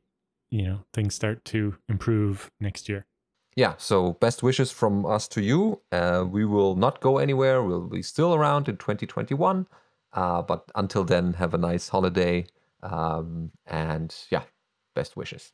you 0.48 0.62
know, 0.62 0.84
things 0.92 1.12
start 1.12 1.44
to 1.46 1.74
improve 1.88 2.52
next 2.60 2.88
year. 2.88 3.04
Yeah, 3.56 3.74
so 3.78 4.12
best 4.12 4.44
wishes 4.44 4.70
from 4.70 5.04
us 5.04 5.26
to 5.28 5.42
you. 5.42 5.80
Uh, 5.90 6.24
we 6.30 6.44
will 6.44 6.76
not 6.76 7.00
go 7.00 7.18
anywhere. 7.18 7.64
We'll 7.64 7.88
be 7.88 8.00
still 8.00 8.32
around 8.32 8.68
in 8.68 8.76
2021. 8.76 9.66
Uh, 10.12 10.42
but 10.42 10.70
until 10.76 11.02
then, 11.02 11.32
have 11.32 11.52
a 11.52 11.58
nice 11.58 11.88
holiday. 11.88 12.46
Um, 12.84 13.50
and 13.66 14.14
yeah, 14.30 14.44
best 14.94 15.16
wishes. 15.16 15.52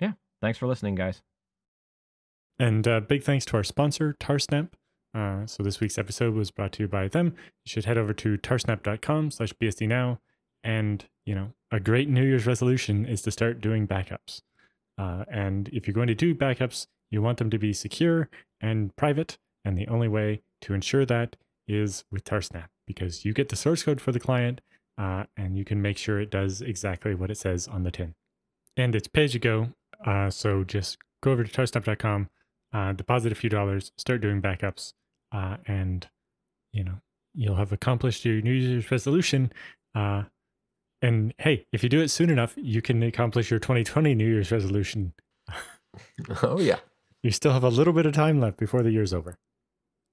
Yeah. 0.00 0.14
Thanks 0.40 0.58
for 0.58 0.66
listening, 0.66 0.96
guys. 0.96 1.22
And 2.58 2.88
uh, 2.88 2.98
big 2.98 3.22
thanks 3.22 3.44
to 3.46 3.56
our 3.56 3.64
sponsor, 3.64 4.16
Tarsnap. 4.18 4.70
Uh, 5.14 5.46
so 5.46 5.62
this 5.62 5.80
week's 5.80 5.98
episode 5.98 6.34
was 6.34 6.50
brought 6.50 6.72
to 6.72 6.82
you 6.82 6.88
by 6.88 7.08
them. 7.08 7.34
You 7.64 7.70
should 7.70 7.84
head 7.84 7.98
over 7.98 8.12
to 8.14 8.38
tarsnap.com 8.38 9.30
slash 9.30 9.52
BSD 9.54 9.88
now. 9.88 10.20
And, 10.62 11.04
you 11.24 11.34
know, 11.34 11.52
a 11.70 11.80
great 11.80 12.08
New 12.08 12.24
Year's 12.24 12.46
resolution 12.46 13.06
is 13.06 13.22
to 13.22 13.30
start 13.30 13.60
doing 13.60 13.86
backups. 13.88 14.42
Uh, 14.98 15.24
and 15.32 15.68
if 15.72 15.86
you're 15.86 15.94
going 15.94 16.08
to 16.08 16.14
do 16.14 16.34
backups, 16.34 16.86
you 17.10 17.22
want 17.22 17.38
them 17.38 17.50
to 17.50 17.58
be 17.58 17.72
secure 17.72 18.28
and 18.60 18.94
private. 18.96 19.38
And 19.64 19.76
the 19.76 19.88
only 19.88 20.08
way 20.08 20.42
to 20.62 20.74
ensure 20.74 21.04
that 21.06 21.36
is 21.66 22.04
with 22.10 22.24
Tarsnap 22.24 22.68
because 22.86 23.24
you 23.24 23.32
get 23.32 23.48
the 23.48 23.56
source 23.56 23.82
code 23.82 24.00
for 24.00 24.12
the 24.12 24.20
client 24.20 24.60
uh, 24.98 25.24
and 25.36 25.56
you 25.56 25.64
can 25.64 25.80
make 25.80 25.96
sure 25.96 26.20
it 26.20 26.30
does 26.30 26.60
exactly 26.60 27.14
what 27.14 27.30
it 27.30 27.38
says 27.38 27.66
on 27.68 27.82
the 27.84 27.90
tin. 27.90 28.14
And 28.76 28.94
it's 28.94 29.08
pay 29.08 29.24
as 29.24 29.34
you 29.34 29.40
go. 29.40 29.68
Uh, 30.04 30.30
so 30.30 30.64
just 30.64 30.98
go 31.22 31.32
over 31.32 31.44
to 31.44 31.50
tarsnap.com, 31.50 32.28
uh, 32.72 32.92
deposit 32.92 33.32
a 33.32 33.34
few 33.34 33.50
dollars, 33.50 33.92
start 33.96 34.20
doing 34.20 34.42
backups, 34.42 34.92
uh, 35.32 35.56
and 35.66 36.08
you 36.72 36.84
know 36.84 37.00
you'll 37.34 37.56
have 37.56 37.72
accomplished 37.72 38.24
your 38.24 38.40
New 38.40 38.52
Year's 38.52 38.90
resolution. 38.90 39.52
Uh, 39.94 40.24
and 41.02 41.32
hey, 41.38 41.66
if 41.72 41.82
you 41.82 41.88
do 41.88 42.00
it 42.00 42.08
soon 42.08 42.30
enough, 42.30 42.54
you 42.56 42.82
can 42.82 43.02
accomplish 43.02 43.50
your 43.50 43.60
2020 43.60 44.14
New 44.14 44.26
Year's 44.26 44.52
resolution. 44.52 45.14
oh 46.42 46.60
yeah, 46.60 46.78
you 47.22 47.30
still 47.30 47.52
have 47.52 47.64
a 47.64 47.68
little 47.68 47.92
bit 47.92 48.06
of 48.06 48.12
time 48.12 48.40
left 48.40 48.56
before 48.56 48.82
the 48.82 48.90
year's 48.90 49.12
over. 49.12 49.38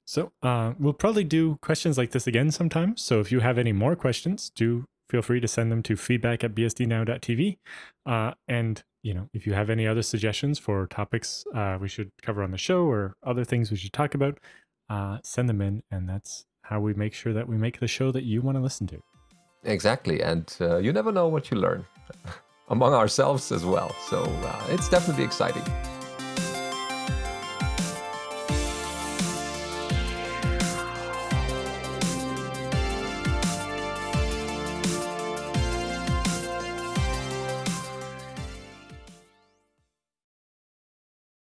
So 0.05 0.31
uh, 0.41 0.73
we'll 0.79 0.93
probably 0.93 1.25
do 1.25 1.57
questions 1.61 1.97
like 1.97 2.11
this 2.11 2.27
again 2.27 2.51
sometime. 2.51 2.95
So 2.95 3.19
if 3.19 3.29
you 3.29 3.41
have 3.41 3.57
any 3.57 3.73
more 3.73 3.95
questions, 3.95 4.49
do 4.55 4.85
feel 5.09 5.21
free 5.21 5.39
to 5.41 5.47
send 5.47 5.71
them 5.71 5.83
to 5.83 5.95
feedback 5.95 6.43
at 6.43 6.55
bsdnow.tv. 6.55 7.57
Uh, 8.05 8.31
and 8.47 8.83
you 9.03 9.13
know, 9.13 9.29
if 9.33 9.45
you 9.45 9.53
have 9.53 9.69
any 9.69 9.85
other 9.85 10.01
suggestions 10.01 10.59
for 10.59 10.87
topics 10.87 11.45
uh, 11.53 11.77
we 11.79 11.87
should 11.87 12.11
cover 12.21 12.43
on 12.43 12.51
the 12.51 12.57
show 12.57 12.85
or 12.85 13.15
other 13.23 13.43
things 13.43 13.69
we 13.69 13.77
should 13.77 13.93
talk 13.93 14.13
about, 14.13 14.39
uh, 14.89 15.19
send 15.23 15.49
them 15.49 15.61
in, 15.61 15.83
and 15.91 16.07
that's 16.07 16.45
how 16.61 16.79
we 16.79 16.93
make 16.93 17.13
sure 17.13 17.33
that 17.33 17.47
we 17.47 17.57
make 17.57 17.79
the 17.79 17.87
show 17.87 18.11
that 18.11 18.23
you 18.23 18.41
want 18.41 18.57
to 18.57 18.61
listen 18.61 18.87
to. 18.87 19.01
Exactly, 19.63 20.21
and 20.21 20.55
uh, 20.61 20.77
you 20.77 20.93
never 20.93 21.11
know 21.11 21.27
what 21.27 21.51
you 21.51 21.57
learn 21.57 21.85
among 22.69 22.93
ourselves 22.93 23.51
as 23.51 23.65
well. 23.65 23.95
So 24.09 24.23
uh, 24.23 24.63
it's 24.69 24.89
definitely 24.89 25.23
exciting. 25.23 25.63